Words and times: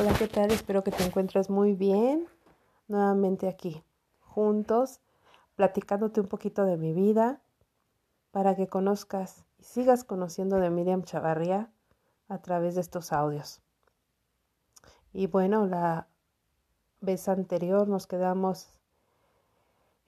Hola, 0.00 0.14
¿qué 0.18 0.28
tal? 0.28 0.50
Espero 0.50 0.82
que 0.82 0.92
te 0.92 1.04
encuentres 1.04 1.50
muy 1.50 1.74
bien. 1.74 2.26
Nuevamente 2.88 3.48
aquí, 3.48 3.84
juntos, 4.22 4.98
platicándote 5.56 6.22
un 6.22 6.26
poquito 6.26 6.64
de 6.64 6.78
mi 6.78 6.94
vida 6.94 7.42
para 8.30 8.56
que 8.56 8.66
conozcas 8.66 9.44
y 9.58 9.64
sigas 9.64 10.04
conociendo 10.04 10.56
de 10.56 10.70
Miriam 10.70 11.02
Chavarría 11.02 11.70
a 12.28 12.38
través 12.38 12.76
de 12.76 12.80
estos 12.80 13.12
audios. 13.12 13.60
Y 15.12 15.26
bueno, 15.26 15.66
la 15.66 16.08
vez 17.02 17.28
anterior 17.28 17.86
nos 17.86 18.06
quedamos 18.06 18.72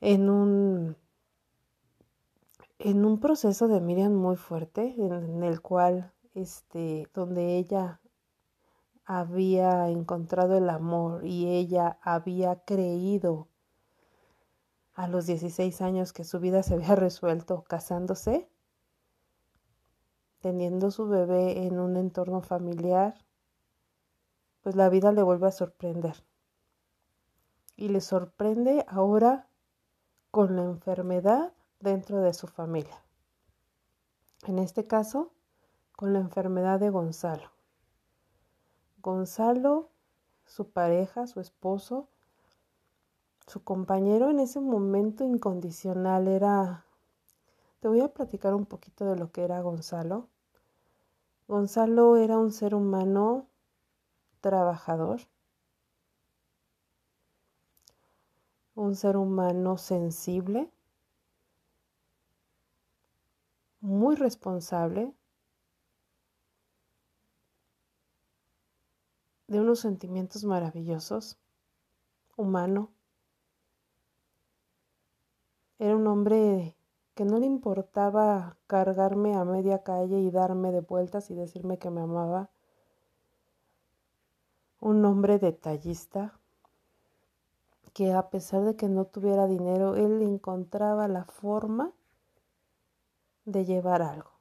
en 0.01 0.31
un 0.31 0.97
en 2.79 3.05
un 3.05 3.21
proceso 3.21 3.69
de 3.69 3.83
Miriam 3.83 4.15
muy 4.15 4.37
fuerte 4.37 4.95
en, 4.97 5.43
el 5.43 5.61
cual 5.61 6.15
este 6.33 7.11
donde 7.13 7.59
ella 7.59 8.01
había 9.19 9.89
encontrado 9.91 10.57
el 10.57 10.71
amor 10.71 11.27
y 11.27 11.49
ella 11.49 11.99
había 12.01 12.65
creído 12.65 13.49
a 14.95 15.07
los 15.07 15.27
16 15.27 15.83
años 15.83 16.13
que 16.13 16.25
su 16.25 16.41
vida 16.41 16.63
se 16.63 16.75
había 16.75 16.95
resuelto 16.97 17.63
casándose, 17.65 18.49
teniendo 20.41 20.91
su 20.91 21.09
bebé 21.09 21.67
en 21.67 21.79
un 21.79 21.97
entorno 21.97 22.41
familiar, 22.41 23.15
pues 24.63 24.77
la 24.77 24.89
vida 24.89 25.13
le 25.13 25.23
vuelve 25.23 25.49
a 25.49 25.53
sorprender. 25.53 26.25
Y 27.77 27.89
le 27.89 28.01
sorprende 28.01 28.85
ahora 28.89 29.49
con 30.31 30.57
la 30.57 30.63
enfermedad 30.63 31.53
dentro 31.81 32.21
de 32.21 32.33
su 32.33 32.47
familia. 32.47 33.03
En 34.47 34.59
este 34.59 34.87
caso, 34.87 35.33
con 35.97 36.13
la 36.13 36.21
enfermedad 36.21 36.81
de 36.81 36.91
Gonzalo. 36.91 37.62
Gonzalo, 39.03 39.89
su 40.47 40.71
pareja, 40.71 41.27
su 41.27 41.41
esposo, 41.41 42.09
su 43.49 43.65
compañero 43.65 44.31
en 44.31 44.39
ese 44.39 44.61
momento 44.61 45.25
incondicional 45.25 46.29
era... 46.29 46.85
Te 47.81 47.89
voy 47.89 48.01
a 48.01 48.15
platicar 48.15 48.55
un 48.55 48.65
poquito 48.65 49.05
de 49.07 49.17
lo 49.17 49.33
que 49.33 49.43
era 49.43 49.61
Gonzalo. 49.61 50.29
Gonzalo 51.49 52.17
era 52.17 52.39
un 52.39 52.53
ser 52.53 52.77
humano 52.77 53.49
trabajador, 54.41 55.23
un 58.77 58.95
ser 58.95 59.17
humano 59.17 59.79
sensible, 59.79 60.71
muy 63.81 64.15
responsable, 64.15 65.13
de 69.53 69.61
unos 69.61 69.81
sentimientos 69.81 70.45
maravillosos, 70.45 71.39
humano. 72.37 72.91
Era 75.79 75.95
un 75.95 76.07
hombre 76.07 76.75
que 77.15 77.27
no 77.27 77.39
le 77.39 77.47
importaba 77.47 78.57
cargarme 78.67 79.37
a 79.37 79.45
media 79.45 79.83
calle 79.83 80.21
y 80.21 80.31
darme 80.31 80.73
de 80.73 80.81
vueltas 80.81 81.31
y 81.31 81.35
decirme 81.35 81.79
que 81.79 81.91
me 81.91 82.01
amaba. 82.01 82.49
Un 84.81 85.05
hombre 85.05 85.39
detallista 85.39 86.41
que 87.93 88.15
a 88.15 88.31
pesar 88.31 88.63
de 88.63 88.75
que 88.75 88.89
no 88.89 89.05
tuviera 89.05 89.47
dinero, 89.47 89.97
él 89.97 90.23
encontraba 90.23 91.09
la 91.09 91.27
forma 91.27 91.93
de 93.45 93.67
llevar 93.67 94.01
algo. 94.01 94.32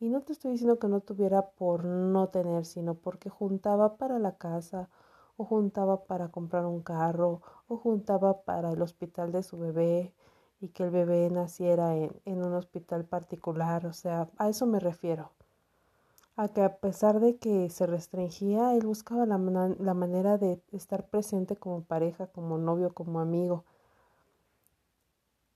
Y 0.00 0.08
no 0.10 0.22
te 0.22 0.32
estoy 0.32 0.52
diciendo 0.52 0.78
que 0.78 0.86
no 0.88 1.00
tuviera 1.00 1.50
por 1.50 1.84
no 1.84 2.28
tener, 2.28 2.64
sino 2.64 2.94
porque 2.94 3.30
juntaba 3.30 3.96
para 3.96 4.18
la 4.20 4.36
casa, 4.36 4.88
o 5.36 5.44
juntaba 5.44 6.04
para 6.04 6.28
comprar 6.28 6.66
un 6.66 6.82
carro, 6.82 7.42
o 7.68 7.76
juntaba 7.76 8.42
para 8.42 8.72
el 8.72 8.82
hospital 8.82 9.32
de 9.32 9.42
su 9.42 9.58
bebé 9.58 10.12
y 10.60 10.68
que 10.68 10.84
el 10.84 10.90
bebé 10.90 11.30
naciera 11.30 11.96
en, 11.96 12.44
un 12.44 12.54
hospital 12.54 13.04
particular. 13.04 13.86
O 13.86 13.92
sea, 13.92 14.28
a 14.38 14.48
eso 14.48 14.66
me 14.66 14.80
refiero. 14.80 15.32
A 16.36 16.48
que 16.48 16.62
a 16.62 16.76
pesar 16.78 17.20
de 17.20 17.36
que 17.38 17.68
se 17.70 17.86
restringía, 17.86 18.74
él 18.74 18.86
buscaba 18.86 19.26
la, 19.26 19.38
la 19.80 19.94
manera 19.94 20.38
de 20.38 20.62
estar 20.72 21.08
presente 21.08 21.56
como 21.56 21.82
pareja, 21.82 22.28
como 22.28 22.58
novio, 22.58 22.94
como 22.94 23.20
amigo. 23.20 23.64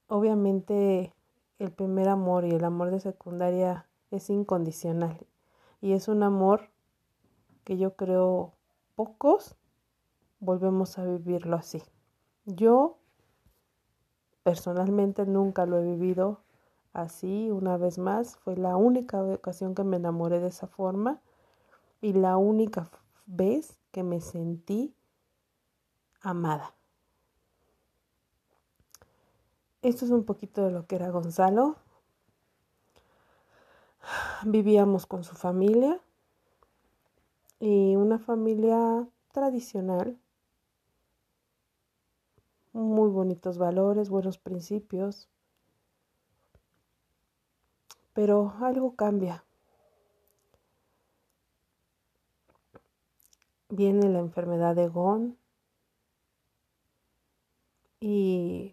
Obviamente 0.09 1.15
el 1.59 1.73
primer 1.73 2.09
amor 2.09 2.45
y 2.45 2.51
el 2.51 2.65
amor 2.65 2.91
de 2.91 3.01
secundaria 3.01 3.87
es 4.13 4.31
incondicional 4.31 5.27
y 5.81 5.93
es 5.93 6.09
un 6.09 6.23
amor 6.23 6.71
que 7.65 7.79
yo 7.79 7.97
creo 7.97 8.53
pocos 8.95 9.57
volvemos 10.39 10.99
a 10.99 11.05
vivirlo 11.05 11.57
así. 11.57 11.83
Yo 12.45 12.99
personalmente 14.43 15.25
nunca 15.27 15.67
lo 15.67 15.79
he 15.79 15.85
vivido 15.85 16.41
así 16.93 17.51
una 17.51 17.77
vez 17.77 17.99
más. 17.99 18.37
Fue 18.37 18.57
la 18.57 18.77
única 18.77 19.23
ocasión 19.23 19.75
que 19.75 19.85
me 19.85 19.97
enamoré 19.97 20.41
de 20.41 20.49
esa 20.49 20.67
forma 20.67 21.21
y 22.01 22.13
la 22.13 22.37
única 22.37 22.91
vez 23.27 23.79
que 23.93 24.03
me 24.03 24.21
sentí 24.21 24.95
amada. 26.21 26.75
Esto 29.83 30.05
es 30.05 30.11
un 30.11 30.25
poquito 30.25 30.65
de 30.65 30.71
lo 30.71 30.87
que 30.87 30.97
era 30.97 31.11
Gonzalo 31.11 31.77
vivíamos 34.45 35.07
con 35.07 35.25
su 35.25 35.35
familia 35.35 36.01
y 37.61 37.97
una 37.97 38.19
familia 38.19 39.07
tradicional, 39.33 40.19
muy 42.73 43.11
bonitos 43.11 43.59
valores, 43.59 44.09
buenos 44.11 44.39
principios, 44.39 45.29
pero 48.13 48.55
algo 48.61 48.95
cambia. 48.97 49.45
Viene 53.69 54.09
la 54.09 54.19
enfermedad 54.19 54.75
de 54.75 54.89
Gon 54.89 55.39
y 58.01 58.73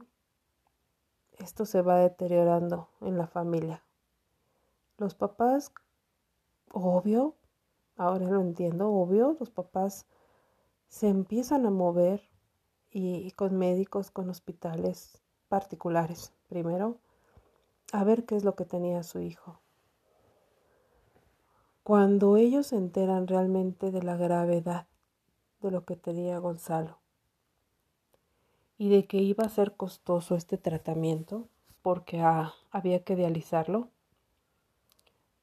esto 1.38 1.66
se 1.66 1.82
va 1.82 2.00
deteriorando 2.00 2.90
en 3.02 3.18
la 3.18 3.28
familia. 3.28 3.82
Los 5.00 5.16
papás, 5.16 5.72
obvio, 6.74 7.36
ahora 7.96 8.28
lo 8.28 8.42
entiendo, 8.42 8.92
obvio, 8.92 9.38
los 9.40 9.50
papás 9.50 10.06
se 10.90 11.08
empiezan 11.08 11.66
a 11.66 11.70
mover 11.70 12.22
y, 12.92 13.32
con 13.32 13.58
médicos, 13.58 14.12
con 14.12 14.30
hospitales 14.30 15.22
particulares, 15.48 16.34
primero, 16.50 16.98
a 17.94 18.04
ver 18.04 18.26
qué 18.26 18.36
es 18.36 18.44
lo 18.44 18.56
que 18.56 18.66
tenía 18.66 19.04
su 19.04 19.22
hijo. 19.22 19.62
Cuando 21.84 22.36
ellos 22.36 22.68
se 22.68 22.76
enteran 22.76 23.28
realmente 23.28 23.92
de 23.92 24.04
la 24.04 24.18
gravedad 24.18 24.88
de 25.62 25.72
lo 25.72 25.86
que 25.86 25.96
tenía 25.96 26.40
Gonzalo 26.40 27.00
y 28.78 28.90
de 28.90 29.08
que 29.08 29.18
iba 29.18 29.46
a 29.46 29.50
ser 29.50 29.78
costoso 29.78 30.36
este 30.36 30.58
tratamiento 30.58 31.48
porque 31.82 32.20
ah, 32.20 32.54
había 32.70 33.06
que 33.06 33.16
dializarlo, 33.16 33.88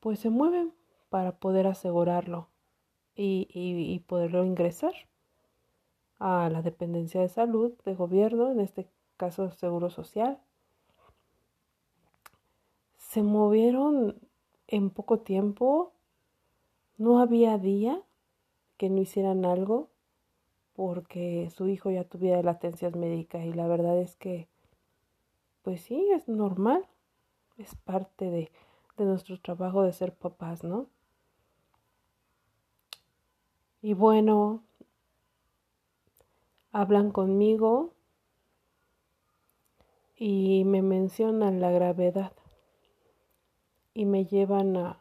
pues 0.01 0.21
se 0.21 0.31
mueven 0.31 0.73
para 1.09 1.33
poder 1.33 1.67
asegurarlo 1.67 2.49
y, 3.15 4.01
poderlo 4.07 4.45
ingresar 4.45 4.93
a 6.19 6.49
la 6.51 6.63
dependencia 6.63 7.21
de 7.21 7.29
salud 7.29 7.73
de 7.85 7.95
gobierno, 7.95 8.51
en 8.51 8.61
este 8.61 8.89
caso 9.17 9.51
Seguro 9.51 9.91
Social. 9.91 10.39
Se 12.97 13.23
movieron 13.23 14.19
en 14.69 14.91
poco 14.91 15.21
tiempo, 15.21 15.93
no 16.99 17.21
había 17.21 17.57
día 17.59 18.03
que 18.77 18.91
no 18.91 19.01
hicieran 19.01 19.45
algo 19.45 19.89
porque 20.75 21.51
su 21.55 21.69
hijo 21.69 21.91
ya 21.91 22.05
tuviera 22.05 22.43
la 22.43 22.51
atención 22.53 22.99
médica 22.99 23.43
y 23.45 23.53
la 23.53 23.67
verdad 23.67 23.99
es 23.99 24.15
que, 24.17 24.49
pues 25.63 25.81
sí, 25.81 26.11
es 26.13 26.29
normal, 26.29 26.87
es 27.57 27.75
parte 27.77 28.31
de 28.31 28.51
de 28.97 29.05
nuestro 29.05 29.39
trabajo 29.41 29.83
de 29.83 29.93
ser 29.93 30.15
papás, 30.15 30.65
¿no? 30.65 30.87
Y 33.83 33.95
bueno, 33.95 34.63
hablan 36.73 37.11
conmigo 37.11 37.93
y 40.17 40.65
me 40.65 40.83
mencionan 40.83 41.61
la 41.61 41.71
gravedad 41.71 42.33
y 43.95 44.07
me 44.07 44.25
llevan 44.25 44.77
a, 44.77 45.01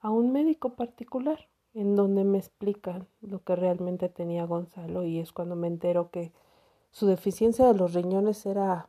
a 0.00 0.10
un 0.10 0.32
médico 0.32 0.74
particular 0.74 1.48
en 1.74 1.94
donde 1.94 2.24
me 2.24 2.38
explican 2.38 3.06
lo 3.20 3.44
que 3.44 3.54
realmente 3.54 4.08
tenía 4.08 4.44
Gonzalo 4.44 5.04
y 5.04 5.20
es 5.20 5.32
cuando 5.32 5.56
me 5.56 5.68
entero 5.68 6.10
que 6.10 6.32
su 6.90 7.06
deficiencia 7.06 7.66
de 7.66 7.74
los 7.74 7.92
riñones 7.92 8.46
era 8.46 8.88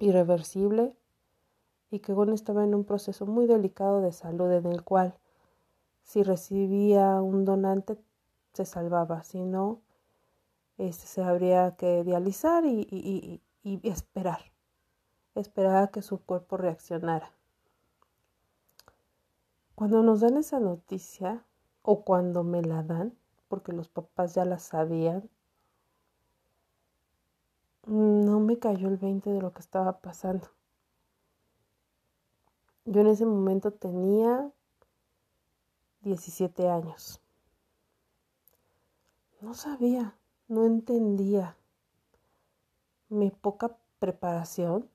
irreversible 0.00 0.94
y 1.90 2.00
que 2.00 2.12
Gon 2.12 2.32
estaba 2.32 2.64
en 2.64 2.74
un 2.74 2.84
proceso 2.84 3.26
muy 3.26 3.46
delicado 3.46 4.00
de 4.00 4.12
salud 4.12 4.50
en 4.52 4.66
el 4.66 4.82
cual 4.84 5.14
si 6.02 6.22
recibía 6.22 7.20
un 7.20 7.44
donante 7.44 7.98
se 8.52 8.64
salvaba, 8.64 9.22
si 9.24 9.44
no, 9.44 9.80
este, 10.78 11.06
se 11.06 11.22
habría 11.22 11.76
que 11.76 12.04
dializar 12.04 12.64
y, 12.64 12.86
y, 12.90 13.42
y, 13.62 13.80
y 13.80 13.88
esperar, 13.88 14.40
esperar 15.34 15.84
a 15.84 15.86
que 15.88 16.02
su 16.02 16.18
cuerpo 16.18 16.56
reaccionara. 16.56 17.32
Cuando 19.74 20.02
nos 20.02 20.20
dan 20.20 20.36
esa 20.36 20.60
noticia 20.60 21.44
o 21.82 22.04
cuando 22.04 22.44
me 22.44 22.62
la 22.62 22.82
dan, 22.82 23.14
porque 23.48 23.72
los 23.72 23.88
papás 23.88 24.34
ya 24.34 24.44
la 24.44 24.58
sabían, 24.58 25.28
no 27.86 28.40
me 28.40 28.58
cayó 28.58 28.88
el 28.88 28.96
20 28.96 29.30
de 29.30 29.40
lo 29.40 29.52
que 29.52 29.60
estaba 29.60 30.00
pasando. 30.00 30.48
Yo 32.84 33.02
en 33.02 33.08
ese 33.08 33.26
momento 33.26 33.72
tenía 33.72 34.50
17 36.02 36.68
años. 36.68 37.20
No 39.40 39.54
sabía, 39.54 40.16
no 40.48 40.64
entendía 40.64 41.56
mi 43.08 43.30
poca 43.30 43.76
preparación, 43.98 44.88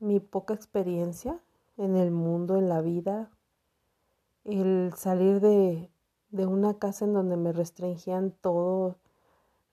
mi 0.00 0.18
poca 0.20 0.54
experiencia 0.54 1.40
en 1.76 1.96
el 1.96 2.10
mundo, 2.10 2.56
en 2.56 2.68
la 2.68 2.80
vida, 2.80 3.30
el 4.44 4.92
salir 4.96 5.40
de, 5.40 5.90
de 6.30 6.46
una 6.46 6.78
casa 6.78 7.04
en 7.04 7.14
donde 7.14 7.36
me 7.36 7.52
restringían 7.52 8.32
todo, 8.32 8.96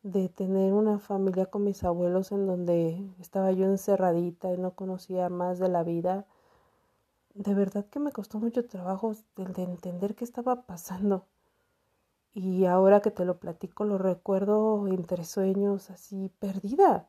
de 0.04 0.30
tener 0.30 0.74
una 0.74 1.00
familia 1.00 1.48
con 1.48 1.64
mis 1.64 1.84
abuelos 1.84 2.32
en 2.32 2.46
donde 2.46 3.10
estaba 3.20 3.52
yo 3.52 3.66
encerradita 3.66 4.54
y 4.54 4.58
no 4.58 4.76
conocía 4.76 5.30
más 5.30 5.58
de 5.58 5.70
la 5.70 5.84
vida. 5.84 6.28
De 7.36 7.54
verdad 7.54 7.86
que 7.86 8.00
me 8.00 8.12
costó 8.12 8.40
mucho 8.40 8.66
trabajo 8.66 9.14
el 9.38 9.54
de 9.54 9.64
entender 9.64 10.16
qué 10.16 10.24
estaba 10.24 10.64
pasando. 10.64 11.28
Y 12.34 12.66
ahora 12.66 13.02
que 13.02 13.12
te 13.12 13.26
lo 13.26 13.38
platico, 13.40 13.86
lo 13.86 13.98
recuerdo 13.98 14.88
entre 14.88 15.24
sueños, 15.26 15.90
así 15.90 16.30
perdida, 16.40 17.08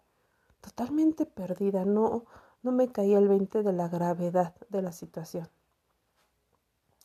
totalmente 0.61 1.26
perdida. 1.26 1.84
No, 1.84 2.25
no 2.62 2.73
me 2.73 2.93
caía 2.93 3.19
el 3.19 3.28
20 3.28 3.62
de 3.62 3.73
la 3.73 3.88
gravedad 3.88 4.55
de 4.69 4.82
la 4.82 4.93
situación. 4.93 5.49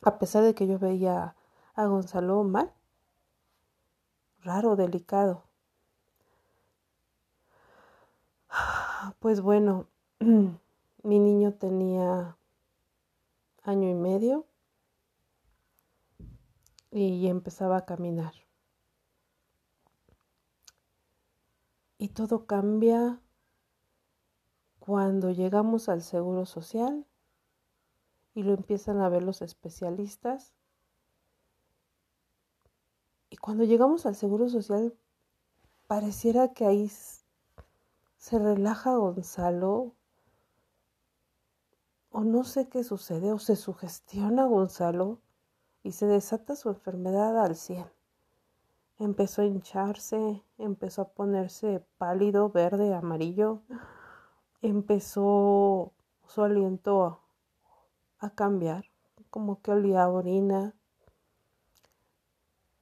A 0.01 0.17
pesar 0.19 0.43
de 0.43 0.53
que 0.55 0.67
yo 0.67 0.79
veía 0.79 1.35
a 1.75 1.85
Gonzalo 1.85 2.43
mal, 2.43 2.73
raro, 4.43 4.75
delicado, 4.75 5.43
Pues 9.19 9.41
bueno, 9.41 9.87
mi 10.19 11.19
niño 11.19 11.53
tenía 11.53 12.35
año 13.63 13.89
y 13.89 13.93
medio 13.93 14.47
y 16.91 17.27
empezaba 17.27 17.77
a 17.77 17.85
caminar. 17.85 18.33
Y 21.97 22.09
todo 22.09 22.45
cambia 22.45 23.21
cuando 24.79 25.31
llegamos 25.31 25.87
al 25.87 26.01
Seguro 26.01 26.45
Social 26.45 27.05
y 28.33 28.43
lo 28.43 28.53
empiezan 28.53 28.99
a 28.99 29.09
ver 29.09 29.23
los 29.23 29.41
especialistas. 29.41 30.53
Y 33.29 33.37
cuando 33.37 33.63
llegamos 33.63 34.05
al 34.05 34.15
Seguro 34.15 34.49
Social, 34.49 34.97
pareciera 35.87 36.53
que 36.53 36.65
ahí 36.65 36.91
se 38.17 38.39
relaja 38.39 38.95
Gonzalo 38.95 39.93
o 42.11 42.21
no 42.21 42.43
sé 42.43 42.67
qué 42.67 42.83
sucede 42.83 43.31
o 43.31 43.39
se 43.39 43.55
sugestiona 43.55 44.45
Gonzalo 44.45 45.19
y 45.81 45.93
se 45.93 46.05
desata 46.05 46.55
su 46.55 46.69
enfermedad 46.69 47.39
al 47.39 47.55
cien. 47.55 47.85
Empezó 48.99 49.41
a 49.41 49.45
hincharse, 49.45 50.43
empezó 50.57 51.01
a 51.01 51.09
ponerse 51.09 51.83
pálido, 51.97 52.49
verde, 52.49 52.93
amarillo, 52.93 53.61
empezó 54.61 55.93
su 56.27 56.43
aliento 56.43 57.19
a, 58.19 58.29
cambiar, 58.35 58.85
como 59.31 59.61
que 59.61 59.71
olía 59.71 60.03
a 60.03 60.09
orina, 60.09 60.75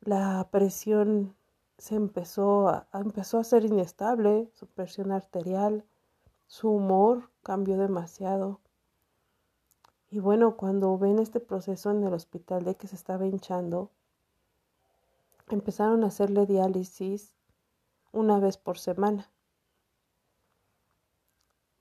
la 0.02 0.48
presión 0.52 1.36
se 1.78 1.96
empezó 1.96 2.68
a, 2.68 2.88
empezó 2.94 3.38
a 3.38 3.44
ser 3.46 3.64
inestable, 3.64 4.50
su 4.54 4.68
presión 4.68 5.12
arterial, 5.12 5.86
su 6.48 6.70
humor 6.70 7.30
cambió 7.44 7.78
demasiado. 7.78 8.60
Y 10.12 10.20
bueno, 10.20 10.58
cuando 10.58 10.98
ven 10.98 11.20
este 11.20 11.40
proceso 11.40 11.92
en 11.92 12.04
el 12.04 12.14
hospital 12.14 12.64
de 12.64 12.76
que 12.76 12.88
se 12.88 12.96
estaba 12.96 13.28
hinchando, 13.28 13.92
empezaron 15.50 16.04
a 16.04 16.08
hacerle 16.08 16.48
diálisis 16.48 17.36
una 18.12 18.40
vez 18.40 18.58
por 18.58 18.80
semana. 18.80 19.30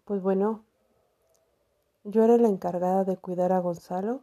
Pues 0.05 0.21
bueno, 0.23 0.65
yo 2.05 2.25
era 2.25 2.37
la 2.37 2.49
encargada 2.49 3.05
de 3.05 3.17
cuidar 3.17 3.53
a 3.53 3.61
Gonzalo, 3.61 4.23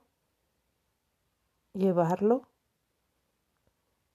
llevarlo 1.74 2.44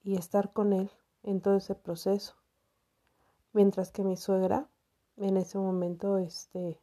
y 0.03 0.17
estar 0.17 0.53
con 0.53 0.73
él 0.73 0.91
en 1.23 1.41
todo 1.41 1.57
ese 1.57 1.75
proceso. 1.75 2.35
Mientras 3.53 3.91
que 3.91 4.05
mi 4.05 4.17
suegra 4.17 4.69
en 5.17 5.37
ese 5.37 5.59
momento 5.59 6.19
este 6.19 6.81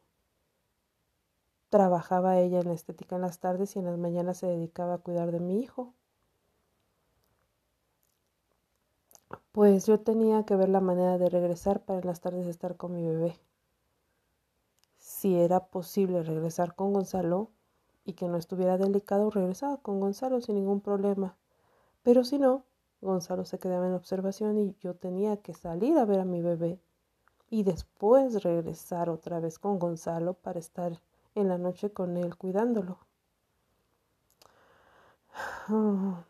trabajaba 1.70 2.38
ella 2.38 2.60
en 2.60 2.68
la 2.68 2.74
estética 2.74 3.16
en 3.16 3.22
las 3.22 3.38
tardes 3.40 3.76
y 3.76 3.78
en 3.78 3.86
las 3.86 3.98
mañanas 3.98 4.38
se 4.38 4.46
dedicaba 4.46 4.94
a 4.94 4.98
cuidar 4.98 5.32
de 5.32 5.40
mi 5.40 5.60
hijo. 5.60 5.94
Pues 9.52 9.86
yo 9.86 10.00
tenía 10.00 10.44
que 10.44 10.56
ver 10.56 10.68
la 10.68 10.80
manera 10.80 11.18
de 11.18 11.28
regresar 11.28 11.84
para 11.84 12.00
en 12.00 12.06
las 12.06 12.20
tardes 12.20 12.46
estar 12.46 12.76
con 12.76 12.94
mi 12.94 13.06
bebé. 13.06 13.38
Si 14.98 15.36
era 15.36 15.66
posible 15.66 16.22
regresar 16.22 16.74
con 16.74 16.92
Gonzalo 16.92 17.50
y 18.04 18.12
que 18.14 18.28
no 18.28 18.36
estuviera 18.36 18.78
delicado, 18.78 19.30
regresaba 19.30 19.76
con 19.78 20.00
Gonzalo 20.00 20.40
sin 20.40 20.54
ningún 20.54 20.80
problema. 20.80 21.36
Pero 22.02 22.24
si 22.24 22.38
no, 22.38 22.64
Gonzalo 23.00 23.44
se 23.44 23.58
quedaba 23.58 23.86
en 23.86 23.94
observación 23.94 24.58
y 24.58 24.76
yo 24.80 24.94
tenía 24.94 25.36
que 25.38 25.54
salir 25.54 25.98
a 25.98 26.04
ver 26.04 26.20
a 26.20 26.24
mi 26.24 26.40
bebé 26.40 26.80
y 27.50 27.62
después 27.62 28.42
regresar 28.42 29.08
otra 29.10 29.40
vez 29.40 29.58
con 29.58 29.78
Gonzalo 29.78 30.34
para 30.34 30.58
estar 30.58 31.00
en 31.40 31.48
la 31.48 31.58
noche 31.58 31.92
con 31.92 32.16
él 32.16 32.36
cuidándolo. 32.36 32.98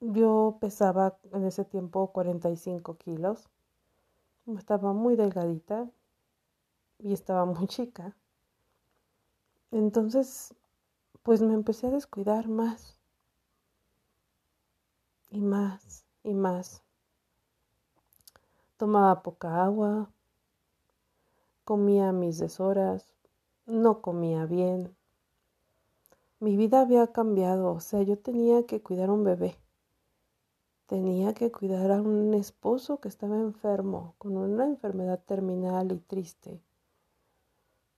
Yo 0.00 0.58
pesaba 0.60 1.18
en 1.32 1.44
ese 1.44 1.64
tiempo 1.64 2.10
45 2.12 2.96
kilos. 2.96 3.48
Estaba 4.46 4.92
muy 4.92 5.14
delgadita 5.14 5.88
y 6.98 7.12
estaba 7.12 7.44
muy 7.44 7.66
chica. 7.66 8.16
Entonces, 9.70 10.54
pues 11.22 11.42
me 11.42 11.54
empecé 11.54 11.86
a 11.86 11.90
descuidar 11.90 12.48
más 12.48 12.98
y 15.28 15.40
más 15.40 16.04
y 16.24 16.34
más. 16.34 16.82
Tomaba 18.76 19.22
poca 19.22 19.62
agua, 19.62 20.10
comía 21.64 22.10
mis 22.12 22.38
deshoras, 22.38 23.14
no 23.70 24.02
comía 24.02 24.46
bien. 24.46 24.94
Mi 26.40 26.56
vida 26.56 26.80
había 26.80 27.06
cambiado, 27.08 27.72
o 27.72 27.80
sea, 27.80 28.02
yo 28.02 28.18
tenía 28.18 28.66
que 28.66 28.82
cuidar 28.82 29.10
a 29.10 29.12
un 29.12 29.24
bebé. 29.24 29.56
Tenía 30.86 31.34
que 31.34 31.52
cuidar 31.52 31.92
a 31.92 32.02
un 32.02 32.34
esposo 32.34 32.98
que 32.98 33.08
estaba 33.08 33.38
enfermo, 33.38 34.14
con 34.18 34.36
una 34.36 34.66
enfermedad 34.66 35.20
terminal 35.24 35.92
y 35.92 35.98
triste. 35.98 36.60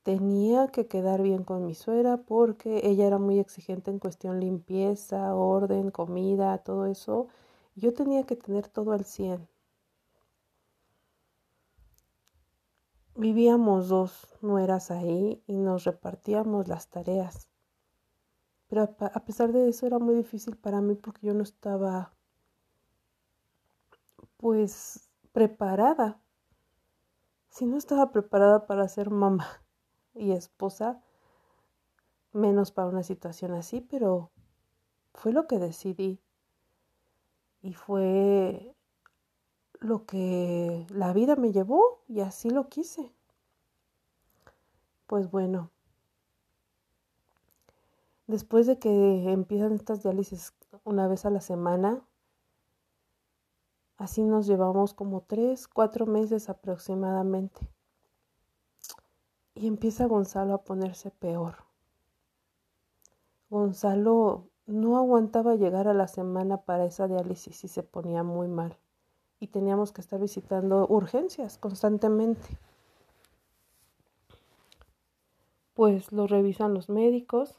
Tenía 0.03 0.69
que 0.69 0.89
quedar 0.89 1.23
bien 1.23 1.45
con 1.45 1.65
mi 1.65 1.75
suegra 1.75 2.19
porque 2.19 2.81
ella 2.85 3.07
era 3.07 3.19
muy 3.19 3.39
exigente 3.39 3.91
en 3.91 3.99
cuestión 3.99 4.41
limpieza, 4.41 5.35
orden, 5.35 5.91
comida, 5.91 6.59
todo 6.59 6.87
eso. 6.87 7.29
Yo 7.77 7.95
tenía 7.95 8.25
que 8.25 8.37
tener 8.37 8.69
todo 8.69 8.93
al 8.93 9.05
100. 9.05 9.49
Vivíamos 13.15 13.89
dos 13.89 14.29
nueras 14.41 14.91
ahí 14.91 15.43
y 15.47 15.57
nos 15.57 15.85
repartíamos 15.85 16.69
las 16.69 16.89
tareas. 16.89 17.49
Pero 18.69 18.83
a 18.99 19.25
pesar 19.25 19.53
de 19.53 19.69
eso 19.69 19.87
era 19.87 19.99
muy 19.99 20.15
difícil 20.15 20.57
para 20.57 20.81
mí 20.81 20.95
porque 20.95 21.27
yo 21.27 21.35
no 21.35 21.43
estaba 21.43 22.15
pues 24.39 25.11
preparada. 25.33 26.21
Si 27.51 27.67
no 27.67 27.77
estaba 27.77 28.13
preparada 28.13 28.67
para 28.67 28.89
ser 28.89 29.11
mamá 29.11 29.47
y 30.15 30.33
esposa, 30.33 31.03
menos 32.33 32.73
para 32.73 32.89
una 32.89 33.03
situación 33.03 33.53
así, 33.53 33.83
pero 33.83 34.31
fue 35.13 35.33
lo 35.33 35.47
que 35.47 35.59
decidí 35.59 36.19
y 37.61 37.75
fue 37.75 38.75
lo 39.83 40.07
que 40.07 40.87
la 40.91 41.13
vida 41.13 41.37
me 41.37 41.53
llevó 41.53 42.01
y 42.09 42.21
así 42.21 42.51
lo 42.51 42.69
quise. 42.69 43.13
Pues 45.07 45.31
bueno, 45.31 45.71
después 48.27 48.67
de 48.67 48.79
que 48.79 49.31
empiezan 49.31 49.73
estas 49.73 50.03
diálisis 50.03 50.55
una 50.85 51.07
vez 51.09 51.27
a 51.27 51.31
la 51.31 51.41
semana, 51.41 52.03
Así 54.03 54.25
nos 54.25 54.49
llevamos 54.49 54.95
como 54.95 55.21
tres, 55.21 55.69
cuatro 55.69 56.07
meses 56.07 56.49
aproximadamente. 56.49 57.71
Y 59.55 59.69
empieza 59.69 60.07
Gonzalo 60.07 60.55
a 60.55 60.65
ponerse 60.65 61.13
peor. 61.13 61.55
Gonzalo 63.49 64.49
no 64.67 64.97
aguantaba 64.97 65.55
llegar 65.55 65.87
a 65.87 65.95
la 65.95 66.09
semana 66.09 66.63
para 66.63 66.85
esa 66.85 67.07
diálisis 67.07 67.63
y 67.63 67.69
se 67.69 67.85
ponía 67.85 68.25
muy 68.25 68.49
mal. 68.49 68.77
Y 69.43 69.49
teníamos 69.49 69.91
que 69.91 70.01
estar 70.01 70.21
visitando 70.21 70.87
urgencias 70.87 71.59
constantemente. 71.59 72.47
Pues 75.75 76.13
lo 76.13 76.29
revisan 76.29 76.75
los 76.75 76.89
médicos 76.89 77.59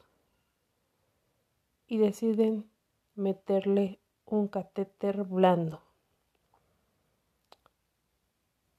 y 1.85 1.97
deciden 1.97 2.71
meterle 3.15 3.99
un 4.25 4.47
catéter 4.47 5.25
blando. 5.25 5.81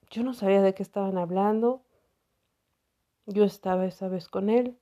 Yo 0.08 0.22
no 0.22 0.32
sabía 0.32 0.62
de 0.62 0.72
qué 0.72 0.82
estaban 0.82 1.18
hablando. 1.18 1.82
Yo 3.26 3.44
estaba 3.44 3.84
esa 3.84 4.08
vez 4.08 4.30
con 4.30 4.48
él. 4.48 4.78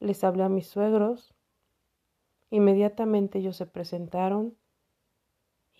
Les 0.00 0.24
hablé 0.24 0.44
a 0.44 0.48
mis 0.48 0.66
suegros. 0.66 1.34
Inmediatamente 2.48 3.40
ellos 3.40 3.58
se 3.58 3.66
presentaron 3.66 4.56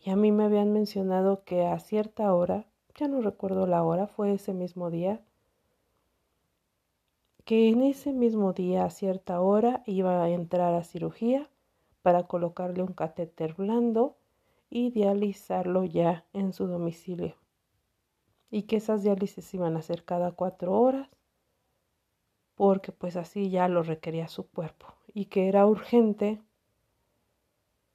y 0.04 0.10
a 0.10 0.16
mí 0.16 0.32
me 0.32 0.44
habían 0.44 0.70
mencionado 0.70 1.44
que 1.44 1.64
a 1.64 1.78
cierta 1.78 2.34
hora, 2.34 2.66
ya 2.94 3.08
no 3.08 3.22
recuerdo 3.22 3.66
la 3.66 3.82
hora, 3.82 4.06
fue 4.06 4.34
ese 4.34 4.52
mismo 4.52 4.90
día, 4.90 5.22
que 7.46 7.70
en 7.70 7.80
ese 7.80 8.12
mismo 8.12 8.52
día 8.52 8.84
a 8.84 8.90
cierta 8.90 9.40
hora 9.40 9.82
iba 9.86 10.22
a 10.22 10.28
entrar 10.28 10.74
a 10.74 10.84
cirugía 10.84 11.48
para 12.02 12.24
colocarle 12.24 12.82
un 12.82 12.92
catéter 12.92 13.54
blando 13.54 14.18
y 14.68 14.90
dializarlo 14.90 15.84
ya 15.84 16.26
en 16.34 16.52
su 16.52 16.66
domicilio. 16.66 17.36
Y 18.50 18.64
que 18.64 18.76
esas 18.76 19.04
diálisis 19.04 19.54
iban 19.54 19.74
a 19.78 19.82
ser 19.82 20.04
cada 20.04 20.32
cuatro 20.32 20.78
horas, 20.78 21.08
porque 22.56 22.92
pues 22.92 23.16
así 23.16 23.48
ya 23.48 23.68
lo 23.68 23.82
requería 23.82 24.28
su 24.28 24.46
cuerpo. 24.50 24.86
Y 25.14 25.26
que 25.26 25.48
era 25.48 25.66
urgente, 25.66 26.42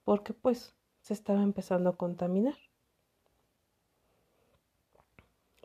porque 0.04 0.34
pues 0.34 0.74
estaba 1.14 1.42
empezando 1.44 1.90
a 1.90 1.98
contaminar. 1.98 2.56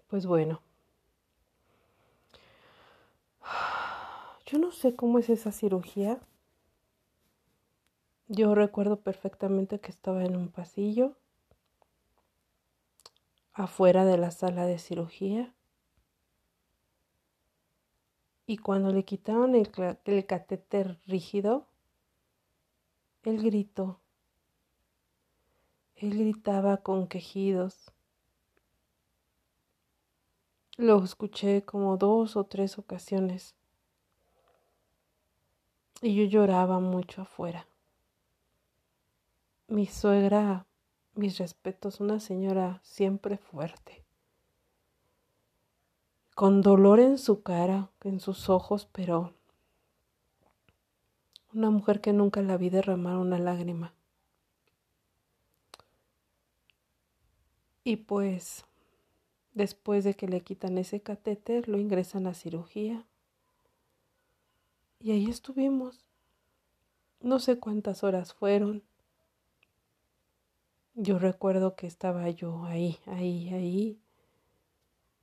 Pues 0.09 0.27
bueno, 0.27 0.61
Yo 4.47 4.59
no 4.59 4.73
sé 4.73 4.95
cómo 4.95 5.19
es 5.19 5.31
esa 5.31 5.53
cirugía. 5.53 6.21
Yo 8.29 8.55
recuerdo 8.55 9.01
perfectamente 9.01 9.81
que 9.81 9.91
estaba 9.91 10.25
en 10.25 10.37
un 10.37 10.49
pasillo 10.49 11.17
afuera 13.53 14.05
de 14.05 14.19
la 14.19 14.31
sala 14.31 14.67
de 14.67 14.79
cirugía 14.79 15.55
y 18.47 18.59
cuando 18.59 18.93
le 18.93 19.05
quitaron 19.05 19.55
el, 19.55 19.71
el 20.05 20.27
catéter 20.27 20.99
rígido, 21.07 21.67
él 23.23 23.43
gritó. 23.43 24.01
Él 25.97 26.19
gritaba 26.19 26.79
con 26.79 27.07
quejidos. 27.07 27.93
Lo 30.77 31.03
escuché 31.05 31.65
como 31.65 31.97
dos 31.97 32.37
o 32.37 32.45
tres 32.45 32.79
ocasiones 32.79 33.55
y 36.05 36.15
yo 36.15 36.25
lloraba 36.25 36.81
mucho 36.81 37.23
afuera. 37.23 37.67
Mi 39.69 39.87
suegra, 39.87 40.67
mis 41.15 41.39
respetos, 41.39 42.01
una 42.01 42.21
señora 42.21 42.81
siempre 42.83 43.39
fuerte, 43.39 44.05
con 46.35 46.61
dolor 46.61 47.01
en 47.01 47.17
su 47.17 47.43
cara, 47.43 47.91
en 48.03 48.21
sus 48.21 48.51
ojos, 48.51 48.87
pero 48.93 49.33
una 51.55 51.71
mujer 51.71 52.01
que 52.01 52.13
nunca 52.13 52.43
la 52.43 52.57
vi 52.59 52.69
derramar 52.69 53.17
una 53.17 53.39
lágrima. 53.39 53.95
Y 57.85 57.97
pues, 57.97 58.65
después 59.53 60.03
de 60.05 60.15
que 60.15 60.27
le 60.27 60.41
quitan 60.41 60.79
ese 60.79 61.01
catéter, 61.01 61.69
lo 61.69 61.79
ingresan 61.79 62.27
a 62.27 62.35
cirugía 62.35 63.07
y 65.05 65.11
ahí 65.11 65.29
estuvimos. 65.29 66.03
No 67.21 67.39
sé 67.39 67.59
cuántas 67.59 68.03
horas 68.03 68.33
fueron. 68.33 68.83
Yo 70.95 71.19
recuerdo 71.19 71.77
que 71.77 71.87
estaba 71.87 72.31
yo 72.31 72.65
ahí, 72.65 72.97
ahí, 73.05 73.51
ahí. 73.51 74.01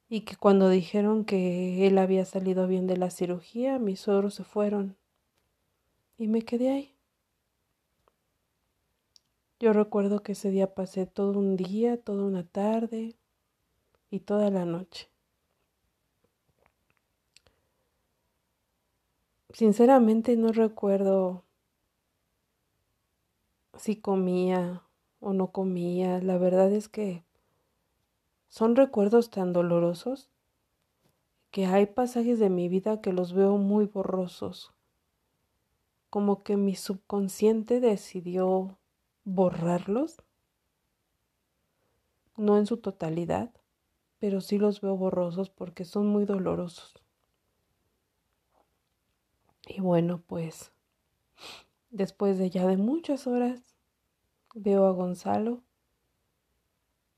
Y 0.07 0.21
que 0.21 0.35
cuando 0.35 0.69
dijeron 0.69 1.25
que 1.25 1.87
él 1.87 1.97
había 1.97 2.25
salido 2.25 2.67
bien 2.67 2.85
de 2.85 2.97
la 2.97 3.09
cirugía, 3.09 3.79
mis 3.79 4.01
suegros 4.01 4.35
se 4.35 4.43
fueron. 4.43 4.97
Y 6.19 6.27
me 6.27 6.43
quedé 6.43 6.69
ahí. 6.69 6.95
Yo 9.61 9.73
recuerdo 9.73 10.23
que 10.23 10.31
ese 10.31 10.49
día 10.49 10.73
pasé 10.73 11.05
todo 11.05 11.37
un 11.37 11.55
día, 11.55 12.01
toda 12.01 12.23
una 12.23 12.43
tarde 12.43 13.15
y 14.09 14.21
toda 14.21 14.49
la 14.49 14.65
noche. 14.65 15.07
Sinceramente 19.53 20.35
no 20.35 20.51
recuerdo 20.51 21.43
si 23.77 23.97
comía 23.97 24.81
o 25.19 25.31
no 25.31 25.51
comía. 25.51 26.19
La 26.23 26.39
verdad 26.39 26.71
es 26.71 26.89
que 26.89 27.23
son 28.49 28.75
recuerdos 28.75 29.29
tan 29.29 29.53
dolorosos 29.53 30.31
que 31.51 31.67
hay 31.67 31.85
pasajes 31.85 32.39
de 32.39 32.49
mi 32.49 32.67
vida 32.67 32.99
que 32.99 33.13
los 33.13 33.33
veo 33.33 33.57
muy 33.57 33.85
borrosos. 33.85 34.73
Como 36.09 36.41
que 36.41 36.57
mi 36.57 36.75
subconsciente 36.75 37.79
decidió 37.79 38.79
borrarlos. 39.23 40.17
No 42.37 42.57
en 42.57 42.65
su 42.65 42.77
totalidad, 42.77 43.51
pero 44.19 44.41
sí 44.41 44.57
los 44.57 44.81
veo 44.81 44.95
borrosos 44.95 45.49
porque 45.49 45.85
son 45.85 46.07
muy 46.07 46.25
dolorosos. 46.25 46.93
Y 49.67 49.79
bueno, 49.79 50.21
pues 50.25 50.71
después 51.91 52.37
de 52.37 52.49
ya 52.49 52.65
de 52.65 52.77
muchas 52.77 53.27
horas, 53.27 53.75
veo 54.55 54.85
a 54.85 54.91
Gonzalo 54.91 55.61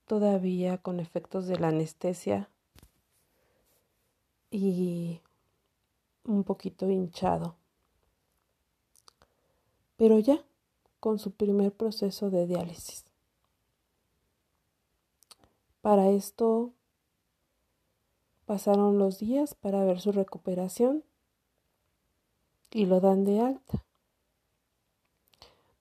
todavía 0.05 0.77
con 0.77 0.99
efectos 0.99 1.47
de 1.47 1.57
la 1.57 1.69
anestesia 1.69 2.49
y 4.51 5.21
un 6.25 6.43
poquito 6.43 6.89
hinchado. 6.89 7.55
Pero 9.97 10.19
ya 10.19 10.43
con 11.03 11.19
su 11.19 11.31
primer 11.31 11.73
proceso 11.73 12.29
de 12.29 12.47
diálisis. 12.47 13.03
Para 15.81 16.09
esto 16.11 16.71
pasaron 18.45 18.99
los 18.99 19.19
días 19.19 19.53
para 19.53 19.83
ver 19.83 19.99
su 19.99 20.13
recuperación 20.13 21.03
y 22.71 22.85
lo 22.85 23.01
dan 23.01 23.25
de 23.25 23.41
alta. 23.41 23.83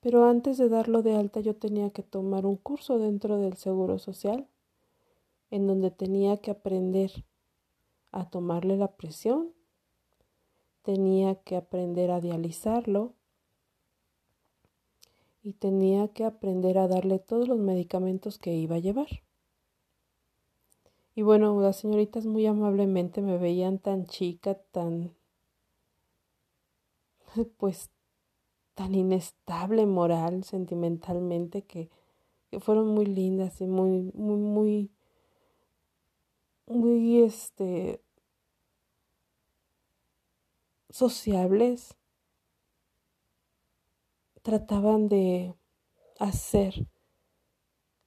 Pero 0.01 0.25
antes 0.25 0.57
de 0.57 0.67
darlo 0.67 1.03
de 1.03 1.15
alta 1.15 1.39
yo 1.39 1.55
tenía 1.55 1.89
que 1.91 2.03
tomar 2.03 2.45
un 2.45 2.57
curso 2.57 2.99
dentro 2.99 3.37
del 3.37 3.55
Seguro 3.55 3.99
Social 3.99 4.49
en 5.51 5.67
donde 5.67 5.89
tenía 5.89 6.35
que 6.41 6.51
aprender 6.51 7.23
a 8.11 8.29
tomarle 8.29 8.75
la 8.75 8.91
presión, 8.97 9.53
tenía 10.81 11.35
que 11.35 11.55
aprender 11.55 12.11
a 12.11 12.19
dializarlo 12.19 13.13
y 15.43 15.53
tenía 15.53 16.07
que 16.07 16.23
aprender 16.23 16.77
a 16.77 16.87
darle 16.87 17.19
todos 17.19 17.47
los 17.47 17.59
medicamentos 17.59 18.39
que 18.39 18.53
iba 18.53 18.77
a 18.77 18.79
llevar. 18.79 19.23
Y 21.15 21.21
bueno, 21.21 21.59
las 21.61 21.77
señoritas 21.77 22.25
muy 22.25 22.45
amablemente 22.47 23.21
me 23.21 23.37
veían 23.37 23.77
tan 23.77 24.07
chica, 24.07 24.55
tan 24.71 25.13
pues 27.57 27.91
tan 28.73 28.95
inestable 28.95 29.85
moral, 29.85 30.43
sentimentalmente, 30.43 31.63
que, 31.63 31.89
fueron 32.59 32.87
muy 32.89 33.07
lindas 33.07 33.61
y 33.61 33.67
muy, 33.67 34.11
muy, 34.13 34.37
muy, 34.37 34.91
muy, 36.67 37.21
este, 37.23 37.99
sociables. 40.89 41.95
Trataban 44.43 45.09
de 45.09 45.55
hacer 46.19 46.87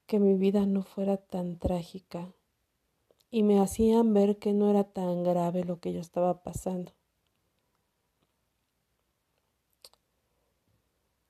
que 0.07 0.21
mi 0.21 0.35
vida 0.35 0.65
no 0.65 0.83
fuera 0.83 1.17
tan 1.17 1.59
trágica 1.59 2.33
y 3.31 3.43
me 3.43 3.59
hacían 3.59 4.15
ver 4.15 4.39
que 4.39 4.53
no 4.53 4.71
era 4.71 4.85
tan 4.85 5.25
grave 5.25 5.65
lo 5.65 5.81
que 5.81 5.93
yo 5.93 6.01
estaba 6.01 6.45
pasando. 6.45 6.93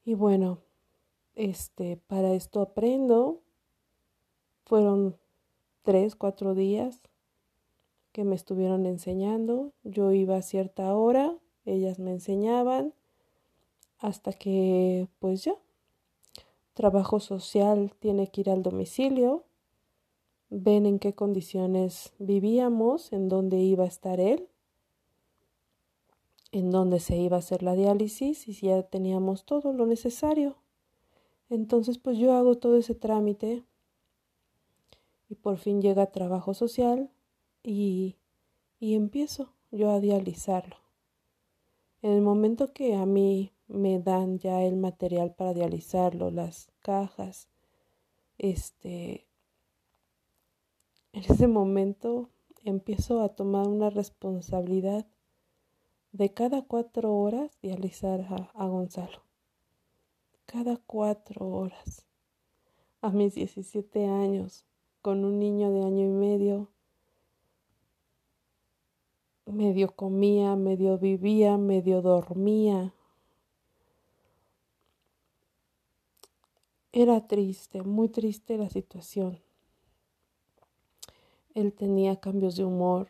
Y 0.04 0.14
bueno, 0.14 0.58
este, 1.34 1.96
para 1.96 2.34
esto 2.34 2.60
aprendo 2.60 3.42
Fueron 4.66 5.16
tres, 5.82 6.16
cuatro 6.16 6.56
días 6.56 7.00
que 8.10 8.24
me 8.24 8.34
estuvieron 8.34 8.84
enseñando. 8.84 9.72
Yo 9.84 10.10
iba 10.10 10.36
a 10.36 10.42
cierta 10.42 10.92
hora, 10.96 11.38
ellas 11.64 12.00
me 12.00 12.10
enseñaban 12.10 12.92
hasta 13.98 14.32
que 14.32 15.08
pues 15.18 15.44
ya. 15.44 15.54
Trabajo 16.74 17.20
social 17.20 17.94
tiene 18.00 18.30
que 18.30 18.42
ir 18.42 18.50
al 18.50 18.62
domicilio, 18.62 19.44
ven 20.50 20.84
en 20.84 20.98
qué 20.98 21.14
condiciones 21.14 22.12
vivíamos, 22.18 23.12
en 23.12 23.28
dónde 23.28 23.58
iba 23.58 23.84
a 23.84 23.88
estar 23.88 24.20
él, 24.20 24.48
en 26.52 26.70
dónde 26.70 27.00
se 27.00 27.16
iba 27.16 27.36
a 27.36 27.40
hacer 27.40 27.62
la 27.62 27.74
diálisis 27.74 28.46
y 28.48 28.52
si 28.52 28.66
ya 28.66 28.82
teníamos 28.82 29.44
todo 29.44 29.72
lo 29.72 29.86
necesario. 29.86 30.56
Entonces 31.48 31.98
pues 31.98 32.18
yo 32.18 32.34
hago 32.34 32.56
todo 32.56 32.76
ese 32.76 32.94
trámite 32.94 33.64
y 35.28 35.34
por 35.36 35.58
fin 35.58 35.80
llega 35.80 36.12
trabajo 36.12 36.54
social 36.54 37.10
y, 37.62 38.16
y 38.78 38.94
empiezo 38.94 39.52
yo 39.70 39.90
a 39.90 40.00
dializarlo. 40.00 40.76
En 42.02 42.12
el 42.12 42.20
momento 42.20 42.72
que 42.72 42.94
a 42.94 43.06
mí 43.06 43.52
me 43.68 43.98
dan 43.98 44.38
ya 44.38 44.62
el 44.62 44.76
material 44.76 45.34
para 45.34 45.54
dializarlo, 45.54 46.30
las 46.30 46.70
cajas, 46.80 47.48
este, 48.38 49.26
en 51.12 51.24
ese 51.28 51.48
momento 51.48 52.28
empiezo 52.64 53.22
a 53.22 53.30
tomar 53.30 53.66
una 53.68 53.90
responsabilidad 53.90 55.06
de 56.12 56.32
cada 56.32 56.62
cuatro 56.62 57.14
horas 57.14 57.50
dializar 57.62 58.20
a, 58.20 58.50
a 58.54 58.66
Gonzalo. 58.66 59.22
Cada 60.46 60.76
cuatro 60.76 61.48
horas. 61.48 62.06
A 63.00 63.10
mis 63.10 63.34
17 63.34 64.06
años, 64.06 64.66
con 65.02 65.24
un 65.24 65.38
niño 65.38 65.70
de 65.70 65.84
año 65.84 66.06
y 66.06 66.10
medio, 66.10 66.68
medio 69.46 69.94
comía, 69.94 70.56
medio 70.56 70.98
vivía, 70.98 71.56
medio 71.56 72.02
dormía. 72.02 72.92
Era 76.92 77.26
triste, 77.26 77.82
muy 77.82 78.08
triste 78.08 78.56
la 78.56 78.70
situación. 78.70 79.38
Él 81.54 81.72
tenía 81.72 82.16
cambios 82.16 82.56
de 82.56 82.64
humor, 82.64 83.08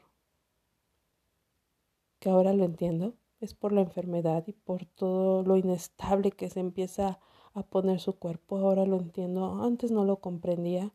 que 2.18 2.30
ahora 2.30 2.52
lo 2.52 2.64
entiendo, 2.64 3.14
es 3.40 3.54
por 3.54 3.72
la 3.72 3.82
enfermedad 3.82 4.44
y 4.46 4.52
por 4.52 4.84
todo 4.84 5.42
lo 5.42 5.56
inestable 5.56 6.30
que 6.30 6.48
se 6.48 6.60
empieza 6.60 7.18
a 7.54 7.62
poner 7.62 8.00
su 8.00 8.14
cuerpo. 8.14 8.58
Ahora 8.58 8.86
lo 8.86 8.96
entiendo, 8.96 9.62
antes 9.62 9.90
no 9.90 10.04
lo 10.04 10.16
comprendía. 10.16 10.92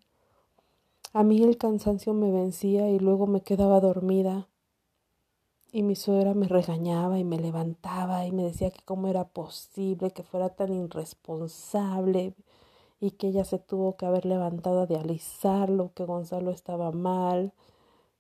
A 1.14 1.24
mí 1.24 1.44
el 1.44 1.58
cansancio 1.58 2.14
me 2.14 2.32
vencía 2.32 2.90
y 2.90 3.00
luego 3.00 3.28
me 3.28 3.42
quedaba 3.42 3.80
dormida. 3.80 4.48
Y 5.74 5.84
mi 5.84 5.96
suegra 5.96 6.34
me 6.34 6.48
regañaba 6.48 7.20
y 7.20 7.24
me 7.24 7.40
levantaba 7.40 8.26
y 8.26 8.32
me 8.32 8.44
decía 8.44 8.72
que 8.72 8.82
cómo 8.84 9.08
era 9.08 9.28
posible 9.28 10.12
que 10.12 10.24
fuera 10.24 10.50
tan 10.50 10.74
irresponsable 10.74 12.34
y 13.02 13.12
que 13.12 13.28
ella 13.28 13.44
se 13.44 13.60
tuvo 13.60 13.98
que 13.98 14.06
haber 14.06 14.26
levantado 14.26 14.82
a 14.82 14.88
dializarlo, 14.88 15.92
que 15.94 16.06
Gonzalo 16.06 16.52
estaba 16.52 16.92
mal. 16.92 17.54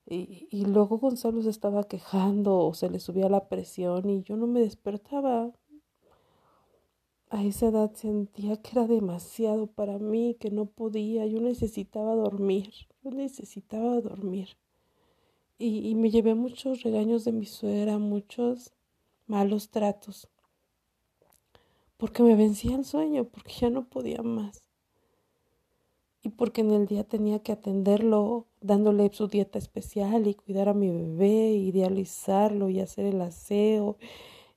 Y, 0.05 0.47
y, 0.51 0.65
luego 0.65 0.97
Gonzalo 0.97 1.41
se 1.43 1.51
estaba 1.51 1.85
quejando 1.85 2.57
o 2.57 2.73
se 2.73 2.89
le 2.89 3.00
subía 3.00 3.29
la 3.29 3.47
presión 3.47 4.09
y 4.09 4.23
yo 4.23 4.35
no 4.35 4.47
me 4.47 4.59
despertaba 4.61 5.53
a 7.31 7.45
esa 7.45 7.67
edad 7.67 7.93
sentía 7.95 8.57
que 8.57 8.71
era 8.71 8.88
demasiado 8.88 9.67
para 9.67 9.97
mí, 10.00 10.35
que 10.38 10.51
no 10.51 10.65
podía, 10.65 11.25
yo 11.25 11.39
necesitaba 11.39 12.13
dormir, 12.13 12.73
yo 13.03 13.11
necesitaba 13.11 14.01
dormir. 14.01 14.57
Y, 15.57 15.89
y, 15.89 15.96
me 15.96 16.09
llevé 16.09 16.35
muchos 16.35 16.83
regaños 16.83 17.24
de 17.24 17.31
mi 17.31 17.46
suegra, 17.46 17.98
muchos 18.00 18.74
malos 19.27 19.70
tratos, 19.70 20.27
porque 21.96 22.22
me 22.22 22.35
vencía 22.35 22.75
el 22.75 22.83
sueño, 22.83 23.24
porque 23.25 23.53
ya 23.53 23.70
no 23.70 23.87
podía 23.87 24.22
más. 24.24 24.60
Y 26.24 26.29
porque 26.29 26.62
en 26.62 26.72
el 26.72 26.86
día 26.86 27.03
tenía 27.03 27.40
que 27.40 27.51
atenderlo, 27.51 28.48
dándole 28.62 29.10
su 29.14 29.27
dieta 29.27 29.57
especial 29.57 30.27
y 30.27 30.36
cuidar 30.36 30.70
a 30.70 30.74
mi 30.74 30.90
bebé, 30.90 31.53
y 31.53 31.70
idealizarlo 31.70 32.70
y 32.70 32.79
hacer 32.79 33.05
el 33.05 33.22
aseo 33.22 33.98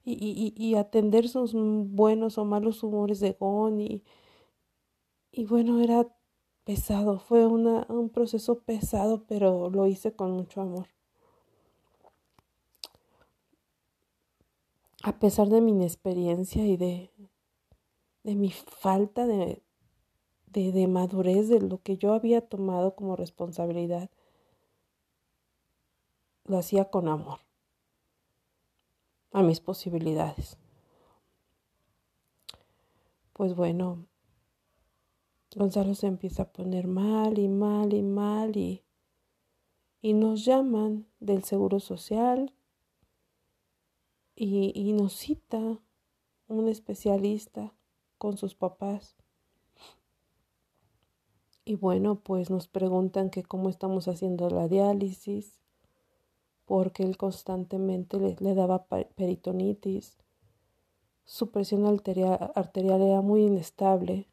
y, 0.05 0.13
y, 0.13 0.55
y, 0.63 0.75
atender 0.77 1.29
sus 1.29 1.55
buenos 1.55 2.39
o 2.39 2.45
malos 2.45 2.83
humores 2.83 3.21
de 3.21 3.33
Gon 3.39 3.81
y, 3.81 4.05
y 5.33 5.47
bueno, 5.47 5.81
era 5.81 6.07
pesado, 6.65 7.19
fue 7.19 7.47
una, 7.47 7.87
un 7.89 8.11
proceso 8.11 8.61
pesado, 8.61 9.25
pero 9.27 9.71
lo 9.71 9.87
hice 9.87 10.15
con 10.15 10.33
mucho 10.33 10.61
amor. 10.61 10.89
A 15.03 15.19
pesar 15.19 15.49
de 15.49 15.61
mi 15.61 15.73
inexperiencia 15.73 16.67
y 16.67 16.77
de, 16.77 17.11
de 18.23 18.35
mi 18.37 18.51
falta 18.51 19.27
de, 19.27 19.64
de, 20.55 20.87
madurez 20.87 21.49
de 21.49 21.61
lo 21.61 21.83
que 21.83 21.97
yo 21.97 22.15
había 22.15 22.41
tomado 22.41 22.95
como 22.95 23.17
responsabilidad, 23.17 24.11
lo 26.45 26.59
hacía 26.59 26.91
con 26.91 27.09
amor 27.09 27.41
a 29.33 29.43
mis 29.43 29.61
posibilidades. 29.61 30.57
Pues 33.33 33.55
bueno, 33.57 34.07
Gonzalo 35.57 35.95
se 35.95 36.07
empieza 36.07 36.45
a 36.45 36.53
poner 36.53 36.87
mal 36.87 37.39
y 37.39 37.49
mal 37.49 37.93
y 37.93 38.03
mal 38.03 38.57
y, 38.57 38.85
y 40.03 40.13
nos 40.13 40.45
llaman 40.45 41.07
del 41.19 41.43
Seguro 41.43 41.81
Social 41.81 42.53
y 44.37 44.93
nos 44.93 45.15
cita 45.15 45.81
un 46.49 46.69
especialista 46.69 47.75
con 48.19 48.37
sus 48.37 48.55
papás. 48.55 49.17
Y 51.65 51.77
bueno, 51.77 52.17
pues 52.17 52.51
nos 52.51 52.69
preguntan 52.69 53.31
que 53.31 53.43
cómo 53.43 53.71
estamos 53.71 54.07
haciendo 54.07 54.51
la 54.51 54.69
diálisis, 54.69 55.61
porque 56.67 57.03
él 57.03 57.17
constantemente 57.17 58.19
le, 58.19 58.55
daba 58.55 58.87
peritonitis. 58.87 60.19
Su 61.25 61.51
presión 61.51 61.87
arterial, 61.87 62.53
arterial 62.55 63.01
era 63.01 63.23
muy 63.23 63.45
inestable. 63.45 64.29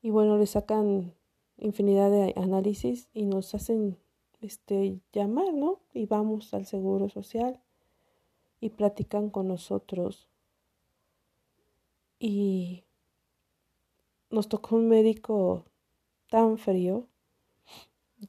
Y 0.00 0.10
bueno, 0.10 0.38
le 0.38 0.46
sacan 0.46 1.14
infinidad 1.56 2.10
de 2.10 2.34
análisis 2.36 3.08
y 3.12 3.24
nos 3.24 3.54
hacen 3.54 3.96
este 4.40 5.00
llamar, 5.12 5.52
¿no? 5.54 5.80
Y 5.92 6.06
vamos 6.06 6.54
al 6.54 6.66
seguro 6.66 7.08
social 7.08 7.60
y 8.60 8.70
platican 8.70 9.28
con 9.30 9.48
nosotros. 9.48 10.28
Y 12.20 12.83
nos 14.34 14.48
tocó 14.48 14.76
un 14.76 14.88
médico 14.88 15.64
tan 16.28 16.58
frío 16.58 17.06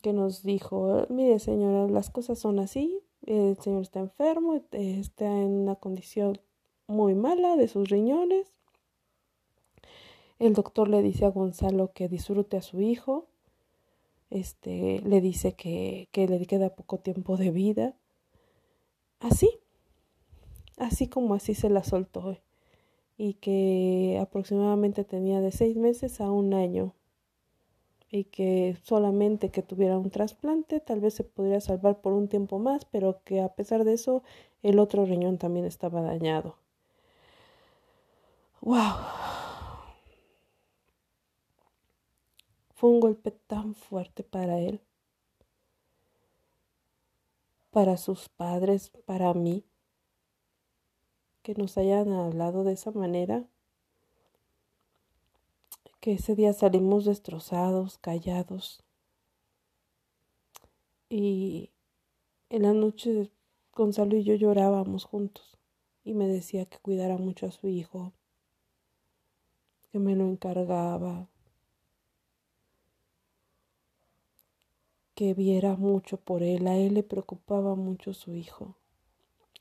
que 0.01 0.13
nos 0.13 0.43
dijo, 0.43 1.05
mire 1.09 1.39
señora, 1.39 1.91
las 1.91 2.09
cosas 2.09 2.37
son 2.37 2.59
así, 2.59 3.01
el 3.25 3.57
señor 3.57 3.81
está 3.81 3.99
enfermo, 3.99 4.61
está 4.71 5.25
en 5.25 5.61
una 5.63 5.75
condición 5.75 6.39
muy 6.87 7.15
mala 7.15 7.55
de 7.55 7.67
sus 7.67 7.89
riñones. 7.89 8.53
El 10.37 10.53
doctor 10.53 10.89
le 10.89 11.01
dice 11.01 11.25
a 11.25 11.29
Gonzalo 11.29 11.91
que 11.93 12.09
disfrute 12.09 12.57
a 12.57 12.61
su 12.61 12.81
hijo, 12.81 13.27
este, 14.29 15.01
le 15.01 15.21
dice 15.21 15.53
que, 15.53 16.09
que 16.11 16.27
le 16.27 16.45
queda 16.45 16.75
poco 16.75 16.99
tiempo 16.99 17.37
de 17.37 17.51
vida. 17.51 17.95
Así, 19.19 19.49
así 20.77 21.07
como 21.07 21.35
así 21.35 21.55
se 21.55 21.69
la 21.69 21.83
soltó 21.83 22.37
y 23.17 23.35
que 23.35 24.19
aproximadamente 24.21 25.03
tenía 25.03 25.41
de 25.41 25.51
seis 25.51 25.77
meses 25.77 26.19
a 26.21 26.31
un 26.31 26.53
año 26.53 26.93
y 28.09 28.25
que 28.25 28.77
solamente 28.83 29.51
que 29.51 29.61
tuviera 29.61 29.97
un 29.97 30.09
trasplante 30.09 30.79
tal 30.79 30.99
vez 31.01 31.15
se 31.15 31.23
podría 31.23 31.59
salvar 31.61 32.01
por 32.01 32.13
un 32.13 32.27
tiempo 32.27 32.59
más, 32.59 32.85
pero 32.85 33.21
que 33.23 33.41
a 33.41 33.49
pesar 33.49 33.83
de 33.83 33.93
eso 33.93 34.23
el 34.63 34.79
otro 34.79 35.05
riñón 35.05 35.37
también 35.37 35.65
estaba 35.65 36.01
dañado. 36.01 36.57
¡Wow! 38.61 38.95
Fue 42.73 42.89
un 42.89 42.99
golpe 42.99 43.31
tan 43.31 43.75
fuerte 43.75 44.23
para 44.23 44.59
él, 44.59 44.81
para 47.71 47.97
sus 47.97 48.29
padres, 48.29 48.91
para 49.05 49.33
mí, 49.33 49.63
que 51.45 51.53
nos 51.53 51.77
hayan 51.77 52.11
hablado 52.11 52.63
de 52.63 52.73
esa 52.73 52.89
manera 52.89 53.45
que 55.99 56.13
ese 56.13 56.33
día 56.33 56.53
salimos 56.53 57.05
destrozados, 57.05 57.99
callados. 57.99 58.83
Y 61.07 61.69
en 62.49 62.63
la 62.63 62.73
noche 62.73 63.29
Gonzalo 63.73 64.17
y 64.17 64.23
yo 64.23 64.33
llorábamos 64.33 65.05
juntos 65.05 65.59
y 66.03 66.15
me 66.15 66.27
decía 66.27 66.65
que 66.65 66.79
cuidara 66.79 67.17
mucho 67.17 67.45
a 67.45 67.51
su 67.51 67.67
hijo, 67.67 68.11
que 69.91 69.99
me 69.99 70.15
lo 70.15 70.27
encargaba. 70.27 71.29
que 75.13 75.33
viera 75.33 75.77
mucho 75.77 76.17
por 76.17 76.43
él, 76.43 76.67
a 76.67 76.75
él 76.75 76.95
le 76.95 77.03
preocupaba 77.03 77.75
mucho 77.75 78.13
su 78.13 78.33
hijo. 78.33 78.75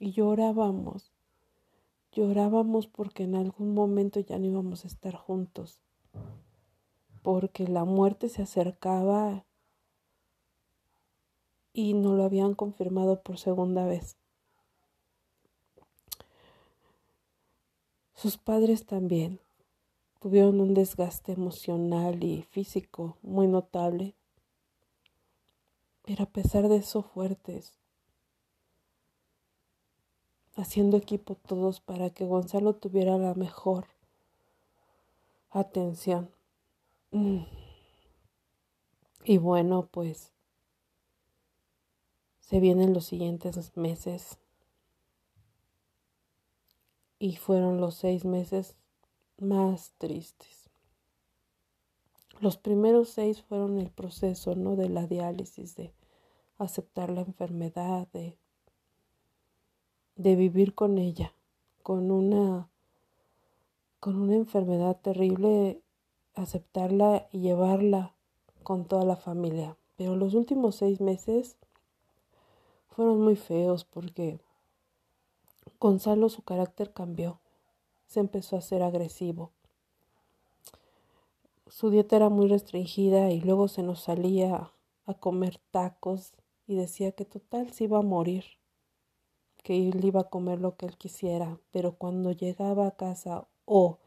Y 0.00 0.10
llorábamos, 0.10 1.13
llorábamos 2.14 2.86
porque 2.86 3.24
en 3.24 3.34
algún 3.34 3.74
momento 3.74 4.20
ya 4.20 4.38
no 4.38 4.46
íbamos 4.46 4.84
a 4.84 4.88
estar 4.88 5.14
juntos, 5.14 5.80
porque 7.22 7.66
la 7.68 7.84
muerte 7.84 8.28
se 8.28 8.42
acercaba 8.42 9.44
y 11.72 11.94
no 11.94 12.14
lo 12.14 12.24
habían 12.24 12.54
confirmado 12.54 13.20
por 13.22 13.38
segunda 13.38 13.84
vez. 13.84 14.16
Sus 18.14 18.38
padres 18.38 18.86
también 18.86 19.40
tuvieron 20.20 20.60
un 20.60 20.72
desgaste 20.72 21.32
emocional 21.32 22.22
y 22.22 22.42
físico 22.44 23.18
muy 23.22 23.48
notable, 23.48 24.14
pero 26.06 26.24
a 26.24 26.30
pesar 26.30 26.68
de 26.68 26.76
eso 26.76 27.02
fuertes, 27.02 27.78
haciendo 30.56 30.96
equipo 30.96 31.34
todos 31.34 31.80
para 31.80 32.10
que 32.10 32.24
Gonzalo 32.24 32.74
tuviera 32.74 33.18
la 33.18 33.34
mejor 33.34 33.86
atención. 35.50 36.30
Mm. 37.10 37.44
Y 39.24 39.38
bueno, 39.38 39.88
pues 39.90 40.32
se 42.40 42.60
vienen 42.60 42.92
los 42.92 43.06
siguientes 43.06 43.76
meses 43.76 44.38
y 47.18 47.36
fueron 47.36 47.80
los 47.80 47.94
seis 47.94 48.24
meses 48.24 48.76
más 49.38 49.94
tristes. 49.98 50.68
Los 52.40 52.58
primeros 52.58 53.08
seis 53.08 53.40
fueron 53.42 53.78
el 53.78 53.90
proceso, 53.90 54.54
¿no? 54.56 54.76
De 54.76 54.88
la 54.88 55.06
diálisis, 55.06 55.76
de 55.76 55.94
aceptar 56.58 57.08
la 57.10 57.22
enfermedad, 57.22 58.08
de, 58.12 58.36
de 60.16 60.36
vivir 60.36 60.74
con 60.74 60.98
ella, 60.98 61.32
con 61.82 62.10
una, 62.10 62.68
con 64.00 64.16
una 64.16 64.34
enfermedad 64.34 65.00
terrible, 65.00 65.80
aceptarla 66.34 67.28
y 67.32 67.40
llevarla 67.40 68.14
con 68.62 68.84
toda 68.86 69.04
la 69.04 69.16
familia. 69.16 69.76
Pero 69.96 70.16
los 70.16 70.34
últimos 70.34 70.76
seis 70.76 71.00
meses 71.00 71.56
fueron 72.88 73.20
muy 73.20 73.36
feos 73.36 73.84
porque 73.84 74.40
Gonzalo 75.78 76.28
su 76.28 76.42
carácter 76.42 76.92
cambió 76.92 77.38
se 78.14 78.20
empezó 78.20 78.56
a 78.56 78.60
ser 78.60 78.82
agresivo. 78.82 79.50
Su 81.66 81.90
dieta 81.90 82.14
era 82.14 82.28
muy 82.28 82.46
restringida 82.46 83.32
y 83.32 83.40
luego 83.40 83.66
se 83.66 83.82
nos 83.82 84.02
salía 84.02 84.70
a 85.04 85.14
comer 85.14 85.60
tacos 85.72 86.32
y 86.68 86.76
decía 86.76 87.10
que 87.10 87.24
total 87.24 87.72
se 87.72 87.84
iba 87.84 87.98
a 87.98 88.02
morir, 88.02 88.44
que 89.64 89.88
él 89.88 90.04
iba 90.04 90.20
a 90.20 90.28
comer 90.30 90.60
lo 90.60 90.76
que 90.76 90.86
él 90.86 90.96
quisiera, 90.96 91.58
pero 91.72 91.96
cuando 91.96 92.30
llegaba 92.30 92.86
a 92.86 92.96
casa 92.96 93.48
o 93.64 93.98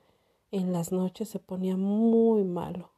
en 0.52 0.72
las 0.72 0.91
noches 0.93 1.28
se 1.30 1.39
ponía 1.39 1.76
muy 1.76 2.43
malo 2.46 2.91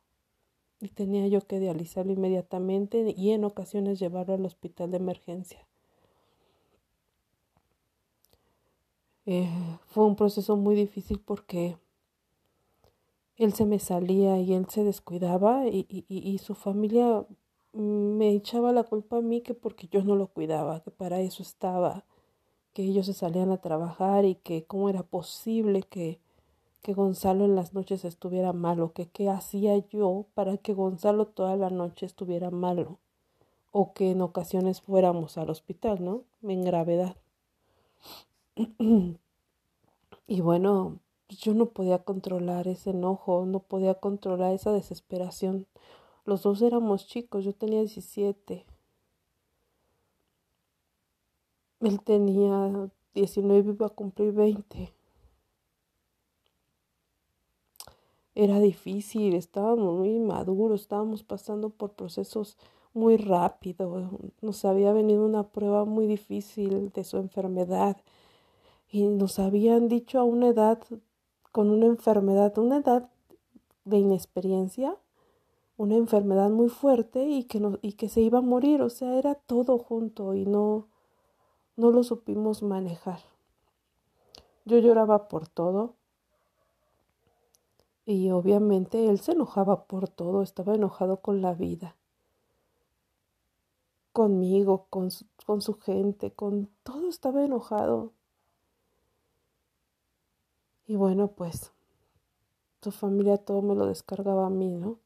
y 0.81 0.89
tenía 0.89 1.25
yo 1.27 1.41
que 1.47 1.59
dializarlo 1.59 2.11
inmediatamente 2.11 3.15
y 3.17 3.31
en 3.31 3.45
ocasiones 3.45 3.97
llevarlo 3.97 4.33
al 4.33 4.45
hospital 4.45 4.91
de 4.91 4.97
emergencia. 4.97 5.65
Eh, 9.25 9.49
fue 9.87 10.05
un 10.05 10.17
proceso 10.17 10.57
muy 10.57 10.75
difícil 10.75 11.19
porque 11.19 11.77
él 13.37 13.53
se 13.53 13.65
me 13.65 13.79
salía 13.79 14.37
y 14.39 14.53
él 14.53 14.67
se 14.69 14.83
descuidaba 14.83 15.65
y, 15.67 15.85
y, 15.87 16.37
su 16.39 16.55
familia 16.55 17.25
me 17.71 18.31
echaba 18.31 18.73
la 18.73 18.83
culpa 18.83 19.17
a 19.17 19.21
mí 19.21 19.41
que 19.41 19.53
porque 19.53 19.87
yo 19.87 20.03
no 20.03 20.17
lo 20.17 20.27
cuidaba, 20.27 20.81
que 20.81 20.91
para 20.91 21.21
eso 21.21 21.41
estaba, 21.41 22.05
que 22.79 22.85
ellos 22.85 23.07
se 23.07 23.13
salían 23.13 23.51
a 23.51 23.57
trabajar 23.57 24.23
y 24.23 24.35
que 24.35 24.63
cómo 24.63 24.87
era 24.87 25.03
posible 25.03 25.83
que, 25.83 26.21
que 26.81 26.93
Gonzalo 26.93 27.43
en 27.43 27.53
las 27.53 27.73
noches 27.73 28.05
estuviera 28.05 28.53
malo, 28.53 28.93
que 28.93 29.09
qué 29.09 29.27
hacía 29.27 29.75
yo 29.89 30.27
para 30.33 30.55
que 30.55 30.73
Gonzalo 30.73 31.27
toda 31.27 31.57
la 31.57 31.69
noche 31.69 32.05
estuviera 32.05 32.51
malo, 32.51 32.97
o 33.73 33.91
que 33.91 34.11
en 34.11 34.21
ocasiones 34.21 34.79
fuéramos 34.79 35.37
al 35.37 35.49
hospital, 35.49 36.01
¿no? 36.01 36.23
En 36.41 36.63
gravedad. 36.63 37.17
y 40.27 40.39
bueno, 40.39 40.99
yo 41.27 41.53
no 41.53 41.65
podía 41.71 42.05
controlar 42.05 42.69
ese 42.69 42.91
enojo, 42.91 43.45
no 43.45 43.59
podía 43.59 43.95
controlar 43.95 44.53
esa 44.53 44.71
desesperación. 44.71 45.67
Los 46.23 46.43
dos 46.43 46.61
éramos 46.61 47.07
chicos, 47.07 47.43
yo 47.43 47.51
tenía 47.51 47.79
17. 47.79 48.65
Él 51.81 52.01
tenía 52.01 52.89
19 53.13 53.71
y 53.71 53.73
iba 53.73 53.85
a 53.87 53.89
cumplir 53.89 54.33
20. 54.33 54.93
Era 58.35 58.59
difícil, 58.59 59.33
estábamos 59.33 59.97
muy 59.97 60.19
maduros, 60.19 60.81
estábamos 60.81 61.23
pasando 61.23 61.69
por 61.69 61.91
procesos 61.93 62.57
muy 62.93 63.17
rápidos. 63.17 64.11
Nos 64.41 64.65
había 64.65 64.93
venido 64.93 65.25
una 65.25 65.43
prueba 65.43 65.85
muy 65.85 66.07
difícil 66.07 66.91
de 66.91 67.03
su 67.03 67.17
enfermedad 67.17 67.97
y 68.91 69.03
nos 69.07 69.39
habían 69.39 69.87
dicho 69.87 70.19
a 70.19 70.23
una 70.23 70.47
edad 70.47 70.79
con 71.51 71.69
una 71.69 71.85
enfermedad, 71.85 72.57
una 72.57 72.77
edad 72.77 73.09
de 73.85 73.97
inexperiencia, 73.97 74.95
una 75.77 75.95
enfermedad 75.95 76.49
muy 76.49 76.69
fuerte 76.69 77.25
y 77.25 77.43
que, 77.43 77.59
no, 77.59 77.79
y 77.81 77.93
que 77.93 78.09
se 78.09 78.21
iba 78.21 78.39
a 78.39 78.41
morir, 78.41 78.81
o 78.81 78.89
sea, 78.89 79.17
era 79.17 79.35
todo 79.35 79.77
junto 79.77 80.33
y 80.35 80.45
no, 80.45 80.87
no 81.79 81.91
lo 81.91 82.03
supimos 82.03 82.61
manejar. 82.61 83.21
Yo 84.65 84.79
lloraba 84.79 85.29
por 85.29 85.47
todo 85.47 85.95
y 88.05 88.31
obviamente 88.31 89.07
él 89.07 89.19
se 89.19 89.31
enojaba 89.31 89.85
por 89.85 90.09
todo, 90.09 90.41
estaba 90.41 90.75
enojado 90.75 91.21
con 91.21 91.41
la 91.41 91.53
vida, 91.53 91.95
conmigo, 94.11 94.87
con 94.89 95.09
con 95.45 95.61
su 95.61 95.79
gente, 95.79 96.31
con 96.31 96.69
todo 96.83 97.07
estaba 97.07 97.43
enojado. 97.43 98.11
Y 100.85 100.95
bueno, 100.97 101.29
pues 101.29 101.71
tu 102.81 102.91
familia 102.91 103.37
todo 103.37 103.61
me 103.61 103.73
lo 103.73 103.85
descargaba 103.85 104.47
a 104.47 104.49
mí, 104.49 104.75
¿no? 104.75 104.99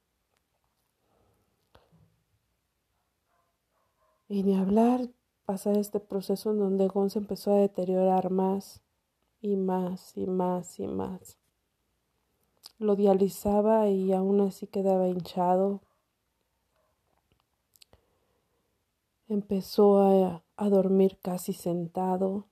Y 4.28 4.42
ni 4.44 4.58
hablar, 4.58 5.08
pasar 5.46 5.78
este 5.78 6.00
proceso 6.00 6.52
en 6.52 6.60
donde 6.60 6.88
Gon 6.88 7.10
se 7.10 7.20
empezó 7.20 7.54
a 7.54 7.58
deteriorar 7.58 8.30
más 8.30 8.82
y 9.42 9.56
más 9.56 10.18
y 10.18 10.26
más 10.26 10.80
y 10.80 10.88
más. 10.88 11.38
Lo 12.80 12.96
dializaba 12.96 13.90
y 13.90 14.14
aún 14.14 14.42
así 14.42 14.68
quedaba 14.68 15.08
hinchado. 15.08 15.82
Empezó 19.28 20.02
a, 20.02 20.44
a 20.58 20.70
dormir 20.70 21.18
casi 21.22 21.54
sentado 21.54 22.46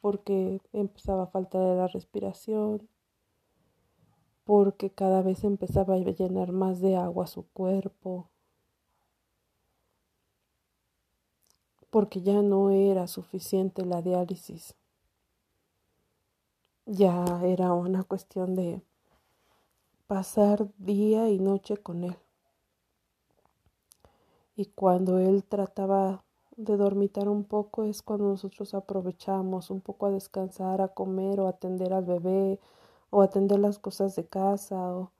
porque 0.00 0.60
empezaba 0.72 1.24
a 1.24 1.28
faltar 1.28 1.60
la 1.76 1.88
respiración, 1.88 2.88
porque 4.44 4.90
cada 4.90 5.22
vez 5.22 5.44
empezaba 5.44 5.94
a 5.94 5.98
llenar 5.98 6.52
más 6.52 6.80
de 6.80 6.96
agua 6.96 7.26
su 7.26 7.46
cuerpo, 7.48 8.30
porque 11.90 12.22
ya 12.22 12.42
no 12.42 12.70
era 12.70 13.06
suficiente 13.06 13.84
la 13.84 14.02
diálisis. 14.02 14.74
Ya 16.86 17.24
era 17.44 17.72
una 17.72 18.02
cuestión 18.04 18.54
de 18.54 18.82
pasar 20.06 20.68
día 20.78 21.28
y 21.28 21.38
noche 21.38 21.76
con 21.76 22.04
él. 22.04 22.16
Y 24.56 24.66
cuando 24.66 25.18
él 25.18 25.44
trataba 25.44 26.24
de 26.56 26.76
dormitar 26.76 27.28
un 27.28 27.44
poco 27.44 27.84
es 27.84 28.02
cuando 28.02 28.26
nosotros 28.28 28.74
aprovechamos 28.74 29.70
un 29.70 29.80
poco 29.80 30.06
a 30.06 30.10
descansar, 30.10 30.80
a 30.80 30.88
comer 30.88 31.38
o 31.40 31.46
atender 31.46 31.92
al 31.92 32.04
bebé 32.04 32.58
o 33.10 33.22
atender 33.22 33.60
las 33.60 33.78
cosas 33.78 34.16
de 34.16 34.26
casa 34.26 34.76
o, 34.76 35.12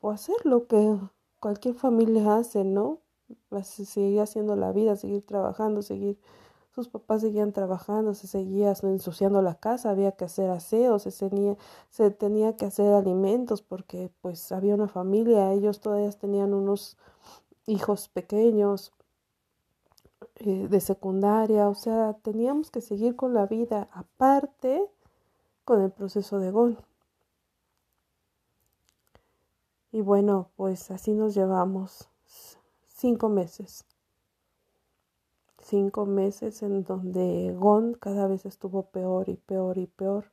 o 0.00 0.10
hacer 0.10 0.36
lo 0.44 0.66
que 0.66 0.98
cualquier 1.38 1.74
familia 1.74 2.36
hace, 2.36 2.64
¿no? 2.64 2.98
Seguir 3.62 4.20
haciendo 4.20 4.56
la 4.56 4.72
vida, 4.72 4.96
seguir 4.96 5.24
trabajando, 5.26 5.82
seguir 5.82 6.18
sus 6.74 6.88
papás 6.88 7.22
seguían 7.22 7.52
trabajando, 7.52 8.14
se 8.14 8.28
seguía 8.28 8.72
ensuciando 8.82 9.42
la 9.42 9.56
casa, 9.56 9.90
había 9.90 10.12
que 10.12 10.24
hacer 10.24 10.50
aseo, 10.50 10.98
se 10.98 11.10
tenía, 12.12 12.56
que 12.56 12.64
hacer 12.64 12.92
alimentos 12.92 13.60
porque 13.62 14.10
pues 14.20 14.52
había 14.52 14.76
una 14.76 14.86
familia, 14.86 15.52
ellos 15.52 15.80
todavía 15.80 16.10
tenían 16.12 16.54
unos 16.54 16.96
hijos 17.66 18.08
pequeños, 18.08 18.92
eh, 20.36 20.68
de 20.68 20.80
secundaria, 20.80 21.68
o 21.68 21.74
sea, 21.74 22.14
teníamos 22.22 22.70
que 22.70 22.80
seguir 22.80 23.16
con 23.16 23.34
la 23.34 23.46
vida 23.46 23.88
aparte 23.92 24.86
con 25.64 25.82
el 25.82 25.90
proceso 25.90 26.38
de 26.38 26.50
GON. 26.50 26.78
Y 29.92 30.02
bueno, 30.02 30.50
pues 30.56 30.90
así 30.90 31.14
nos 31.14 31.34
llevamos 31.34 32.09
cinco 33.00 33.30
meses. 33.30 33.86
Cinco 35.58 36.04
meses 36.04 36.62
en 36.62 36.84
donde 36.84 37.54
Gon 37.58 37.94
cada 37.94 38.26
vez 38.26 38.44
estuvo 38.44 38.90
peor 38.90 39.30
y 39.30 39.36
peor 39.36 39.78
y 39.78 39.86
peor. 39.86 40.30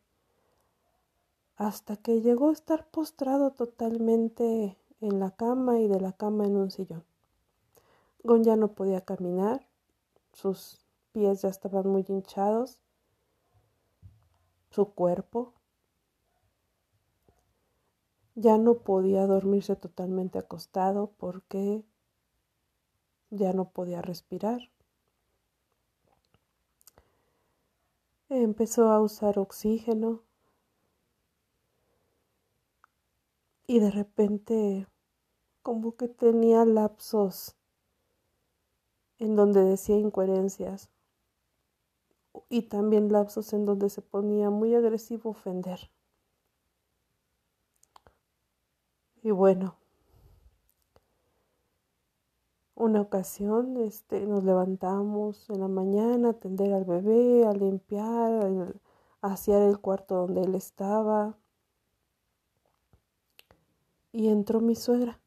Hasta 1.56 1.96
que 1.96 2.20
llegó 2.22 2.50
a 2.50 2.52
estar 2.52 2.86
postrado 2.88 3.52
totalmente 3.52 4.78
en 5.00 5.20
la 5.22 5.32
cama 5.32 5.80
y 5.80 5.88
de 5.88 6.02
la 6.02 6.12
cama 6.12 6.46
en 6.46 6.58
un 6.58 6.70
sillón. 6.70 7.06
Gon 8.26 8.44
ya 8.44 8.58
no 8.58 8.74
podía 8.74 9.00
caminar, 9.00 9.66
sus 10.34 10.82
pies 11.14 11.44
ya 11.44 11.50
estaban 11.50 11.88
muy 11.88 12.04
hinchados, 12.06 12.82
su 14.72 14.92
cuerpo 14.92 15.54
ya 18.36 18.58
no 18.58 18.74
podía 18.80 19.26
dormirse 19.26 19.78
totalmente 19.78 20.38
acostado 20.38 21.12
porque 21.18 21.86
ya 23.30 23.54
no 23.54 23.70
podía 23.70 24.02
respirar. 24.02 24.70
Empezó 28.30 28.92
a 28.92 29.02
usar 29.02 29.40
oxígeno 29.40 30.22
y 33.66 33.80
de 33.80 33.92
repente 33.92 34.88
como 35.62 35.96
que 35.96 36.08
tenía 36.08 36.66
lapsos 36.66 37.56
en 39.20 39.36
donde 39.36 39.64
decía 39.64 39.98
incoherencias 39.98 40.90
y 42.50 42.64
también 42.64 43.12
lapsos 43.12 43.54
en 43.54 43.66
donde 43.66 43.90
se 43.90 44.02
ponía 44.02 44.50
muy 44.50 44.76
agresivo 44.76 45.32
ofender. 45.32 45.90
Y 49.24 49.32
bueno, 49.32 49.76
una 52.78 53.02
ocasión 53.02 53.76
este, 53.78 54.28
nos 54.28 54.44
levantamos 54.44 55.50
en 55.50 55.62
la 55.62 55.68
mañana 55.68 56.28
a 56.28 56.32
atender 56.32 56.74
al 56.74 56.86
bebé, 56.86 57.44
a 57.48 57.54
limpiar, 57.54 58.76
a 59.22 59.34
asear 59.34 59.64
el 59.64 59.80
cuarto 59.80 60.16
donde 60.16 60.42
él 60.42 60.54
estaba. 60.54 61.36
Y 64.12 64.30
entró 64.30 64.62
mi 64.62 64.76
suegra. 64.76 65.20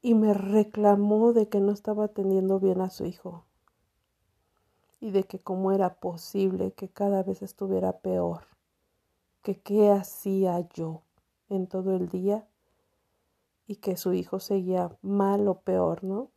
Y 0.00 0.14
me 0.14 0.32
reclamó 0.32 1.32
de 1.32 1.48
que 1.48 1.58
no 1.58 1.72
estaba 1.72 2.04
atendiendo 2.04 2.60
bien 2.60 2.80
a 2.80 2.90
su 2.90 3.04
hijo. 3.04 3.44
Y 5.00 5.10
de 5.10 5.24
que 5.24 5.40
cómo 5.40 5.72
era 5.72 5.96
posible 5.96 6.72
que 6.72 6.88
cada 6.88 7.24
vez 7.24 7.42
estuviera 7.42 7.98
peor. 7.98 8.44
Que 9.42 9.58
qué 9.58 9.90
hacía 9.90 10.60
yo 10.68 11.02
en 11.48 11.66
todo 11.66 11.96
el 11.96 12.08
día 12.08 12.46
y 13.66 13.76
que 13.76 13.96
su 13.96 14.12
hijo 14.12 14.40
seguía 14.40 14.96
mal 15.02 15.48
o 15.48 15.60
peor, 15.60 16.04
¿no? 16.04 16.30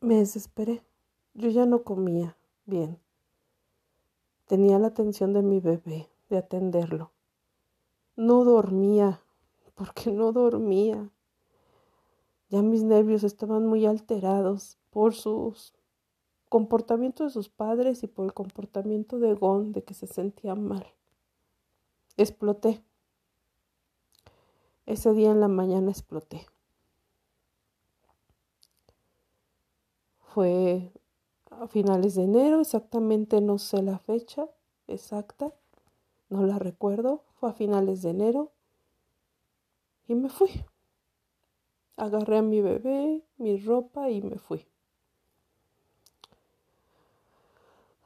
Me 0.00 0.16
desesperé. 0.16 0.82
Yo 1.34 1.48
ya 1.48 1.66
no 1.66 1.82
comía 1.82 2.36
bien. 2.66 2.98
Tenía 4.46 4.78
la 4.78 4.88
atención 4.88 5.32
de 5.32 5.42
mi 5.42 5.60
bebé, 5.60 6.10
de 6.28 6.38
atenderlo. 6.38 7.12
No 8.16 8.44
dormía, 8.44 9.20
porque 9.74 10.12
no 10.12 10.32
dormía. 10.32 11.10
Ya 12.50 12.62
mis 12.62 12.82
nervios 12.82 13.24
estaban 13.24 13.66
muy 13.66 13.86
alterados 13.86 14.78
por 14.90 15.14
sus 15.14 15.74
comportamiento 16.48 17.24
de 17.24 17.30
sus 17.30 17.48
padres 17.48 18.04
y 18.04 18.06
por 18.06 18.26
el 18.26 18.32
comportamiento 18.32 19.18
de 19.18 19.34
Gon, 19.34 19.72
de 19.72 19.82
que 19.82 19.94
se 19.94 20.06
sentía 20.06 20.54
mal 20.54 20.86
exploté. 22.16 22.82
Ese 24.86 25.14
día 25.14 25.30
en 25.30 25.40
la 25.40 25.48
mañana 25.48 25.90
exploté. 25.90 26.46
Fue 30.20 30.92
a 31.50 31.66
finales 31.68 32.16
de 32.16 32.24
enero, 32.24 32.60
exactamente 32.60 33.40
no 33.40 33.58
sé 33.58 33.82
la 33.82 33.98
fecha 33.98 34.46
exacta, 34.86 35.52
no 36.28 36.44
la 36.44 36.58
recuerdo, 36.58 37.22
fue 37.36 37.50
a 37.50 37.52
finales 37.52 38.02
de 38.02 38.10
enero 38.10 38.52
y 40.06 40.14
me 40.14 40.28
fui. 40.28 40.50
Agarré 41.96 42.38
a 42.38 42.42
mi 42.42 42.60
bebé, 42.60 43.22
mi 43.38 43.56
ropa 43.56 44.10
y 44.10 44.20
me 44.22 44.38
fui. 44.38 44.66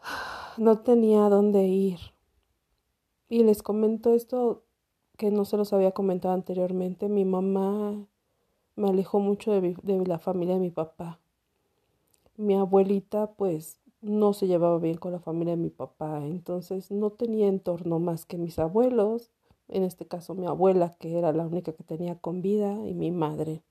No 0.59 0.81
tenía 0.81 1.29
dónde 1.29 1.63
ir. 1.63 2.01
Y 3.29 3.45
les 3.45 3.63
comento 3.63 4.13
esto 4.13 4.65
que 5.19 5.33
no 5.33 5.45
se 5.45 5.59
los 5.59 5.73
había 5.75 5.91
comentado 5.91 6.33
anteriormente. 6.33 7.09
Mi 7.09 7.27
mamá 7.27 8.07
me 8.77 8.89
alejó 8.89 9.19
mucho 9.19 9.51
de, 9.51 9.77
la 10.07 10.19
familia 10.19 10.55
de 10.55 10.61
mi 10.61 10.71
papá. 10.71 11.19
Mi 12.37 12.55
abuelita 12.55 13.33
pues 13.33 13.81
no 14.01 14.33
se 14.33 14.47
llevaba 14.47 14.79
bien 14.79 14.97
con 14.97 15.11
la 15.13 15.19
familia 15.19 15.57
de 15.57 15.63
mi 15.63 15.71
papá, 15.71 16.25
entonces 16.25 16.93
no 16.93 17.11
tenía 17.11 17.49
entorno 17.49 17.99
más 17.99 18.27
que 18.27 18.39
mis 18.39 18.61
abuelos, 18.61 19.33
en 19.67 19.83
este 19.83 20.07
caso 20.07 20.37
mi 20.37 20.47
abuela, 20.47 20.95
que 21.01 21.19
era 21.19 21.33
la 21.33 21.45
única 21.45 21.73
que 21.73 21.83
tenía 21.83 22.17
con 22.17 22.41
vida, 22.41 22.79
y 22.87 22.95
mi 22.95 23.11
madre. 23.11 23.65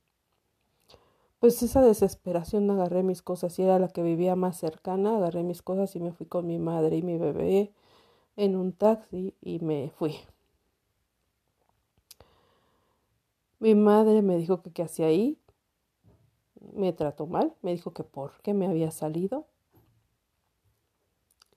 Pues 1.40 1.64
esa 1.64 1.82
desesperación 1.82 2.70
agarré 2.70 3.04
mis 3.04 3.22
cosas 3.22 3.58
y 3.58 3.64
era 3.64 3.80
la 3.80 3.88
que 3.88 4.04
vivía 4.04 4.36
más 4.36 4.58
cercana, 4.58 5.16
agarré 5.16 5.44
mis 5.44 5.62
cosas 5.62 5.96
y 5.96 6.02
me 6.02 6.12
fui 6.12 6.26
con 6.26 6.46
mi 6.46 6.60
madre 6.60 6.98
y 6.98 7.04
mi 7.04 7.18
bebé 7.18 7.72
en 8.36 8.58
un 8.58 8.74
taxi 8.74 9.34
y 9.42 9.60
me 9.60 9.92
fui. 9.96 10.16
Mi 13.60 13.76
madre 13.76 14.22
me 14.22 14.38
dijo 14.38 14.62
que 14.62 14.72
qué 14.72 14.84
hacía 14.84 15.08
ahí. 15.08 15.40
Me 16.74 16.94
trató 16.94 17.26
mal, 17.26 17.56
me 17.62 17.72
dijo 17.72 17.92
que 17.94 18.04
por 18.04 18.42
qué 18.42 18.54
me 18.54 18.68
había 18.68 18.92
salido. 18.92 19.48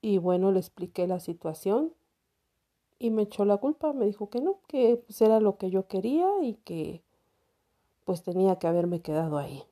Y 0.01 0.17
bueno, 0.17 0.51
le 0.51 0.59
expliqué 0.59 1.05
la 1.07 1.19
situación 1.19 1.93
y 2.97 3.11
me 3.11 3.23
echó 3.23 3.45
la 3.45 3.57
culpa, 3.57 3.93
me 3.93 4.05
dijo 4.05 4.29
que 4.29 4.41
no, 4.41 4.59
que 4.67 5.03
pues 5.05 5.21
era 5.21 5.39
lo 5.39 5.57
que 5.57 5.69
yo 5.69 5.87
quería 5.87 6.27
y 6.41 6.55
que 6.55 7.03
pues 8.05 8.23
tenía 8.23 8.57
que 8.57 8.67
haberme 8.67 9.01
quedado 9.01 9.37
ahí. 9.37 9.63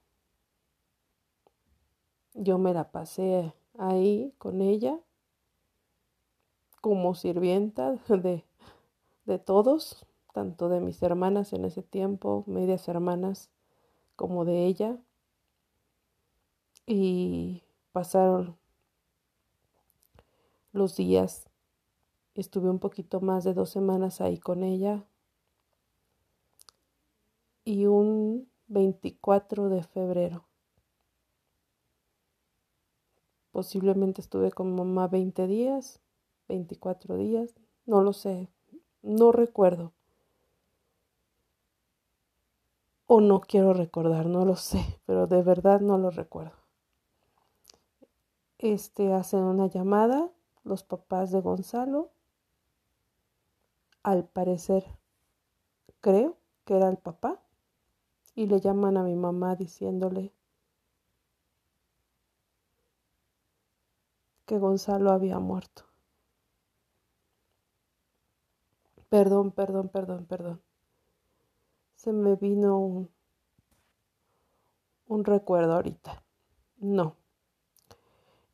Yo 2.34 2.58
me 2.58 2.74
la 2.74 2.92
pasé 2.92 3.54
ahí 3.78 4.34
con 4.38 4.62
ella 4.62 5.00
como 6.82 7.14
sirvienta 7.16 7.92
de, 8.08 8.44
de 9.26 9.40
todos, 9.40 10.06
tanto 10.34 10.70
de 10.70 10.80
mis 10.80 11.02
hermanas 11.02 11.54
en 11.54 11.66
ese 11.66 11.84
tiempo, 11.84 12.44
medias 12.48 12.88
hermanas, 12.88 13.50
como 14.16 14.46
de 14.46 14.66
ella. 14.66 14.98
Y 16.86 17.64
pasaron 17.92 18.58
los 20.72 20.96
días, 20.96 21.50
estuve 22.36 22.70
un 22.70 22.80
poquito 22.80 23.22
más 23.22 23.44
de 23.44 23.54
dos 23.54 23.70
semanas 23.70 24.22
ahí 24.22 24.38
con 24.38 24.64
ella. 24.64 25.06
Y 27.64 27.86
un 27.86 28.50
24 28.68 29.70
de 29.70 29.84
febrero. 29.84 30.46
Posiblemente 33.52 34.22
estuve 34.22 34.52
con 34.52 34.76
mamá 34.76 35.08
20 35.08 35.48
días 35.48 36.02
24 36.50 37.16
días, 37.16 37.56
no 37.86 38.02
lo 38.02 38.12
sé, 38.12 38.50
no 39.02 39.32
recuerdo. 39.32 39.94
O 43.12 43.22
no 43.22 43.42
quiero 43.42 43.74
recordar, 43.74 44.28
no 44.28 44.46
lo 44.46 44.56
sé, 44.56 45.02
pero 45.08 45.26
de 45.26 45.42
verdad 45.42 45.82
no 45.82 45.98
lo 45.98 46.12
recuerdo. 46.12 46.60
Este 48.60 49.14
hacen 49.14 49.40
una 49.40 49.66
llamada 49.66 50.30
los 50.64 50.84
papás 50.84 51.32
de 51.32 51.42
Gonzalo. 51.42 52.12
Al 54.04 54.26
parecer 54.26 54.86
creo 56.02 56.38
que 56.66 56.78
era 56.78 56.88
el 56.88 56.98
papá 56.98 57.42
y 58.36 58.46
le 58.46 58.60
llaman 58.60 58.96
a 58.96 59.04
mi 59.04 59.16
mamá 59.16 59.56
diciéndole 59.56 60.32
que 64.46 64.60
Gonzalo 64.60 65.10
había 65.10 65.40
muerto. 65.40 65.86
Perdón, 69.10 69.50
perdón, 69.52 69.90
perdón, 69.90 70.28
perdón. 70.28 70.69
Se 72.00 72.14
me 72.14 72.38
vino 72.38 73.10
un, 75.06 75.26
recuerdo 75.26 75.74
ahorita. 75.74 76.24
No. 76.78 77.18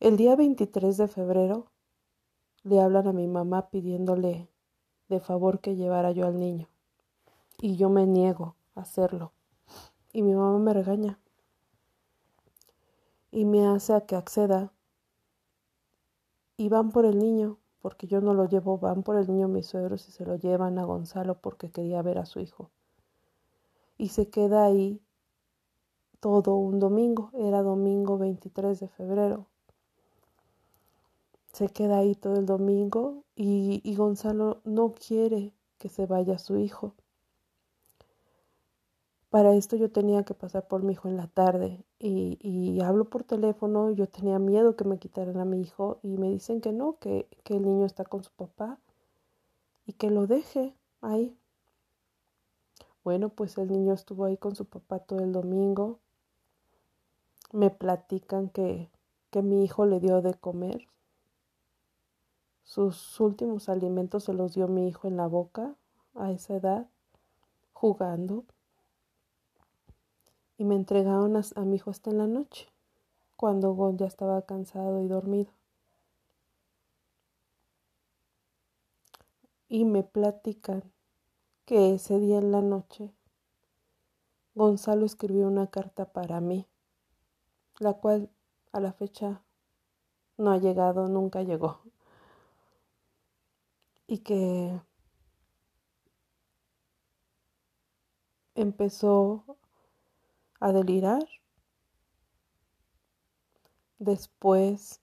El 0.00 0.16
día 0.16 0.34
23 0.34 0.96
de 0.96 1.06
febrero 1.06 1.70
le 2.64 2.80
hablan 2.80 3.06
a 3.06 3.12
mi 3.12 3.28
mamá 3.28 3.70
pidiéndole 3.70 4.48
de 5.08 5.20
favor 5.20 5.60
que 5.60 5.76
llevara 5.76 6.10
yo 6.10 6.26
al 6.26 6.40
niño. 6.40 6.66
Y 7.60 7.76
yo 7.76 7.88
me 7.88 8.04
niego 8.04 8.56
a 8.74 8.80
hacerlo. 8.80 9.32
Y 10.12 10.22
mi 10.22 10.34
mamá 10.34 10.58
me 10.58 10.72
regaña. 10.72 11.20
Y 13.30 13.44
me 13.44 13.64
hace 13.68 13.94
a 13.94 14.06
que 14.06 14.16
acceda. 14.16 14.72
Y 16.56 16.68
van 16.68 16.90
por 16.90 17.06
el 17.06 17.20
niño 17.20 17.60
porque 17.80 18.08
yo 18.08 18.20
no 18.20 18.34
lo 18.34 18.48
llevo, 18.48 18.78
van 18.78 19.04
por 19.04 19.14
el 19.14 19.28
niño 19.28 19.46
mis 19.46 19.66
suegros 19.68 20.08
y 20.08 20.10
se 20.10 20.26
lo 20.26 20.34
llevan 20.34 20.80
a 20.80 20.84
Gonzalo 20.84 21.40
porque 21.40 21.70
quería 21.70 22.02
ver 22.02 22.18
a 22.18 22.26
su 22.26 22.40
hijo. 22.40 22.72
Y 23.98 24.08
se 24.08 24.28
queda 24.28 24.64
ahí 24.64 25.00
todo 26.20 26.56
un 26.56 26.78
domingo, 26.80 27.30
era 27.34 27.62
domingo 27.62 28.18
23 28.18 28.80
de 28.80 28.88
febrero. 28.88 29.46
Se 31.52 31.68
queda 31.68 31.98
ahí 31.98 32.14
todo 32.14 32.36
el 32.36 32.46
domingo 32.46 33.24
y, 33.34 33.80
y 33.84 33.96
Gonzalo 33.96 34.60
no 34.64 34.92
quiere 34.92 35.52
que 35.78 35.88
se 35.88 36.06
vaya 36.06 36.38
su 36.38 36.58
hijo. 36.58 36.94
Para 39.30 39.54
esto 39.54 39.76
yo 39.76 39.90
tenía 39.90 40.22
que 40.24 40.34
pasar 40.34 40.66
por 40.66 40.82
mi 40.82 40.92
hijo 40.92 41.08
en 41.08 41.16
la 41.16 41.26
tarde 41.26 41.84
y, 41.98 42.38
y, 42.40 42.80
hablo 42.80 43.04
por 43.06 43.24
teléfono, 43.24 43.90
yo 43.90 44.06
tenía 44.08 44.38
miedo 44.38 44.76
que 44.76 44.84
me 44.84 44.98
quitaran 44.98 45.38
a 45.38 45.44
mi 45.44 45.60
hijo 45.60 45.98
y 46.02 46.16
me 46.16 46.30
dicen 46.30 46.60
que 46.60 46.72
no, 46.72 46.98
que, 46.98 47.28
que 47.44 47.56
el 47.56 47.64
niño 47.64 47.86
está 47.86 48.04
con 48.04 48.22
su 48.22 48.30
papá 48.32 48.78
y 49.86 49.92
que 49.94 50.10
lo 50.10 50.26
deje 50.26 50.74
ahí. 51.00 51.36
Bueno, 53.06 53.28
pues 53.28 53.56
el 53.56 53.70
niño 53.70 53.92
estuvo 53.92 54.24
ahí 54.24 54.36
con 54.36 54.56
su 54.56 54.64
papá 54.64 54.98
todo 54.98 55.20
el 55.20 55.30
domingo. 55.30 56.00
Me 57.52 57.70
platican 57.70 58.48
que, 58.48 58.90
que 59.30 59.42
mi 59.42 59.62
hijo 59.62 59.86
le 59.86 60.00
dio 60.00 60.22
de 60.22 60.34
comer. 60.34 60.88
Sus 62.64 63.20
últimos 63.20 63.68
alimentos 63.68 64.24
se 64.24 64.32
los 64.32 64.54
dio 64.54 64.66
mi 64.66 64.88
hijo 64.88 65.06
en 65.06 65.16
la 65.16 65.28
boca 65.28 65.76
a 66.16 66.32
esa 66.32 66.56
edad, 66.56 66.88
jugando. 67.72 68.44
Y 70.58 70.64
me 70.64 70.74
entregaron 70.74 71.36
a, 71.36 71.60
mi 71.60 71.76
hijo 71.76 71.90
hasta 71.90 72.10
en 72.10 72.18
la 72.18 72.26
noche, 72.26 72.66
cuando 73.36 73.94
ya 73.96 74.06
estaba 74.06 74.42
cansado 74.42 75.00
y 75.00 75.06
dormido. 75.06 75.52
Y 79.68 79.84
me 79.84 80.02
platican 80.02 80.82
que 81.66 81.94
ese 81.94 82.18
día 82.20 82.38
en 82.38 82.52
la 82.52 82.62
noche 82.62 83.12
Gonzalo 84.54 85.04
escribió 85.04 85.48
una 85.48 85.66
carta 85.66 86.12
para 86.12 86.40
mí, 86.40 86.66
la 87.78 87.92
cual 87.92 88.30
a 88.72 88.80
la 88.80 88.92
fecha 88.92 89.42
no 90.38 90.52
ha 90.52 90.58
llegado, 90.58 91.08
nunca 91.08 91.42
llegó. 91.42 91.82
Y 94.06 94.18
que 94.20 94.80
empezó 98.54 99.58
a 100.60 100.72
delirar. 100.72 101.26
Después 103.98 105.00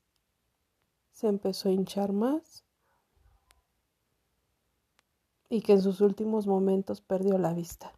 se 1.11 1.27
empezó 1.27 1.69
a 1.69 1.73
hinchar 1.73 2.13
más 2.13 2.62
y 5.53 5.61
que 5.61 5.73
en 5.73 5.83
sus 5.83 6.01
últimos 6.01 6.47
momentos 6.47 7.01
perdió 7.01 7.37
la 7.37 7.53
vista. 7.53 7.93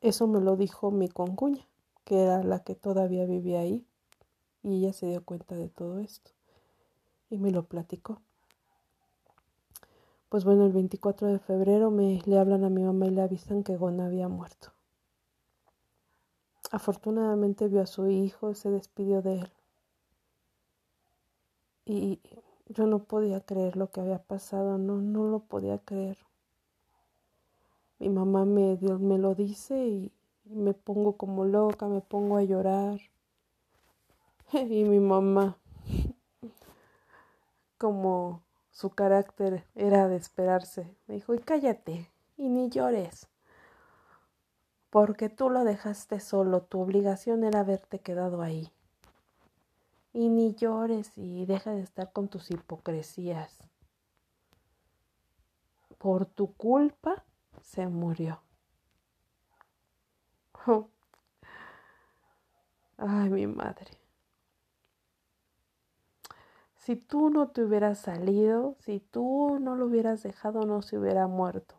Eso 0.00 0.26
me 0.26 0.40
lo 0.40 0.56
dijo 0.56 0.90
mi 0.90 1.08
concuña, 1.08 1.64
que 2.04 2.24
era 2.24 2.42
la 2.42 2.64
que 2.64 2.74
todavía 2.74 3.24
vivía 3.24 3.60
ahí, 3.60 3.86
y 4.64 4.78
ella 4.78 4.92
se 4.92 5.06
dio 5.06 5.24
cuenta 5.24 5.54
de 5.54 5.68
todo 5.68 6.00
esto 6.00 6.32
y 7.30 7.38
me 7.38 7.52
lo 7.52 7.66
platicó. 7.66 8.20
Pues 10.28 10.44
bueno, 10.44 10.66
el 10.66 10.72
24 10.72 11.28
de 11.28 11.38
febrero 11.38 11.92
me 11.92 12.20
le 12.26 12.36
hablan 12.36 12.64
a 12.64 12.68
mi 12.68 12.82
mamá 12.82 13.06
y 13.06 13.10
le 13.10 13.22
avisan 13.22 13.62
que 13.62 13.76
Gon 13.76 14.00
había 14.00 14.26
muerto. 14.26 14.72
Afortunadamente 16.72 17.68
vio 17.68 17.82
a 17.82 17.86
su 17.86 18.08
hijo, 18.08 18.56
se 18.56 18.70
despidió 18.70 19.22
de 19.22 19.34
él. 19.34 19.52
Y 21.86 22.20
yo 22.68 22.86
no 22.86 23.00
podía 23.00 23.40
creer 23.40 23.76
lo 23.76 23.90
que 23.90 24.00
había 24.00 24.18
pasado, 24.22 24.78
no, 24.78 24.96
no 24.96 25.24
lo 25.24 25.40
podía 25.40 25.78
creer. 25.78 26.18
Mi 27.98 28.10
mamá 28.10 28.44
me, 28.44 28.76
me 28.76 29.18
lo 29.18 29.34
dice 29.34 29.86
y, 29.86 30.12
me 30.44 30.72
pongo 30.72 31.16
como 31.16 31.44
loca, 31.44 31.88
me 31.88 32.00
pongo 32.00 32.36
a 32.36 32.42
llorar. 32.42 33.00
Y 34.52 34.84
mi 34.84 34.98
mamá, 34.98 35.58
como 37.78 38.42
su 38.70 38.90
carácter 38.90 39.64
era 39.74 40.08
de 40.08 40.16
esperarse, 40.16 40.96
me 41.06 41.16
dijo, 41.16 41.34
y 41.34 41.38
cállate, 41.38 42.10
y 42.38 42.48
ni 42.48 42.70
llores, 42.70 43.28
porque 44.88 45.28
tú 45.28 45.50
lo 45.50 45.64
dejaste 45.64 46.18
solo, 46.20 46.62
tu 46.62 46.80
obligación 46.80 47.44
era 47.44 47.60
haberte 47.60 47.98
quedado 47.98 48.40
ahí 48.40 48.72
y 50.12 50.28
ni 50.28 50.54
llores 50.54 51.12
y 51.16 51.46
deja 51.46 51.72
de 51.72 51.80
estar 51.82 52.12
con 52.12 52.28
tus 52.28 52.50
hipocresías. 52.50 53.58
Por 55.98 56.26
tu 56.26 56.54
culpa 56.54 57.24
se 57.62 57.86
murió. 57.86 58.40
Ay, 62.96 63.30
mi 63.30 63.46
madre. 63.46 63.98
Si 66.76 66.96
tú 66.96 67.30
no 67.30 67.48
te 67.48 67.62
hubieras 67.62 67.98
salido, 67.98 68.76
si 68.80 69.00
tú 69.00 69.58
no 69.60 69.76
lo 69.76 69.86
hubieras 69.86 70.22
dejado, 70.22 70.64
no 70.64 70.80
se 70.82 70.98
hubiera 70.98 71.26
muerto. 71.26 71.74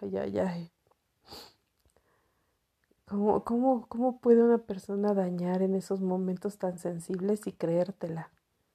Ay, 0.00 0.16
ay, 0.18 0.38
ay. 0.38 0.72
¿Cómo, 3.10 3.42
cómo, 3.42 3.86
cómo 3.88 4.20
puede 4.20 4.40
una 4.40 4.58
persona 4.58 5.14
dañar 5.14 5.62
en 5.62 5.74
esos 5.74 6.00
momentos 6.00 6.58
tan 6.58 6.78
sensibles 6.78 7.44
y 7.48 7.52
creértela? 7.52 8.30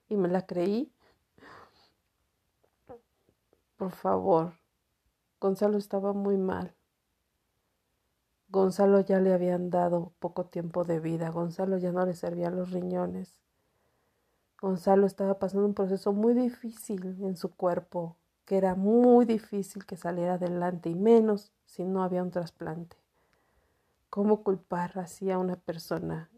Y 0.10 0.18
me 0.18 0.28
la 0.28 0.46
creí. 0.46 0.92
Por 3.78 3.92
favor, 3.92 4.56
Gonzalo 5.40 5.78
estaba 5.78 6.12
muy 6.12 6.36
mal. 6.36 6.76
Gonzalo 8.50 9.00
ya 9.00 9.22
le 9.22 9.32
habían 9.32 9.70
dado 9.70 10.12
poco 10.20 10.48
tiempo 10.48 10.84
de 10.84 11.00
vida. 11.00 11.30
Gonzalo 11.30 11.78
ya 11.78 11.94
no 11.94 12.06
le 12.06 12.14
servían 12.14 12.58
los 12.58 12.72
riñones. 12.72 13.40
Gonzalo 14.60 15.08
estaba 15.08 15.40
pasando 15.40 15.66
un 15.66 15.74
proceso 15.74 16.12
muy 16.12 16.34
difícil 16.34 17.24
en 17.24 17.38
su 17.38 17.56
cuerpo, 17.56 18.18
que 18.44 18.58
era 18.58 18.76
muy 18.76 19.24
difícil 19.24 19.86
que 19.86 19.96
saliera 19.96 20.34
adelante 20.34 20.90
y 20.90 20.96
menos 20.96 21.54
si 21.64 21.86
no 21.86 22.04
había 22.04 22.22
un 22.22 22.32
trasplante. 22.32 23.05
¿Cómo 24.10 24.44
culpar 24.44 24.98
así 25.00 25.32
a 25.32 25.38
una 25.38 25.56
persona? 25.56 26.30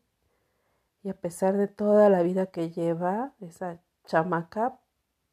Y 1.03 1.09
a 1.09 1.13
pesar 1.13 1.57
de 1.57 1.67
toda 1.67 2.09
la 2.09 2.23
vida 2.23 2.47
que 2.47 2.71
lleva 2.71 3.33
esa 3.39 3.79
chamaca, 4.05 4.79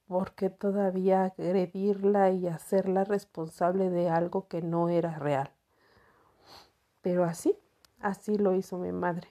¿por 0.07 0.35
qué 0.35 0.51
todavía 0.51 1.25
agredirla 1.25 2.31
y 2.31 2.47
hacerla 2.47 3.05
responsable 3.05 3.91
de 3.91 4.09
algo 4.09 4.47
que 4.49 4.63
no 4.63 4.89
era 4.89 5.19
real? 5.19 5.51
Pero 7.01 7.25
así, 7.25 7.57
así 8.01 8.37
lo 8.37 8.55
hizo 8.55 8.79
mi 8.79 8.93
madre. 8.93 9.29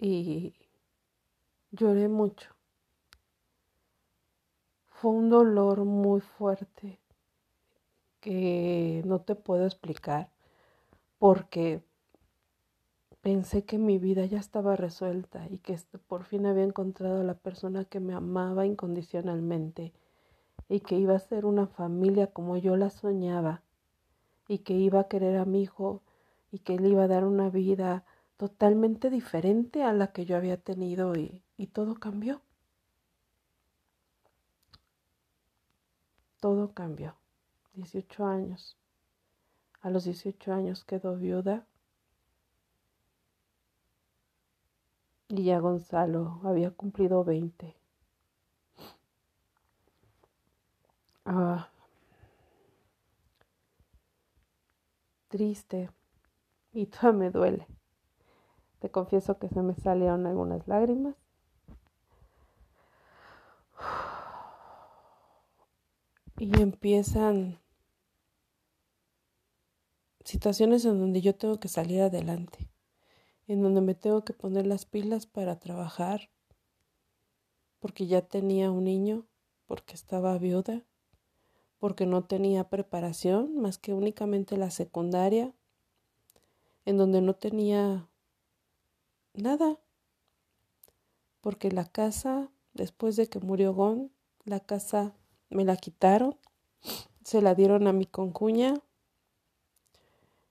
Y 0.00 0.54
lloré 1.70 2.08
mucho. 2.08 2.54
Fue 4.86 5.10
un 5.10 5.30
dolor 5.30 5.84
muy 5.84 6.20
fuerte 6.20 7.00
que 8.20 9.02
no 9.04 9.20
te 9.20 9.34
puedo 9.34 9.66
explicar 9.66 10.33
porque 11.24 11.82
pensé 13.22 13.64
que 13.64 13.78
mi 13.78 13.98
vida 13.98 14.26
ya 14.26 14.38
estaba 14.38 14.76
resuelta 14.76 15.46
y 15.48 15.56
que 15.56 15.74
por 16.06 16.24
fin 16.24 16.44
había 16.44 16.64
encontrado 16.64 17.22
a 17.22 17.24
la 17.24 17.32
persona 17.32 17.86
que 17.86 17.98
me 17.98 18.12
amaba 18.12 18.66
incondicionalmente 18.66 19.94
y 20.68 20.80
que 20.80 20.98
iba 20.98 21.16
a 21.16 21.18
ser 21.18 21.46
una 21.46 21.66
familia 21.66 22.26
como 22.26 22.58
yo 22.58 22.76
la 22.76 22.90
soñaba 22.90 23.62
y 24.48 24.58
que 24.58 24.74
iba 24.74 25.00
a 25.00 25.08
querer 25.08 25.38
a 25.38 25.46
mi 25.46 25.62
hijo 25.62 26.02
y 26.52 26.58
que 26.58 26.78
le 26.78 26.90
iba 26.90 27.04
a 27.04 27.08
dar 27.08 27.24
una 27.24 27.48
vida 27.48 28.04
totalmente 28.36 29.08
diferente 29.08 29.82
a 29.82 29.94
la 29.94 30.08
que 30.08 30.26
yo 30.26 30.36
había 30.36 30.58
tenido 30.58 31.16
y, 31.16 31.40
y 31.56 31.68
todo 31.68 31.94
cambió. 31.94 32.42
Todo 36.38 36.74
cambió. 36.74 37.14
18 37.72 38.26
años. 38.26 38.76
A 39.84 39.90
los 39.90 40.04
18 40.04 40.50
años 40.50 40.82
quedó 40.82 41.14
viuda 41.14 41.66
y 45.28 45.44
ya 45.44 45.58
Gonzalo 45.58 46.40
había 46.42 46.70
cumplido 46.70 47.22
20. 47.22 47.76
Ah, 51.26 51.68
triste 55.28 55.90
y 56.72 56.86
todo 56.86 57.12
me 57.12 57.30
duele. 57.30 57.66
Te 58.78 58.90
confieso 58.90 59.38
que 59.38 59.50
se 59.50 59.60
me 59.60 59.74
salieron 59.74 60.26
algunas 60.26 60.66
lágrimas. 60.66 61.14
Y 66.38 66.58
empiezan 66.58 67.58
situaciones 70.24 70.84
en 70.84 70.98
donde 70.98 71.20
yo 71.20 71.34
tengo 71.34 71.60
que 71.60 71.68
salir 71.68 72.02
adelante, 72.02 72.70
en 73.46 73.62
donde 73.62 73.80
me 73.80 73.94
tengo 73.94 74.24
que 74.24 74.32
poner 74.32 74.66
las 74.66 74.86
pilas 74.86 75.26
para 75.26 75.58
trabajar, 75.58 76.30
porque 77.78 78.06
ya 78.06 78.22
tenía 78.22 78.70
un 78.70 78.84
niño, 78.84 79.26
porque 79.66 79.94
estaba 79.94 80.36
viuda, 80.38 80.82
porque 81.78 82.06
no 82.06 82.24
tenía 82.24 82.70
preparación 82.70 83.60
más 83.60 83.76
que 83.76 83.92
únicamente 83.92 84.56
la 84.56 84.70
secundaria, 84.70 85.52
en 86.86 86.96
donde 86.96 87.20
no 87.20 87.34
tenía 87.34 88.08
nada, 89.34 89.78
porque 91.40 91.70
la 91.70 91.84
casa, 91.84 92.50
después 92.72 93.16
de 93.16 93.28
que 93.28 93.40
murió 93.40 93.74
Gon, 93.74 94.10
la 94.44 94.60
casa 94.60 95.14
me 95.50 95.64
la 95.64 95.76
quitaron, 95.76 96.38
se 97.22 97.42
la 97.42 97.54
dieron 97.54 97.86
a 97.86 97.92
mi 97.92 98.06
concuña, 98.06 98.74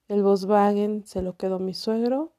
el 0.07 0.23
Volkswagen 0.23 1.05
se 1.05 1.21
lo 1.21 1.37
quedó 1.37 1.59
mi 1.59 1.73
suegro, 1.73 2.33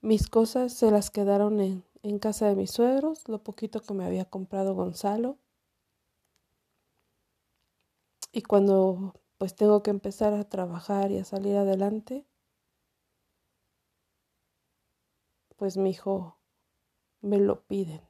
mis 0.00 0.28
cosas 0.28 0.72
se 0.72 0.90
las 0.90 1.10
quedaron 1.10 1.60
en, 1.60 1.84
en 2.02 2.18
casa 2.18 2.46
de 2.46 2.56
mis 2.56 2.70
suegros, 2.70 3.26
lo 3.28 3.42
poquito 3.42 3.80
que 3.80 3.94
me 3.94 4.04
había 4.04 4.26
comprado 4.26 4.74
Gonzalo. 4.74 5.38
Y 8.32 8.42
cuando 8.42 9.14
pues 9.38 9.54
tengo 9.54 9.82
que 9.82 9.90
empezar 9.90 10.34
a 10.34 10.48
trabajar 10.48 11.10
y 11.10 11.18
a 11.18 11.24
salir 11.24 11.56
adelante, 11.56 12.26
pues 15.56 15.76
mi 15.76 15.90
hijo 15.90 16.36
me 17.20 17.38
lo 17.38 17.62
piden. 17.62 18.02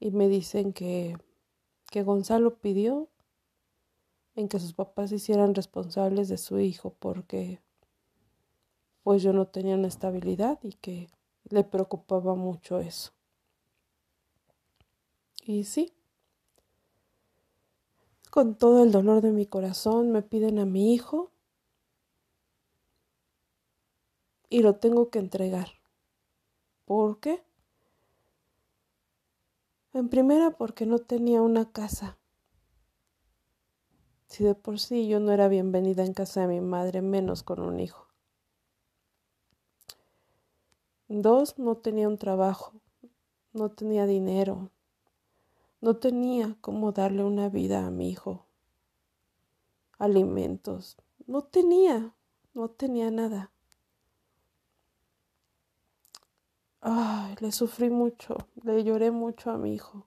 Y 0.00 0.10
me 0.10 0.28
dicen 0.28 0.72
que, 0.72 1.16
que 1.90 2.02
Gonzalo 2.02 2.58
pidió 2.58 3.08
en 4.38 4.48
que 4.48 4.60
sus 4.60 4.72
papás 4.72 5.10
se 5.10 5.16
hicieran 5.16 5.52
responsables 5.52 6.28
de 6.28 6.38
su 6.38 6.60
hijo 6.60 6.94
porque 7.00 7.60
pues 9.02 9.20
yo 9.20 9.32
no 9.32 9.48
tenía 9.48 9.74
una 9.74 9.88
estabilidad 9.88 10.60
y 10.62 10.74
que 10.74 11.10
le 11.48 11.64
preocupaba 11.64 12.36
mucho 12.36 12.78
eso. 12.78 13.10
Y 15.44 15.64
sí, 15.64 15.92
con 18.30 18.54
todo 18.54 18.84
el 18.84 18.92
dolor 18.92 19.22
de 19.22 19.32
mi 19.32 19.44
corazón 19.44 20.12
me 20.12 20.22
piden 20.22 20.60
a 20.60 20.66
mi 20.66 20.94
hijo 20.94 21.32
y 24.48 24.62
lo 24.62 24.76
tengo 24.76 25.10
que 25.10 25.18
entregar. 25.18 25.70
¿Por 26.84 27.18
qué? 27.18 27.42
En 29.94 30.08
primera 30.08 30.52
porque 30.52 30.86
no 30.86 31.00
tenía 31.00 31.42
una 31.42 31.72
casa. 31.72 32.18
Si 34.28 34.44
de 34.44 34.54
por 34.54 34.78
sí 34.78 35.08
yo 35.08 35.20
no 35.20 35.32
era 35.32 35.48
bienvenida 35.48 36.04
en 36.04 36.12
casa 36.12 36.42
de 36.42 36.48
mi 36.48 36.60
madre, 36.60 37.00
menos 37.00 37.42
con 37.42 37.60
un 37.60 37.80
hijo. 37.80 38.06
Dos, 41.08 41.58
no 41.58 41.78
tenía 41.78 42.06
un 42.06 42.18
trabajo, 42.18 42.74
no 43.54 43.70
tenía 43.70 44.06
dinero, 44.06 44.70
no 45.80 45.96
tenía 45.96 46.56
cómo 46.60 46.92
darle 46.92 47.24
una 47.24 47.48
vida 47.48 47.86
a 47.86 47.90
mi 47.90 48.10
hijo, 48.10 48.44
alimentos, 49.98 50.98
no 51.26 51.42
tenía, 51.44 52.14
no 52.52 52.68
tenía 52.68 53.10
nada. 53.10 53.50
Ay, 56.82 57.34
le 57.40 57.50
sufrí 57.50 57.88
mucho, 57.88 58.36
le 58.62 58.84
lloré 58.84 59.10
mucho 59.10 59.50
a 59.50 59.56
mi 59.56 59.72
hijo. 59.72 60.06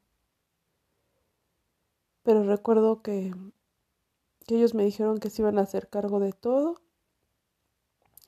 Pero 2.21 2.43
recuerdo 2.43 3.01
que, 3.01 3.33
que 4.51 4.57
ellos 4.57 4.73
me 4.73 4.83
dijeron 4.83 5.19
que 5.19 5.29
se 5.29 5.41
iban 5.41 5.57
a 5.59 5.61
hacer 5.61 5.87
cargo 5.87 6.19
de 6.19 6.33
todo 6.33 6.75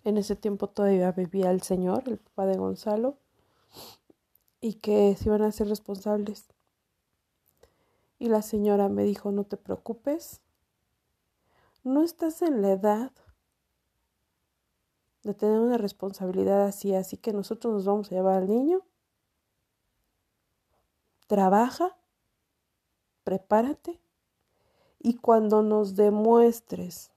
en 0.05 0.15
ese 0.15 0.37
tiempo 0.37 0.69
todavía 0.69 1.11
vivía 1.11 1.51
el 1.51 1.61
señor, 1.61 2.03
el 2.07 2.17
papá 2.17 2.45
de 2.45 2.55
Gonzalo, 2.55 3.17
y 4.61 4.75
que 4.75 5.17
se 5.17 5.25
iban 5.25 5.41
a 5.41 5.51
ser 5.51 5.67
responsables. 5.67 6.45
Y 8.19 8.29
la 8.29 8.41
señora 8.41 8.87
me 8.87 9.03
dijo, 9.03 9.33
no 9.33 9.43
te 9.43 9.57
preocupes, 9.57 10.39
no 11.83 12.03
estás 12.03 12.41
en 12.41 12.61
la 12.61 12.71
edad 12.71 13.11
de 15.23 15.33
tener 15.33 15.59
una 15.59 15.77
responsabilidad 15.77 16.63
así, 16.65 16.95
así 16.95 17.17
que 17.17 17.33
nosotros 17.33 17.73
nos 17.73 17.83
vamos 17.83 18.09
a 18.09 18.15
llevar 18.15 18.35
al 18.35 18.47
niño. 18.47 18.81
Trabaja, 21.27 21.97
prepárate 23.25 24.02
y 25.03 25.15
cuando 25.15 25.61
nos 25.61 25.95
demuestres 25.97 27.11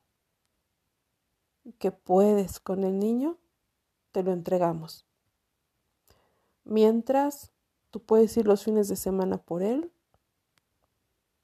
que 1.79 1.93
puedes 1.93 2.59
con 2.59 2.83
el 2.83 2.99
niño, 2.99 3.39
te 4.11 4.25
lo 4.25 4.33
entregamos. 4.33 5.07
Mientras 6.65 7.53
tú 7.93 8.01
puedes 8.01 8.37
ir 8.37 8.47
los 8.49 8.65
fines 8.65 8.89
de 8.89 8.97
semana 8.97 9.39
por 9.39 9.63
él, 9.63 9.93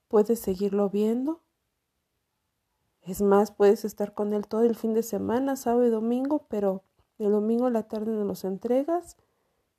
puedes 0.09 0.39
seguirlo 0.39 0.89
viendo. 0.89 1.39
Es 3.03 3.21
más, 3.21 3.51
puedes 3.51 3.85
estar 3.85 4.13
con 4.13 4.33
él 4.33 4.45
todo 4.45 4.63
el 4.63 4.75
fin 4.75 4.93
de 4.93 5.03
semana, 5.03 5.55
sábado 5.55 5.85
y 5.85 5.89
domingo, 5.89 6.45
pero 6.49 6.83
el 7.19 7.31
domingo 7.31 7.67
a 7.67 7.71
la 7.71 7.87
tarde 7.87 8.11
nos 8.11 8.27
los 8.27 8.43
entregas 8.43 9.15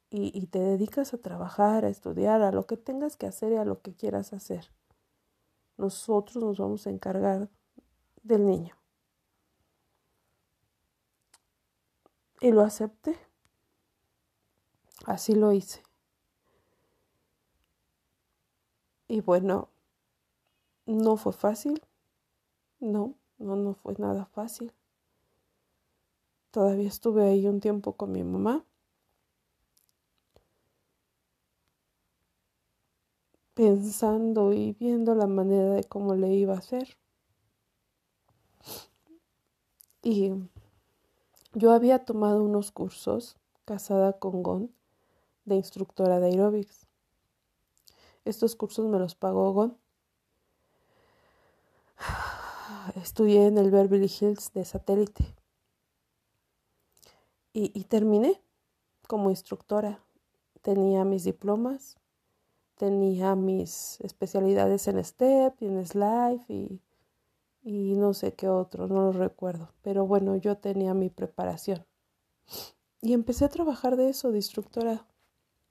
y, 0.09 0.31
y 0.35 0.47
te 0.47 0.61
dedicas 0.61 1.13
a 1.13 1.19
trabajar, 1.19 1.85
a 1.85 1.91
estudiar, 1.91 2.41
a 2.41 2.53
lo 2.53 2.67
que 2.67 2.79
tengas 2.79 3.19
que 3.19 3.27
hacer 3.27 3.53
y 3.53 3.57
a 3.57 3.67
lo 3.67 3.83
que 3.83 3.95
quieras 3.95 4.33
hacer. 4.33 4.71
Nosotros 5.77 6.43
nos 6.43 6.59
vamos 6.59 6.87
a 6.87 6.91
encargar 6.91 7.49
del 8.23 8.47
niño. 8.47 8.75
y 12.45 12.53
lo 12.53 12.61
acepté. 12.61 13.19
Así 15.07 15.35
lo 15.35 15.55
hice. 15.55 15.83
Y 19.09 19.23
bueno, 19.23 19.71
no 20.85 21.17
fue 21.17 21.33
fácil. 21.33 21.83
No, 22.81 23.15
no, 23.39 23.57
no 23.57 23.73
fue 23.73 23.95
nada 23.97 24.27
fácil. 24.27 24.75
Todavía 26.51 26.89
estuve 26.89 27.25
ahí 27.25 27.47
un 27.47 27.61
tiempo 27.61 27.95
con 27.95 28.13
mi 28.13 28.23
mamá. 28.23 28.63
Pensando 33.55 34.53
y 34.53 34.73
viendo 34.73 35.15
la 35.15 35.27
manera 35.27 35.71
de 35.71 35.85
cómo 35.85 36.15
le 36.15 36.35
iba 36.35 36.55
a 36.55 36.59
hacer. 36.59 36.97
Y 40.03 40.33
yo 41.55 41.73
había 41.73 42.05
tomado 42.05 42.43
unos 42.43 42.73
cursos 42.73 43.37
casada 43.65 44.19
con 44.19 44.43
Gon 44.43 44.75
de 45.45 45.55
instructora 45.55 46.21
de 46.21 46.27
aerobics. 46.27 46.87
Estos 48.25 48.57
cursos 48.57 48.87
me 48.87 48.99
los 48.99 49.15
pagó 49.15 49.53
Gon. 49.53 49.79
Estudié 52.97 53.47
en 53.47 53.59
el 53.59 53.71
Beverly 53.71 54.11
Hills 54.21 54.53
de 54.53 54.65
satélite 54.65 55.35
y, 57.53 57.79
y 57.79 57.85
terminé 57.85 58.41
como 59.07 59.31
instructora. 59.31 60.01
Tenía 60.63 61.05
mis 61.05 61.25
diplomas, 61.25 61.99
tenía 62.77 63.35
mis 63.35 64.01
especialidades 64.01 64.89
en 64.89 65.03
STEP 65.03 65.63
y 65.63 65.67
en 65.67 65.87
SLIFE 65.87 66.53
y 66.53 66.81
y 67.65 67.95
no 67.97 68.13
sé 68.13 68.35
qué 68.35 68.49
otro, 68.49 68.87
no 68.89 69.11
lo 69.11 69.13
recuerdo, 69.13 69.73
pero 69.81 70.07
bueno, 70.07 70.37
yo 70.37 70.59
tenía 70.59 70.93
mi 70.93 71.09
preparación. 71.09 71.85
Y 73.01 73.15
empecé 73.15 73.47
a 73.47 73.49
trabajar 73.49 73.97
de 73.97 74.11
eso, 74.11 74.31
de 74.31 74.37
instructora, 74.37 75.07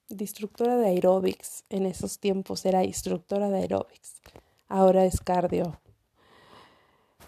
de 0.10 0.24
instructora 0.24 0.76
de 0.76 0.88
aerobics. 0.88 1.66
En 1.70 1.86
esos 1.86 2.20
tiempos 2.20 2.66
era 2.66 2.84
instructora 2.84 3.50
de 3.50 3.60
aerobics, 3.60 4.22
ahora 4.68 5.06
es 5.06 5.22
cardio. 5.22 5.80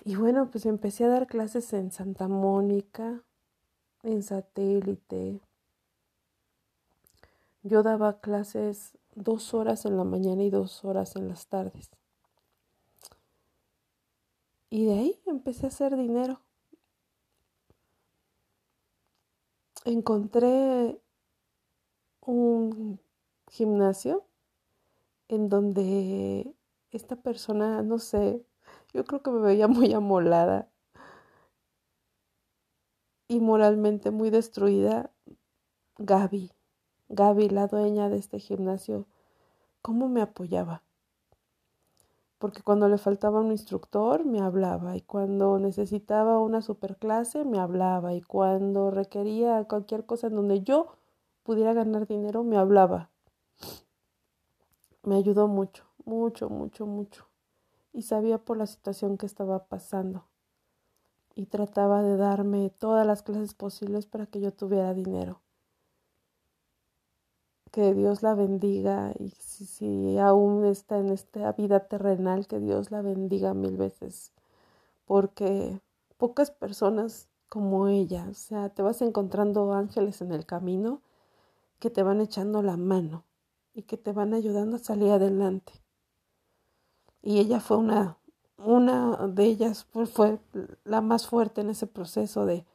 Y 0.03 0.15
bueno, 0.15 0.49
pues 0.49 0.65
empecé 0.65 1.05
a 1.05 1.09
dar 1.09 1.27
clases 1.27 1.71
en 1.73 1.91
Santa 1.91 2.27
Mónica, 2.27 3.21
en 4.01 4.23
satélite. 4.23 5.41
Yo 7.61 7.83
daba 7.83 8.19
clases 8.19 8.97
dos 9.15 9.53
horas 9.53 9.85
en 9.85 9.97
la 9.97 10.03
mañana 10.03 10.43
y 10.43 10.49
dos 10.49 10.83
horas 10.85 11.15
en 11.15 11.27
las 11.27 11.47
tardes. 11.47 11.89
Y 14.69 14.85
de 14.85 14.93
ahí 14.93 15.21
empecé 15.25 15.65
a 15.65 15.69
hacer 15.69 15.95
dinero. 15.95 16.41
Encontré 19.85 20.99
un 22.21 22.99
gimnasio 23.49 24.25
en 25.27 25.49
donde 25.49 26.53
esta 26.91 27.15
persona, 27.15 27.83
no 27.83 27.99
sé, 27.99 28.45
yo 28.93 29.05
creo 29.05 29.21
que 29.21 29.31
me 29.31 29.41
veía 29.41 29.67
muy 29.67 29.93
amolada 29.93 30.69
y 33.27 33.39
moralmente 33.39 34.11
muy 34.11 34.29
destruida. 34.29 35.11
Gaby, 35.97 36.51
Gaby, 37.09 37.49
la 37.49 37.67
dueña 37.67 38.09
de 38.09 38.17
este 38.17 38.39
gimnasio, 38.39 39.05
cómo 39.81 40.09
me 40.09 40.21
apoyaba 40.21 40.81
porque 42.45 42.61
cuando 42.61 42.87
le 42.89 42.97
faltaba 42.97 43.39
un 43.39 43.51
instructor 43.51 44.25
me 44.25 44.39
hablaba 44.39 44.95
y 44.95 45.01
cuando 45.01 45.57
necesitaba 45.57 46.39
una 46.39 46.61
superclase 46.61 47.45
me 47.45 47.59
hablaba 47.59 48.13
y 48.13 48.21
cuando 48.21 48.91
requería 48.91 49.63
cualquier 49.65 50.05
cosa 50.05 50.27
en 50.27 50.35
donde 50.35 50.61
yo 50.61 50.87
pudiera 51.43 51.73
ganar 51.73 52.07
dinero 52.07 52.43
me 52.43 52.57
hablaba. 52.57 53.09
me 55.03 55.15
ayudó 55.15 55.47
mucho, 55.47 55.85
mucho, 56.03 56.49
mucho, 56.49 56.85
mucho. 56.85 57.27
Y 57.93 58.01
sabía 58.01 58.37
por 58.37 58.57
la 58.57 58.67
situación 58.67 59.17
que 59.17 59.25
estaba 59.25 59.65
pasando. 59.65 60.25
Y 61.35 61.45
trataba 61.45 62.03
de 62.03 62.17
darme 62.17 62.69
todas 62.69 63.07
las 63.07 63.23
clases 63.23 63.53
posibles 63.53 64.05
para 64.05 64.25
que 64.25 64.39
yo 64.41 64.51
tuviera 64.51 64.93
dinero. 64.93 65.41
Que 67.75 67.93
Dios 67.93 68.23
la 68.23 68.35
bendiga 68.35 69.11
y 69.19 69.31
si, 69.31 70.17
aún 70.17 70.63
está 70.63 70.97
en 70.97 71.09
esta 71.09 71.51
vida 71.51 71.81
terrenal, 71.81 72.47
que 72.47 72.61
Dios 72.61 72.89
la 72.89 73.01
bendiga 73.01 73.53
mil 73.53 73.75
veces. 73.75 74.31
Porque 75.03 75.81
pocas 76.17 76.51
personas 76.51 77.27
como 77.49 77.89
ella, 77.89 78.27
o 78.31 78.33
sea, 78.33 78.69
te 78.69 78.81
vas 78.81 79.01
encontrando 79.01 79.73
ángeles 79.73 80.21
en 80.21 80.31
el 80.31 80.45
camino 80.45 81.01
que 81.79 81.89
te 81.89 82.01
van 82.01 82.21
echando 82.21 82.61
la 82.61 82.77
mano 82.77 83.25
y 83.73 83.81
que 83.81 83.97
te 83.97 84.13
van 84.13 84.33
ayudando 84.33 84.77
a 84.77 84.79
salir 84.79 85.11
adelante. 85.11 85.73
Y 87.21 87.39
ella 87.39 87.59
fue 87.59 87.75
una, 87.75 88.17
una 88.57 89.27
de 89.27 89.43
ellas, 89.43 89.83
fue, 89.83 90.05
fue 90.05 90.39
la 90.85 91.01
más 91.01 91.27
fuerte 91.27 91.59
en 91.59 91.71
ese 91.71 91.87
proceso 91.87 92.45
de, 92.45 92.65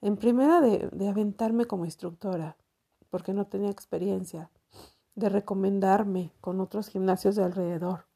en 0.00 0.16
primera, 0.16 0.60
de, 0.60 0.88
de 0.92 1.08
aventarme 1.08 1.64
como 1.64 1.86
instructora, 1.86 2.56
porque 3.10 3.32
no 3.32 3.46
tenía 3.46 3.70
experiencia, 3.70 4.50
de 5.14 5.28
recomendarme 5.28 6.32
con 6.40 6.60
otros 6.60 6.88
gimnasios 6.88 7.36
de 7.36 7.44
alrededor 7.44 8.06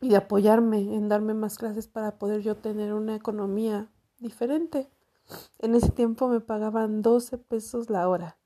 y 0.00 0.08
de 0.08 0.16
apoyarme 0.16 0.94
en 0.94 1.08
darme 1.08 1.34
más 1.34 1.58
clases 1.58 1.88
para 1.88 2.18
poder 2.18 2.40
yo 2.40 2.56
tener 2.56 2.94
una 2.94 3.14
economía 3.14 3.88
diferente. 4.18 4.90
En 5.58 5.74
ese 5.74 5.90
tiempo 5.90 6.28
me 6.28 6.40
pagaban 6.40 7.02
12 7.02 7.38
pesos 7.38 7.90
la 7.90 8.08
hora. 8.08 8.38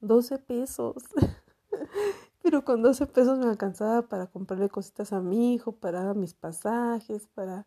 12 0.00 0.38
pesos. 0.38 1.04
Pero 2.42 2.64
con 2.64 2.82
12 2.82 3.06
pesos 3.06 3.38
me 3.38 3.46
alcanzaba 3.46 4.02
para 4.02 4.26
comprarle 4.26 4.68
cositas 4.68 5.12
a 5.12 5.20
mi 5.20 5.54
hijo, 5.54 5.72
para 5.72 6.12
mis 6.14 6.34
pasajes, 6.34 7.28
para, 7.28 7.66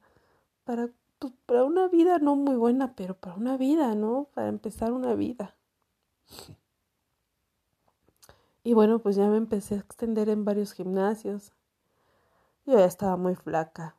para, 0.65 0.89
pues, 1.17 1.33
para 1.45 1.63
una 1.63 1.87
vida 1.87 2.19
no 2.19 2.35
muy 2.35 2.57
buena, 2.57 2.93
pero 2.93 3.15
para 3.15 3.37
una 3.37 3.55
vida, 3.55 3.95
¿no? 3.95 4.27
Para 4.33 4.49
empezar 4.49 4.91
una 4.91 5.15
vida. 5.15 5.55
Y 8.63 8.73
bueno, 8.73 8.99
pues 8.99 9.15
ya 9.15 9.27
me 9.27 9.37
empecé 9.37 9.75
a 9.75 9.79
extender 9.79 10.27
en 10.29 10.43
varios 10.43 10.73
gimnasios. 10.73 11.53
Yo 12.65 12.79
ya 12.79 12.85
estaba 12.85 13.15
muy 13.15 13.35
flaca. 13.35 13.95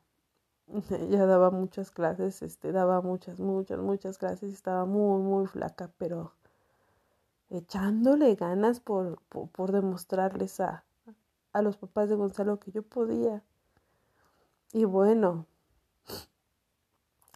Ya 1.10 1.26
daba 1.26 1.50
muchas 1.50 1.90
clases, 1.90 2.42
este, 2.42 2.72
daba 2.72 3.00
muchas, 3.00 3.38
muchas, 3.38 3.78
muchas 3.78 4.18
clases 4.18 4.52
estaba 4.52 4.84
muy, 4.84 5.22
muy 5.22 5.46
flaca, 5.46 5.92
pero 5.98 6.32
echándole 7.50 8.34
ganas 8.34 8.80
por, 8.80 9.20
por, 9.28 9.72
demostrarles 9.72 10.58
a, 10.60 10.84
a 11.52 11.62
los 11.62 11.76
papás 11.76 12.08
de 12.08 12.16
Gonzalo 12.16 12.58
que 12.58 12.72
yo 12.72 12.82
podía. 12.82 13.44
Y 14.72 14.84
bueno, 14.84 15.46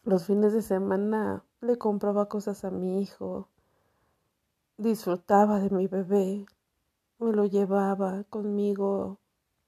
los 0.03 0.25
fines 0.25 0.53
de 0.53 0.63
semana 0.63 1.45
le 1.61 1.79
compraba 1.79 2.29
cosas 2.29 2.65
a 2.65 2.71
mi 2.71 3.01
hijo, 3.01 3.49
disfrutaba 4.83 5.61
de 5.61 5.71
mi 5.71 5.87
bebé, 5.87 6.47
me 7.19 7.33
lo 7.33 7.45
llevaba 7.47 8.25
conmigo 8.25 9.19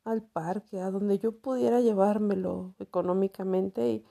al 0.05 0.23
parque, 0.23 0.81
a 0.81 0.91
donde 0.91 1.19
yo 1.19 1.33
pudiera 1.33 1.81
llevármelo 1.81 2.75
económicamente 2.79 3.89
y, 3.89 4.05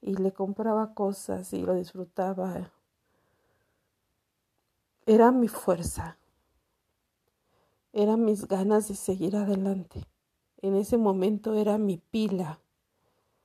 y 0.00 0.16
le 0.16 0.32
compraba 0.32 0.94
cosas 0.94 1.52
y 1.52 1.62
lo 1.62 1.74
disfrutaba 1.74 2.72
era 5.08 5.32
mi 5.32 5.48
fuerza, 5.48 6.18
eran 7.94 8.26
mis 8.26 8.46
ganas 8.46 8.88
de 8.88 8.94
seguir 8.94 9.36
adelante. 9.36 10.04
En 10.58 10.74
ese 10.76 10.98
momento 10.98 11.54
era 11.54 11.78
mi 11.78 11.96
pila 11.96 12.60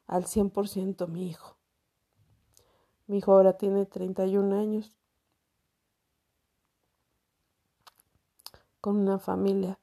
al 0.05 0.25
100% 0.25 1.07
mi 1.07 1.29
hijo. 1.29 1.55
Mi 3.07 3.19
hijo 3.19 3.31
ahora 3.31 3.53
tiene 3.53 3.85
31 3.85 4.59
años, 4.59 4.93
con 8.83 8.97
una 8.97 9.17
familia, 9.17 9.79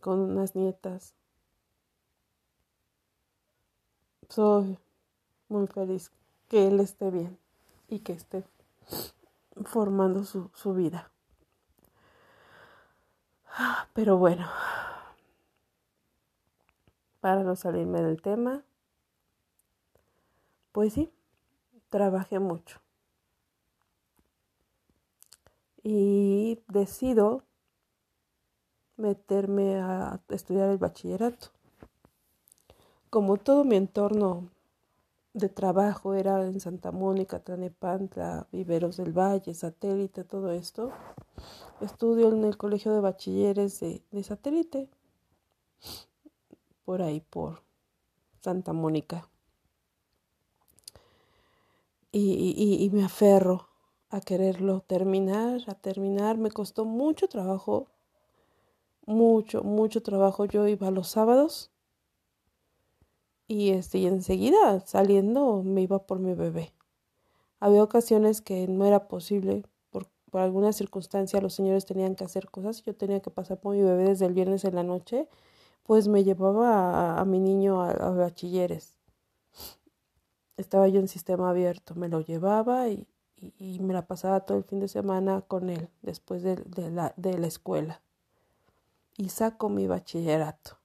con 0.00 0.20
unas 0.20 0.56
nietas. 0.56 1.14
Soy 4.30 4.78
muy 5.50 5.66
feliz 5.66 6.10
que 6.48 6.66
él 6.66 6.80
esté 6.80 7.10
bien 7.10 7.38
y 7.88 7.98
que 7.98 8.14
esté 8.14 8.42
formando 9.66 10.24
su, 10.24 10.50
su 10.54 10.72
vida. 10.72 11.10
Pero 13.92 14.16
bueno, 14.16 14.48
para 17.20 17.42
no 17.42 17.54
salirme 17.54 18.00
del 18.00 18.22
tema, 18.22 18.62
pues 20.72 20.94
sí, 20.94 21.12
trabajé 21.90 22.38
mucho. 22.38 22.83
Y 25.86 26.62
decido 26.68 27.42
meterme 28.96 29.76
a 29.76 30.18
estudiar 30.30 30.70
el 30.70 30.78
bachillerato. 30.78 31.48
Como 33.10 33.36
todo 33.36 33.64
mi 33.64 33.76
entorno 33.76 34.48
de 35.34 35.50
trabajo 35.50 36.14
era 36.14 36.42
en 36.42 36.58
Santa 36.58 36.90
Mónica, 36.90 37.40
Tlanepantla, 37.40 38.46
Viveros 38.50 38.96
del 38.96 39.12
Valle, 39.12 39.52
Satélite, 39.52 40.24
todo 40.24 40.52
esto. 40.52 40.90
Estudio 41.82 42.32
en 42.32 42.44
el 42.44 42.56
Colegio 42.56 42.92
de 42.92 43.00
Bachilleres 43.00 43.80
de, 43.80 44.22
Satélite, 44.22 44.88
por 46.86 47.02
ahí, 47.02 47.20
por 47.20 47.62
Santa 48.40 48.72
Mónica. 48.72 49.28
Y, 52.10 52.78
y 52.80 52.90
me 52.90 53.04
aferro 53.04 53.73
a 54.14 54.20
quererlo 54.20 54.80
terminar, 54.80 55.60
a 55.66 55.74
terminar. 55.74 56.38
Me 56.38 56.52
costó 56.52 56.84
mucho 56.84 57.26
trabajo, 57.28 57.88
mucho, 59.06 59.64
mucho 59.64 60.02
trabajo. 60.02 60.44
Yo 60.44 60.68
iba 60.68 60.92
los 60.92 61.08
sábados 61.08 61.72
y, 63.48 63.70
este, 63.70 63.98
y 63.98 64.06
enseguida 64.06 64.80
saliendo 64.86 65.62
me 65.64 65.82
iba 65.82 66.06
por 66.06 66.20
mi 66.20 66.34
bebé. 66.34 66.72
Había 67.58 67.82
ocasiones 67.82 68.40
que 68.40 68.68
no 68.68 68.86
era 68.86 69.08
posible, 69.08 69.64
por, 69.90 70.06
por 70.30 70.42
alguna 70.42 70.72
circunstancia 70.72 71.40
los 71.40 71.54
señores 71.54 71.84
tenían 71.84 72.14
que 72.14 72.24
hacer 72.24 72.50
cosas, 72.50 72.82
yo 72.82 72.94
tenía 72.94 73.20
que 73.20 73.30
pasar 73.30 73.58
por 73.58 73.74
mi 73.74 73.82
bebé 73.82 74.04
desde 74.04 74.26
el 74.26 74.32
viernes 74.32 74.64
en 74.64 74.76
la 74.76 74.84
noche, 74.84 75.28
pues 75.82 76.06
me 76.06 76.22
llevaba 76.22 77.18
a, 77.18 77.24
mi 77.24 77.40
niño 77.40 77.82
a, 77.82 78.10
bachilleres. 78.10 78.96
Estaba 80.56 80.86
yo 80.86 81.00
en 81.00 81.08
sistema 81.08 81.50
abierto, 81.50 81.94
me 81.96 82.08
lo 82.08 82.20
llevaba 82.20 82.88
y, 82.88 83.08
y, 83.36 83.78
me 83.80 83.92
la 83.94 84.06
pasaba 84.06 84.40
todo 84.40 84.58
el 84.58 84.64
fin 84.64 84.80
de 84.80 84.88
semana 84.88 85.42
con 85.42 85.68
él 85.70 85.88
después 86.02 86.42
de, 86.42 86.56
la, 86.90 87.12
de 87.16 87.38
la 87.38 87.46
escuela. 87.46 88.00
Y 89.16 89.28
saco 89.28 89.68
mi 89.68 89.86
bachillerato. 89.86 90.78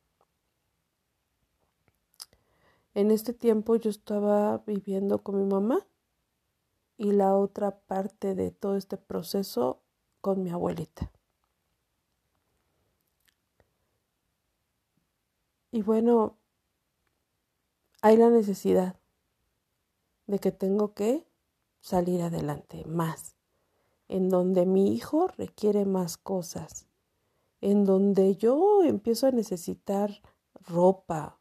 En 2.94 3.12
este 3.12 3.34
tiempo 3.34 3.76
yo 3.76 3.90
estaba 3.90 4.58
viviendo 4.66 5.24
con 5.24 5.38
mi 5.38 5.46
mamá 5.46 5.86
y 6.98 7.12
la 7.12 7.36
otra 7.36 7.80
parte 7.80 8.36
de 8.36 8.52
todo 8.52 8.76
este 8.76 8.98
proceso 8.98 9.82
con 10.22 10.44
mi 10.44 10.50
abuelita. 10.50 11.12
Y 15.72 15.82
bueno, 15.82 16.38
hay 18.02 18.18
la 18.18 18.30
necesidad 18.30 18.96
de 20.28 20.40
que 20.40 20.52
tengo 20.52 20.94
que 20.94 21.29
salir 21.82 22.22
adelante 22.22 22.86
más, 22.86 23.36
en 24.08 24.30
donde 24.30 24.66
mi 24.66 24.94
hijo 24.94 25.28
requiere 25.28 25.86
más 25.86 26.18
cosas, 26.18 26.88
en 27.62 27.86
donde 27.86 28.36
yo 28.36 28.84
empiezo 28.84 29.28
a 29.28 29.32
necesitar 29.32 30.22
ropa, 30.54 31.40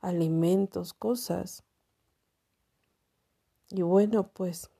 alimentos, 0.00 0.92
cosas. 0.92 1.64
Y 3.70 3.82
bueno, 3.82 4.28
pues 4.28 4.70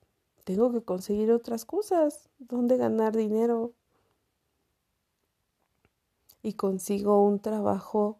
tengo 0.43 0.71
que 0.71 0.81
conseguir 0.81 1.31
otras 1.31 1.65
cosas, 1.65 2.29
donde 2.39 2.77
ganar 2.77 3.15
dinero. 3.15 3.73
Y 6.41 6.53
consigo 6.53 7.23
un 7.23 7.39
trabajo 7.39 8.19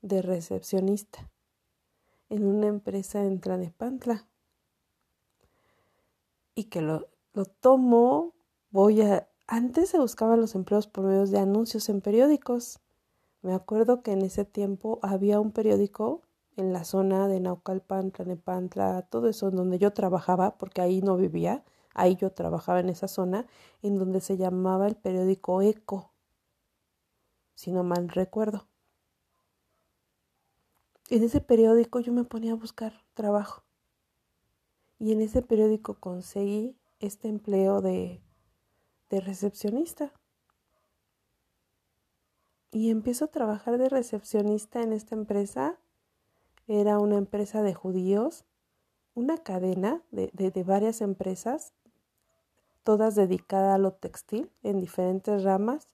de 0.00 0.22
recepcionista 0.22 1.30
en 2.28 2.46
una 2.46 2.68
empresa 2.68 3.24
en 3.24 3.40
Tlanepantla. 3.40 4.28
Y 6.56 6.64
que 6.64 6.80
lo, 6.80 7.06
lo 7.34 7.44
tomo, 7.44 8.34
voy 8.70 9.02
a... 9.02 9.28
Antes 9.46 9.90
se 9.90 9.98
buscaban 9.98 10.40
los 10.40 10.56
empleos 10.56 10.88
por 10.88 11.04
medio 11.04 11.26
de 11.26 11.38
anuncios 11.38 11.88
en 11.88 12.00
periódicos. 12.00 12.80
Me 13.42 13.54
acuerdo 13.54 14.02
que 14.02 14.10
en 14.10 14.22
ese 14.22 14.44
tiempo 14.44 14.98
había 15.02 15.38
un 15.38 15.52
periódico 15.52 16.22
en 16.56 16.72
la 16.72 16.84
zona 16.84 17.28
de 17.28 17.38
Naucalpan, 17.40 18.10
Tlanepantla, 18.10 19.02
todo 19.02 19.28
eso, 19.28 19.48
en 19.48 19.56
donde 19.56 19.78
yo 19.78 19.92
trabajaba, 19.92 20.56
porque 20.56 20.80
ahí 20.80 21.02
no 21.02 21.16
vivía, 21.16 21.62
ahí 21.94 22.16
yo 22.16 22.32
trabajaba 22.32 22.80
en 22.80 22.88
esa 22.88 23.06
zona, 23.06 23.46
en 23.82 23.98
donde 23.98 24.20
se 24.20 24.38
llamaba 24.38 24.86
el 24.86 24.96
periódico 24.96 25.60
Eco. 25.62 26.12
si 27.54 27.70
no 27.70 27.84
mal 27.84 28.08
recuerdo. 28.08 28.66
En 31.10 31.22
ese 31.22 31.40
periódico 31.40 32.00
yo 32.00 32.12
me 32.12 32.24
ponía 32.24 32.52
a 32.52 32.56
buscar 32.56 33.04
trabajo. 33.14 33.65
Y 34.98 35.12
en 35.12 35.20
ese 35.20 35.42
periódico 35.42 35.94
conseguí 36.00 36.76
este 37.00 37.28
empleo 37.28 37.80
de, 37.80 38.22
de 39.10 39.20
recepcionista. 39.20 40.12
Y 42.72 42.90
empiezo 42.90 43.26
a 43.26 43.30
trabajar 43.30 43.78
de 43.78 43.88
recepcionista 43.88 44.82
en 44.82 44.92
esta 44.92 45.14
empresa. 45.14 45.78
Era 46.66 46.98
una 46.98 47.16
empresa 47.16 47.62
de 47.62 47.74
judíos, 47.74 48.44
una 49.14 49.38
cadena 49.38 50.02
de, 50.10 50.30
de, 50.32 50.50
de 50.50 50.62
varias 50.64 51.00
empresas, 51.00 51.72
todas 52.82 53.14
dedicadas 53.14 53.74
a 53.74 53.78
lo 53.78 53.92
textil 53.92 54.50
en 54.62 54.80
diferentes 54.80 55.42
ramas. 55.42 55.88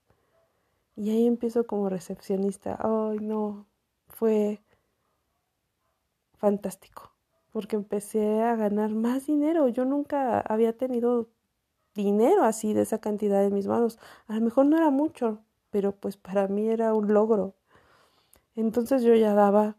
Y 0.97 1.11
ahí 1.11 1.27
empiezo 1.27 1.67
como 1.67 1.89
recepcionista. 1.89 2.79
Ay, 2.81 3.19
no, 3.21 3.67
fue 4.09 4.63
fantástico, 6.35 7.12
porque 7.53 7.77
empecé 7.77 8.43
a 8.43 8.57
ganar 8.57 8.91
más 8.91 9.27
dinero. 9.27 9.69
Yo 9.69 9.85
nunca 9.85 10.41
había 10.41 10.77
tenido 10.77 11.29
dinero 11.95 12.45
así 12.45 12.73
de 12.73 12.83
esa 12.83 12.99
cantidad 12.99 13.45
en 13.45 13.55
mis 13.55 13.67
manos. 13.67 13.99
A 14.27 14.35
lo 14.35 14.41
mejor 14.41 14.67
no 14.67 14.77
era 14.77 14.91
mucho, 14.91 15.45
pero 15.71 15.93
pues 15.93 16.17
para 16.17 16.49
mí 16.49 16.69
era 16.69 16.95
un 16.95 17.13
logro. 17.13 17.55
Entonces 18.57 19.03
yo 19.03 19.15
ya 19.15 19.35
daba 19.35 19.77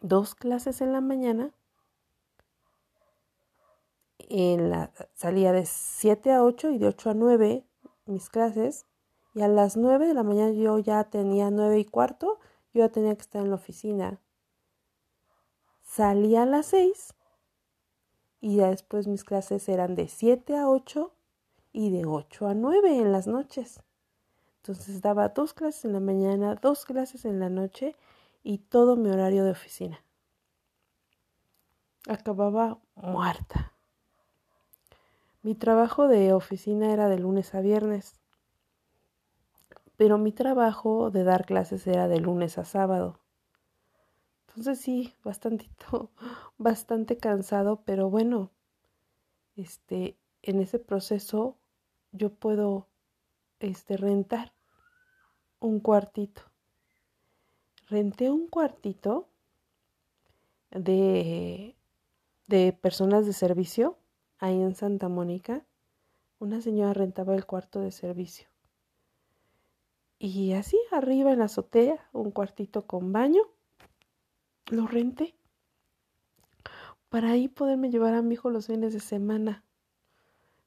dos 0.00 0.34
clases 0.34 0.80
en 0.80 0.92
la 0.92 1.00
mañana. 1.00 1.52
En 4.30 4.70
la, 4.70 4.92
salía 5.14 5.52
de 5.52 5.66
7 5.66 6.32
a 6.32 6.44
8 6.44 6.70
y 6.70 6.78
de 6.78 6.86
8 6.86 7.10
a 7.10 7.14
9 7.14 7.64
mis 8.06 8.28
clases. 8.28 8.86
Y 9.34 9.42
a 9.42 9.48
las 9.48 9.76
9 9.76 10.06
de 10.06 10.14
la 10.14 10.22
mañana 10.22 10.52
yo 10.52 10.78
ya 10.78 11.04
tenía 11.04 11.50
9 11.50 11.78
y 11.80 11.84
cuarto, 11.84 12.38
yo 12.74 12.84
ya 12.84 12.88
tenía 12.90 13.14
que 13.14 13.22
estar 13.22 13.42
en 13.42 13.50
la 13.50 13.56
oficina. 13.56 14.20
Salía 15.88 16.42
a 16.42 16.46
las 16.46 16.66
6 16.66 17.14
y 18.40 18.58
después 18.58 19.08
mis 19.08 19.24
clases 19.24 19.68
eran 19.70 19.94
de 19.94 20.06
7 20.06 20.54
a 20.54 20.68
8 20.68 21.12
y 21.72 21.90
de 21.90 22.04
8 22.04 22.46
a 22.46 22.54
9 22.54 22.98
en 22.98 23.10
las 23.10 23.26
noches. 23.26 23.80
Entonces 24.58 25.00
daba 25.00 25.30
dos 25.30 25.54
clases 25.54 25.86
en 25.86 25.94
la 25.94 26.00
mañana, 26.00 26.56
dos 26.56 26.84
clases 26.84 27.24
en 27.24 27.40
la 27.40 27.48
noche 27.48 27.96
y 28.44 28.58
todo 28.58 28.96
mi 28.96 29.08
horario 29.08 29.44
de 29.44 29.50
oficina. 29.50 30.04
Acababa 32.06 32.78
muerta. 32.94 33.72
Mi 35.42 35.54
trabajo 35.54 36.06
de 36.06 36.34
oficina 36.34 36.92
era 36.92 37.08
de 37.08 37.18
lunes 37.18 37.54
a 37.54 37.60
viernes, 37.60 38.20
pero 39.96 40.18
mi 40.18 40.32
trabajo 40.32 41.10
de 41.10 41.24
dar 41.24 41.46
clases 41.46 41.86
era 41.86 42.08
de 42.08 42.20
lunes 42.20 42.58
a 42.58 42.66
sábado. 42.66 43.18
Entonces 44.48 44.80
sí, 44.80 45.14
bastantito, 45.22 46.10
bastante 46.58 47.16
cansado, 47.18 47.82
pero 47.84 48.10
bueno, 48.10 48.50
este, 49.56 50.16
en 50.42 50.60
ese 50.60 50.78
proceso 50.78 51.58
yo 52.12 52.32
puedo, 52.34 52.88
este, 53.60 53.96
rentar 53.96 54.52
un 55.60 55.80
cuartito. 55.80 56.42
Renté 57.88 58.30
un 58.30 58.48
cuartito 58.48 59.28
de, 60.70 61.76
de 62.46 62.72
personas 62.72 63.26
de 63.26 63.32
servicio 63.32 63.98
ahí 64.38 64.60
en 64.60 64.74
Santa 64.74 65.08
Mónica. 65.08 65.64
Una 66.38 66.60
señora 66.60 66.94
rentaba 66.94 67.34
el 67.34 67.46
cuarto 67.46 67.80
de 67.80 67.90
servicio. 67.90 68.48
Y 70.18 70.52
así 70.52 70.78
arriba 70.90 71.32
en 71.32 71.40
la 71.40 71.46
azotea, 71.46 72.08
un 72.12 72.30
cuartito 72.30 72.86
con 72.86 73.12
baño 73.12 73.42
lo 74.70 74.86
renté 74.86 75.34
para 77.08 77.30
ahí 77.32 77.48
poderme 77.48 77.90
llevar 77.90 78.14
a 78.14 78.22
mi 78.22 78.34
hijo 78.34 78.50
los 78.50 78.66
fines 78.66 78.92
de 78.92 79.00
semana. 79.00 79.64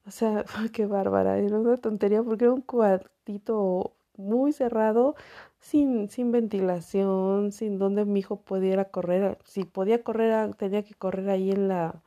O 0.06 0.12
sea, 0.12 0.46
qué 0.74 0.86
bárbara, 0.86 1.38
era 1.40 1.60
una 1.60 1.78
tontería 1.78 2.24
porque 2.24 2.46
era 2.46 2.54
un 2.54 2.62
cuartito 2.62 3.94
muy 4.18 4.52
cerrado, 4.54 5.16
sin, 5.60 6.10
sin 6.10 6.32
ventilación, 6.32 7.52
sin 7.52 7.78
donde 7.80 8.06
mi 8.06 8.20
hijo 8.20 8.38
pudiera 8.42 8.86
correr. 8.86 9.38
Si 9.46 9.64
podía 9.66 10.04
correr, 10.04 10.56
tenía 10.56 10.84
que 10.84 10.94
correr 10.96 11.30
ahí 11.30 11.52
en 11.52 11.68
la, 11.68 12.02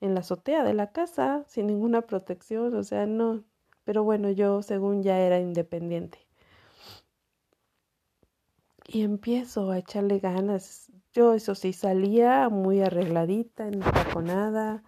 en 0.00 0.14
la 0.14 0.20
azotea 0.20 0.64
de 0.64 0.74
la 0.74 0.92
casa, 0.92 1.44
sin 1.48 1.66
ninguna 1.68 2.02
protección, 2.02 2.74
o 2.74 2.82
sea, 2.84 3.06
no. 3.06 3.44
Pero 3.84 4.04
bueno, 4.04 4.30
yo 4.30 4.62
según 4.62 5.02
ya 5.02 5.18
era 5.20 5.40
independiente. 5.40 6.18
Y 8.86 9.02
empiezo 9.02 9.70
a 9.70 9.78
echarle 9.78 10.18
ganas. 10.18 10.90
Yo 11.12 11.34
eso 11.34 11.54
sí 11.54 11.72
salía 11.72 12.48
muy 12.48 12.80
arregladita, 12.80 13.66
entaconada 13.66 14.84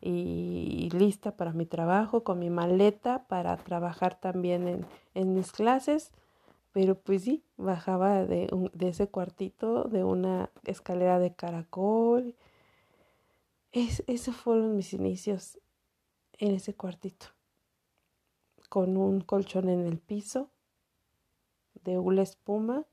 y 0.00 0.88
lista 0.92 1.36
para 1.36 1.52
mi 1.52 1.66
trabajo, 1.66 2.22
con 2.22 2.38
mi 2.38 2.50
maleta 2.50 3.26
para 3.26 3.56
trabajar 3.56 4.20
también 4.20 4.68
en, 4.68 4.86
en 5.14 5.34
mis 5.34 5.50
clases. 5.50 6.12
Pero 6.72 6.96
pues 6.96 7.22
sí, 7.22 7.44
bajaba 7.56 8.24
de, 8.24 8.48
de 8.72 8.88
ese 8.88 9.08
cuartito 9.08 9.84
de 9.84 10.04
una 10.04 10.50
escalera 10.64 11.18
de 11.18 11.34
caracol. 11.34 12.36
Es, 13.72 14.04
esos 14.06 14.36
fueron 14.36 14.76
mis 14.76 14.92
inicios 14.92 15.58
en 16.38 16.54
ese 16.54 16.74
cuartito. 16.74 17.26
Con 18.68 18.96
un 18.96 19.20
colchón 19.20 19.68
en 19.68 19.86
el 19.86 19.98
piso 19.98 20.50
de 21.84 21.98
una 21.98 22.22
espuma 22.22 22.84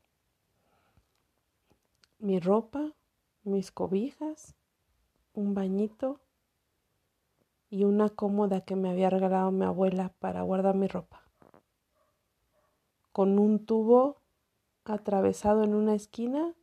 mi 2.22 2.38
ropa, 2.38 2.92
mis 3.42 3.72
cobijas, 3.72 4.54
un 5.34 5.54
bañito 5.54 6.20
y 7.68 7.82
una 7.82 8.10
cómoda 8.10 8.60
que 8.60 8.76
me 8.76 8.90
había 8.90 9.10
regalado 9.10 9.50
mi 9.50 9.64
abuela 9.64 10.14
para 10.20 10.42
guardar 10.42 10.76
mi 10.76 10.86
ropa. 10.86 11.24
Con 13.10 13.40
un 13.40 13.66
tubo 13.66 14.20
atravesado 14.84 15.64
en 15.64 15.74
una 15.74 15.96
esquina 15.96 16.54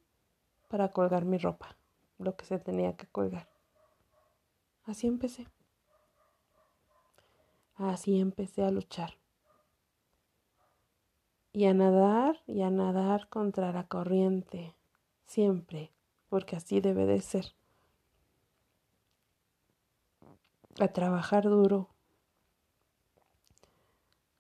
para 0.70 0.93
colgar 0.93 1.26
mi 1.26 1.38
ropa, 1.38 1.76
lo 2.20 2.38
que 2.38 2.45
se 2.45 2.57
tenía 2.57 2.95
que 2.95 3.07
colgar. 3.07 3.49
Así 4.86 5.07
empecé. 5.07 5.45
Así 7.76 8.18
empecé 8.18 8.64
a 8.64 8.72
luchar. 8.72 9.18
Y 11.51 11.66
a 11.66 11.74
nadar 11.74 12.39
y 12.47 12.62
a 12.62 12.70
nadar 12.70 13.28
contra 13.28 13.74
la 13.74 13.88
corriente 13.88 14.79
siempre, 15.30 15.94
porque 16.28 16.56
así 16.56 16.82
debe 16.82 17.06
de 17.06 17.22
ser. 17.22 17.56
A 20.80 20.88
trabajar 20.88 21.44
duro, 21.44 21.90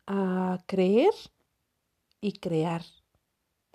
a 0.07 0.57
creer 0.65 1.13
y 2.21 2.33
crear, 2.39 2.83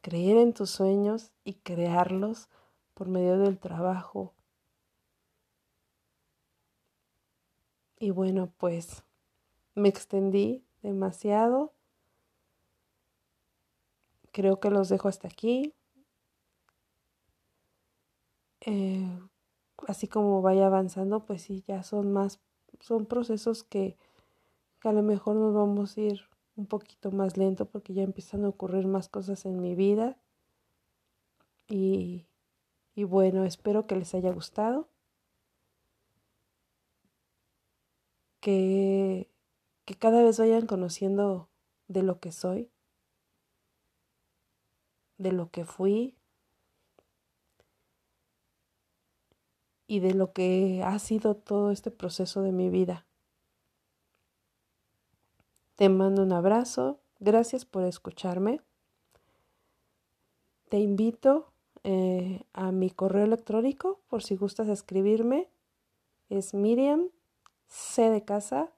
creer 0.02 0.38
en 0.38 0.52
tus 0.52 0.70
sueños 0.70 1.30
y 1.44 1.54
crearlos 1.54 2.48
por 2.94 3.08
medio 3.08 3.38
del 3.38 3.58
trabajo. 3.58 4.34
Y 7.98 8.10
bueno, 8.10 8.52
pues 8.58 9.04
me 9.74 9.88
extendí 9.88 10.64
demasiado. 10.82 11.72
Creo 14.32 14.58
que 14.58 14.70
los 14.70 14.88
dejo 14.88 15.08
hasta 15.08 15.28
aquí. 15.28 15.74
Eh, 18.66 19.20
así 19.86 20.08
como 20.08 20.42
vaya 20.42 20.66
avanzando, 20.66 21.24
pues 21.26 21.42
sí, 21.42 21.62
ya 21.66 21.82
son 21.82 22.12
más, 22.12 22.40
son 22.80 23.06
procesos 23.06 23.62
que, 23.62 23.96
a 24.82 24.92
lo 24.92 25.02
mejor 25.02 25.36
nos 25.36 25.54
vamos 25.54 25.96
a 25.96 26.00
ir 26.00 26.20
un 26.56 26.66
poquito 26.66 27.10
más 27.10 27.36
lento 27.36 27.66
porque 27.66 27.94
ya 27.94 28.02
empiezan 28.02 28.44
a 28.44 28.48
ocurrir 28.48 28.86
más 28.86 29.08
cosas 29.08 29.44
en 29.46 29.60
mi 29.60 29.74
vida. 29.74 30.18
Y, 31.68 32.26
y 32.94 33.04
bueno, 33.04 33.44
espero 33.44 33.86
que 33.86 33.96
les 33.96 34.14
haya 34.14 34.30
gustado. 34.32 34.88
Que, 38.40 39.30
que 39.86 39.94
cada 39.94 40.22
vez 40.22 40.38
vayan 40.38 40.66
conociendo 40.66 41.48
de 41.88 42.02
lo 42.02 42.20
que 42.20 42.30
soy, 42.30 42.70
de 45.16 45.32
lo 45.32 45.50
que 45.50 45.64
fui, 45.64 46.18
y 49.86 50.00
de 50.00 50.14
lo 50.14 50.32
que 50.32 50.82
ha 50.84 50.98
sido 50.98 51.34
todo 51.34 51.70
este 51.70 51.90
proceso 51.90 52.42
de 52.42 52.52
mi 52.52 52.70
vida. 52.70 53.06
Te 55.76 55.88
mando 55.88 56.22
un 56.22 56.32
abrazo, 56.32 57.00
gracias 57.18 57.64
por 57.64 57.84
escucharme. 57.84 58.60
Te 60.68 60.78
invito 60.78 61.52
eh, 61.82 62.44
a 62.52 62.72
mi 62.72 62.90
correo 62.90 63.24
electrónico 63.24 64.00
por 64.08 64.22
si 64.22 64.36
gustas 64.36 64.68
escribirme. 64.68 65.48
Es 66.30 66.54
Miriam 66.54 67.08
C 67.66 68.10
de 68.10 68.24
casa 68.24 68.70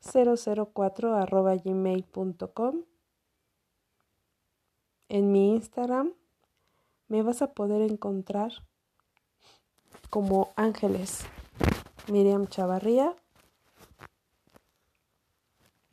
004 0.00 1.14
arroba 1.14 1.56
gmail.com. 1.56 2.82
en 5.08 5.32
mi 5.32 5.54
Instagram 5.54 6.12
me 7.08 7.22
vas 7.22 7.42
a 7.42 7.52
poder 7.52 7.82
encontrar 7.82 8.52
como 10.14 10.52
Ángeles 10.54 11.24
Miriam 12.06 12.46
Chavarría. 12.46 13.16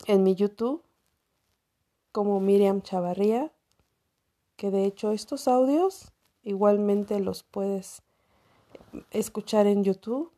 En 0.06 0.22
mi 0.22 0.36
YouTube 0.36 0.80
como 2.12 2.38
Miriam 2.38 2.82
Chavarría, 2.82 3.50
que 4.54 4.70
de 4.70 4.84
hecho 4.84 5.10
estos 5.10 5.48
audios 5.48 6.12
igualmente 6.44 7.18
los 7.18 7.42
puedes 7.42 8.02
escuchar 9.10 9.66
en 9.66 9.82
YouTube. 9.82 10.30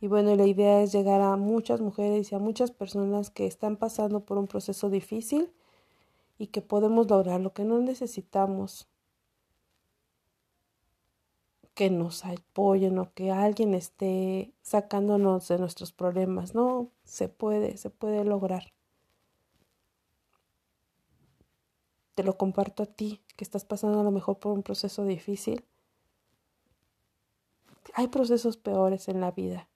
Y 0.00 0.06
bueno, 0.06 0.34
la 0.34 0.46
idea 0.46 0.80
es 0.80 0.92
llegar 0.92 1.20
a 1.20 1.36
muchas 1.36 1.82
mujeres 1.82 2.32
y 2.32 2.34
a 2.34 2.38
muchas 2.38 2.70
personas 2.70 3.28
que 3.28 3.46
están 3.46 3.76
pasando 3.76 4.20
por 4.20 4.38
un 4.38 4.46
proceso 4.46 4.88
difícil 4.88 5.52
y 6.38 6.46
que 6.46 6.62
podemos 6.62 7.10
lograr 7.10 7.42
lo 7.42 7.52
que 7.52 7.64
no 7.64 7.80
necesitamos 7.80 8.88
que 11.74 11.90
nos 11.90 12.24
apoyen 12.24 12.98
o 12.98 13.12
que 13.14 13.30
alguien 13.30 13.74
esté 13.74 14.52
sacándonos 14.62 15.48
de 15.48 15.58
nuestros 15.58 15.92
problemas. 15.92 16.54
No, 16.54 16.90
se 17.04 17.28
puede, 17.28 17.76
se 17.76 17.90
puede 17.90 18.24
lograr. 18.24 18.72
Te 22.14 22.22
lo 22.22 22.36
comparto 22.36 22.82
a 22.82 22.86
ti, 22.86 23.22
que 23.36 23.44
estás 23.44 23.64
pasando 23.64 24.00
a 24.00 24.04
lo 24.04 24.10
mejor 24.10 24.38
por 24.38 24.52
un 24.52 24.62
proceso 24.62 25.04
difícil. 25.04 25.64
Hay 27.94 28.08
procesos 28.08 28.56
peores 28.58 29.08
en 29.08 29.20
la 29.20 29.30
vida. 29.30 29.68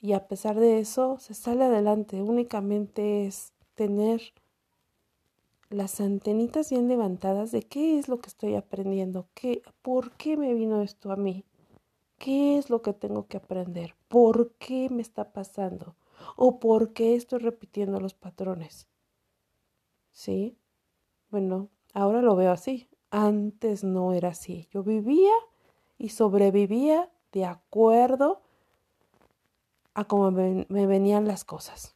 Y 0.00 0.12
a 0.12 0.28
pesar 0.28 0.60
de 0.60 0.80
eso, 0.80 1.18
se 1.18 1.32
sale 1.32 1.64
adelante. 1.64 2.20
Únicamente 2.20 3.26
es 3.26 3.54
tener 3.74 4.34
las 5.74 6.00
antenitas 6.00 6.70
bien 6.70 6.88
levantadas 6.88 7.50
de 7.50 7.62
qué 7.62 7.98
es 7.98 8.08
lo 8.08 8.20
que 8.20 8.28
estoy 8.28 8.54
aprendiendo, 8.54 9.28
qué, 9.34 9.62
por 9.82 10.12
qué 10.12 10.36
me 10.36 10.54
vino 10.54 10.80
esto 10.82 11.10
a 11.10 11.16
mí, 11.16 11.44
qué 12.18 12.58
es 12.58 12.70
lo 12.70 12.80
que 12.80 12.92
tengo 12.92 13.26
que 13.26 13.38
aprender, 13.38 13.94
por 14.08 14.52
qué 14.52 14.88
me 14.88 15.02
está 15.02 15.32
pasando 15.32 15.96
o 16.36 16.60
por 16.60 16.92
qué 16.92 17.16
estoy 17.16 17.40
repitiendo 17.40 18.00
los 18.00 18.14
patrones. 18.14 18.86
¿Sí? 20.12 20.56
Bueno, 21.30 21.68
ahora 21.92 22.22
lo 22.22 22.36
veo 22.36 22.52
así. 22.52 22.88
Antes 23.10 23.82
no 23.82 24.12
era 24.12 24.28
así. 24.28 24.68
Yo 24.70 24.84
vivía 24.84 25.32
y 25.98 26.10
sobrevivía 26.10 27.10
de 27.32 27.44
acuerdo 27.44 28.42
a 29.94 30.04
cómo 30.04 30.30
me, 30.30 30.86
venían 30.86 31.26
las 31.26 31.44
cosas. 31.44 31.93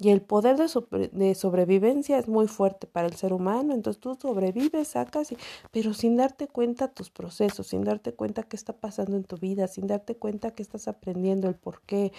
Y 0.00 0.10
el 0.10 0.22
poder 0.22 0.56
de, 0.56 1.34
sobrevivencia 1.34 2.18
es 2.18 2.28
muy 2.28 2.46
fuerte 2.46 2.86
para 2.86 3.08
el 3.08 3.14
ser 3.16 3.32
humano, 3.32 3.74
entonces 3.74 4.00
tú 4.00 4.16
sobrevives, 4.20 4.88
sacas, 4.88 5.34
pero 5.72 5.92
sin 5.92 6.16
darte 6.16 6.46
cuenta 6.46 6.86
tus 6.94 7.10
procesos, 7.10 7.66
sin 7.66 7.82
darte 7.82 8.14
cuenta 8.14 8.44
qué 8.44 8.54
está 8.54 8.74
pasando 8.74 9.16
en 9.16 9.24
tu 9.24 9.38
vida, 9.38 9.66
sin 9.66 9.88
darte 9.88 10.16
cuenta 10.16 10.52
que 10.52 10.62
estás 10.62 10.86
aprendiendo, 10.86 11.48
el 11.48 11.56
por 11.56 11.82
qué, 11.82 12.12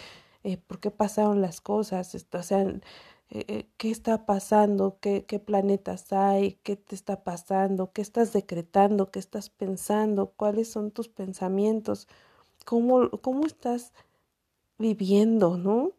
eh, 0.44 0.58
por 0.58 0.82
qué 0.82 0.92
pasaron 0.92 1.42
las 1.42 1.62
cosas, 1.62 2.14
o 2.34 2.44
sea, 2.44 2.62
eh, 2.64 2.82
eh, 3.48 3.70
qué 3.78 3.92
está 3.92 4.26
pasando, 4.26 4.98
qué, 5.00 5.26
qué 5.26 5.40
planetas 5.40 6.12
hay, 6.12 6.56
qué 6.64 6.76
te 6.76 6.96
está 6.96 7.24
pasando, 7.24 7.94
qué 7.94 8.02
estás 8.02 8.34
decretando, 8.34 9.12
qué 9.12 9.20
estás 9.20 9.50
pensando, 9.50 10.34
cuáles 10.36 10.70
son 10.70 10.92
tus 10.92 11.08
pensamientos, 11.08 12.08
cómo, 12.66 13.10
cómo 13.22 13.46
estás 13.48 13.94
viviendo, 14.80 15.58
¿no? 15.58 15.94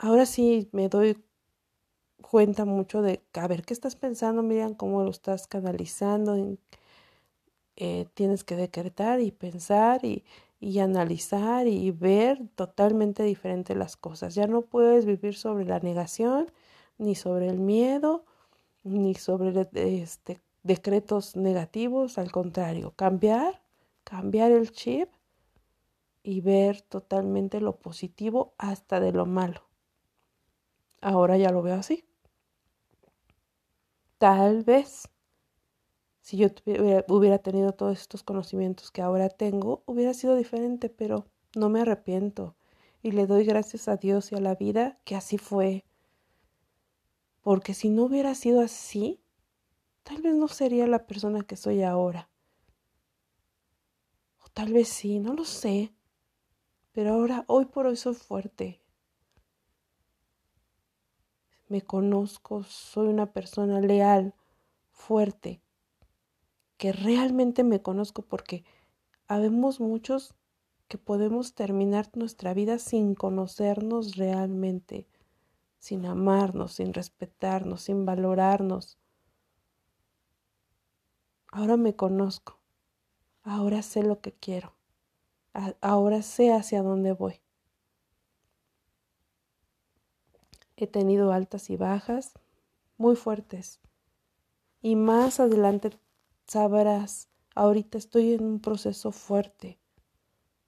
Ahora 0.00 0.26
sí 0.26 0.68
me 0.72 0.88
doy 0.88 1.22
cuenta 2.22 2.64
mucho 2.64 3.02
de, 3.02 3.22
a 3.34 3.46
ver, 3.48 3.62
¿qué 3.62 3.74
estás 3.74 3.96
pensando, 3.96 4.42
Miriam? 4.42 4.74
¿Cómo 4.74 5.02
lo 5.04 5.10
estás 5.10 5.46
canalizando? 5.46 6.56
Eh, 7.76 8.06
tienes 8.14 8.44
que 8.44 8.56
decretar 8.56 9.20
y 9.20 9.30
pensar 9.30 10.04
y, 10.04 10.24
y 10.58 10.78
analizar 10.80 11.66
y 11.66 11.90
ver 11.90 12.40
totalmente 12.54 13.22
diferente 13.24 13.74
las 13.74 13.96
cosas. 13.96 14.34
Ya 14.34 14.46
no 14.46 14.62
puedes 14.62 15.06
vivir 15.06 15.34
sobre 15.34 15.64
la 15.64 15.80
negación, 15.80 16.46
ni 16.98 17.14
sobre 17.14 17.48
el 17.48 17.58
miedo, 17.60 18.24
ni 18.84 19.14
sobre 19.14 19.68
este, 19.74 20.40
decretos 20.62 21.36
negativos, 21.36 22.18
al 22.18 22.32
contrario, 22.32 22.92
cambiar, 22.96 23.62
cambiar 24.04 24.52
el 24.52 24.72
chip 24.72 25.10
y 26.22 26.40
ver 26.40 26.82
totalmente 26.82 27.60
lo 27.60 27.76
positivo 27.76 28.54
hasta 28.58 29.00
de 29.00 29.12
lo 29.12 29.26
malo. 29.26 29.69
Ahora 31.00 31.36
ya 31.36 31.50
lo 31.50 31.62
veo 31.62 31.76
así. 31.76 32.04
Tal 34.18 34.64
vez 34.64 35.08
si 36.20 36.36
yo 36.36 36.48
hubiera 37.08 37.38
tenido 37.38 37.72
todos 37.72 37.98
estos 37.98 38.22
conocimientos 38.22 38.90
que 38.90 39.02
ahora 39.02 39.28
tengo, 39.28 39.82
hubiera 39.86 40.14
sido 40.14 40.36
diferente, 40.36 40.90
pero 40.90 41.26
no 41.56 41.70
me 41.70 41.80
arrepiento 41.80 42.54
y 43.02 43.12
le 43.12 43.26
doy 43.26 43.44
gracias 43.44 43.88
a 43.88 43.96
Dios 43.96 44.30
y 44.30 44.36
a 44.36 44.40
la 44.40 44.54
vida 44.54 45.00
que 45.04 45.16
así 45.16 45.38
fue. 45.38 45.84
Porque 47.40 47.72
si 47.72 47.88
no 47.88 48.04
hubiera 48.04 48.34
sido 48.34 48.60
así, 48.60 49.20
tal 50.02 50.20
vez 50.20 50.34
no 50.34 50.48
sería 50.48 50.86
la 50.86 51.06
persona 51.06 51.42
que 51.42 51.56
soy 51.56 51.82
ahora. 51.82 52.28
O 54.44 54.48
tal 54.52 54.72
vez 54.72 54.88
sí, 54.88 55.18
no 55.18 55.32
lo 55.32 55.44
sé. 55.44 55.94
Pero 56.92 57.14
ahora, 57.14 57.44
hoy 57.46 57.64
por 57.64 57.86
hoy 57.86 57.96
soy 57.96 58.14
fuerte 58.14 58.80
me 61.70 61.82
conozco, 61.82 62.64
soy 62.64 63.06
una 63.06 63.32
persona 63.32 63.80
leal, 63.80 64.34
fuerte, 64.90 65.62
que 66.76 66.92
realmente 66.92 67.62
me 67.62 67.80
conozco 67.80 68.22
porque 68.22 68.64
habemos 69.28 69.78
muchos 69.78 70.34
que 70.88 70.98
podemos 70.98 71.54
terminar 71.54 72.10
nuestra 72.14 72.54
vida 72.54 72.80
sin 72.80 73.14
conocernos 73.14 74.16
realmente, 74.16 75.06
sin 75.78 76.06
amarnos, 76.06 76.72
sin 76.72 76.92
respetarnos, 76.92 77.82
sin 77.82 78.04
valorarnos. 78.04 78.98
Ahora 81.52 81.76
me 81.76 81.94
conozco, 81.94 82.58
ahora 83.44 83.82
sé 83.82 84.02
lo 84.02 84.20
que 84.20 84.32
quiero, 84.32 84.74
ahora 85.80 86.22
sé 86.22 86.52
hacia 86.52 86.82
dónde 86.82 87.12
voy. 87.12 87.40
He 90.84 90.88
tenido 90.88 91.32
altas 91.32 91.70
y 91.70 91.76
bajas 91.76 92.32
muy 92.96 93.16
fuertes. 93.16 93.80
Y 94.82 94.96
más 94.96 95.40
adelante 95.40 95.90
sabrás, 96.46 97.28
ahorita 97.54 97.98
estoy 97.98 98.34
en 98.34 98.44
un 98.44 98.60
proceso 98.60 99.12
fuerte 99.12 99.78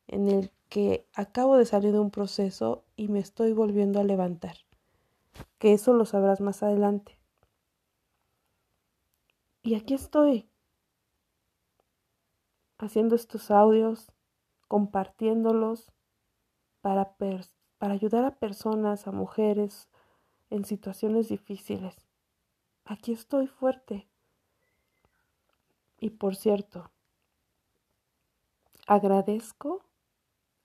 en 0.06 0.28
el 0.28 0.50
que 0.68 1.06
acabo 1.14 1.56
de 1.56 1.66
salir 1.66 1.92
de 1.92 1.98
un 1.98 2.10
proceso 2.10 2.84
y 2.96 3.08
me 3.08 3.18
estoy 3.18 3.52
volviendo 3.52 4.00
a 4.00 4.04
levantar. 4.04 4.56
Que 5.58 5.72
eso 5.72 5.94
lo 5.94 6.04
sabrás 6.04 6.40
más 6.40 6.62
adelante. 6.62 7.18
Y 9.62 9.74
aquí 9.74 9.94
estoy, 9.94 10.48
haciendo 12.78 13.14
estos 13.14 13.50
audios, 13.50 14.10
compartiéndolos 14.66 15.92
para, 16.80 17.16
para 17.78 17.94
ayudar 17.94 18.24
a 18.24 18.38
personas, 18.38 19.06
a 19.06 19.12
mujeres, 19.12 19.88
en 20.52 20.66
situaciones 20.66 21.30
difíciles. 21.30 21.96
Aquí 22.84 23.12
estoy 23.12 23.46
fuerte. 23.46 24.06
Y 25.98 26.10
por 26.10 26.36
cierto, 26.36 26.90
agradezco 28.86 29.82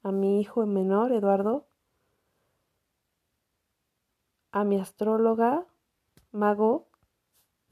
a 0.03 0.11
mi 0.11 0.41
hijo 0.41 0.65
menor, 0.65 1.13
Eduardo, 1.13 1.67
a 4.51 4.65
mi 4.65 4.77
astróloga, 4.77 5.65
Mago, 6.31 6.89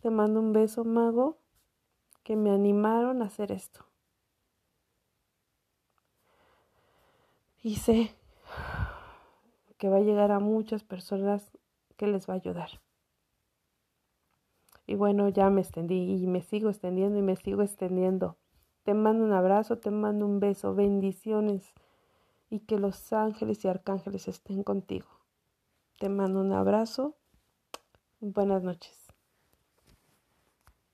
te 0.01 0.09
mando 0.09 0.39
un 0.39 0.53
beso, 0.53 0.86
Mago, 0.86 1.38
que 2.24 2.38
me 2.38 2.51
animaron 2.51 3.22
a 3.22 3.26
hacer 3.26 3.51
esto. 3.51 3.86
Y 7.61 7.76
sé 7.76 8.16
que 9.78 9.89
va 9.89 9.97
a 9.97 10.01
llegar 10.01 10.32
a 10.32 10.39
muchas 10.39 10.84
personas 10.84 11.51
que 11.98 12.08
les 12.08 12.30
va 12.30 12.34
a 12.34 12.38
ayudar. 12.38 12.70
Y 14.88 14.96
bueno, 14.96 15.30
ya 15.30 15.50
me 15.50 15.62
extendí 15.62 16.14
y 16.14 16.28
me 16.28 16.41
sigo 16.41 16.70
extendiendo 16.70 17.18
y 17.18 17.22
me 17.22 17.36
sigo 17.36 17.62
extendiendo. 17.62 18.38
Te 18.84 18.93
mando 18.93 19.24
un 19.24 19.34
abrazo, 19.34 19.80
te 19.80 19.89
mando 19.89 20.26
un 20.26 20.39
beso, 20.39 20.76
bendiciones 20.76 21.74
y 22.50 22.60
que 22.60 22.78
los 22.78 23.12
ángeles 23.12 23.66
y 23.66 23.68
arcángeles 23.68 24.28
estén 24.28 24.64
contigo. 24.64 25.08
Te 26.00 26.10
mando 26.10 26.41
un 26.41 26.54
abrazo. 26.54 27.16
Buenas 28.20 28.62
noches. 28.62 29.05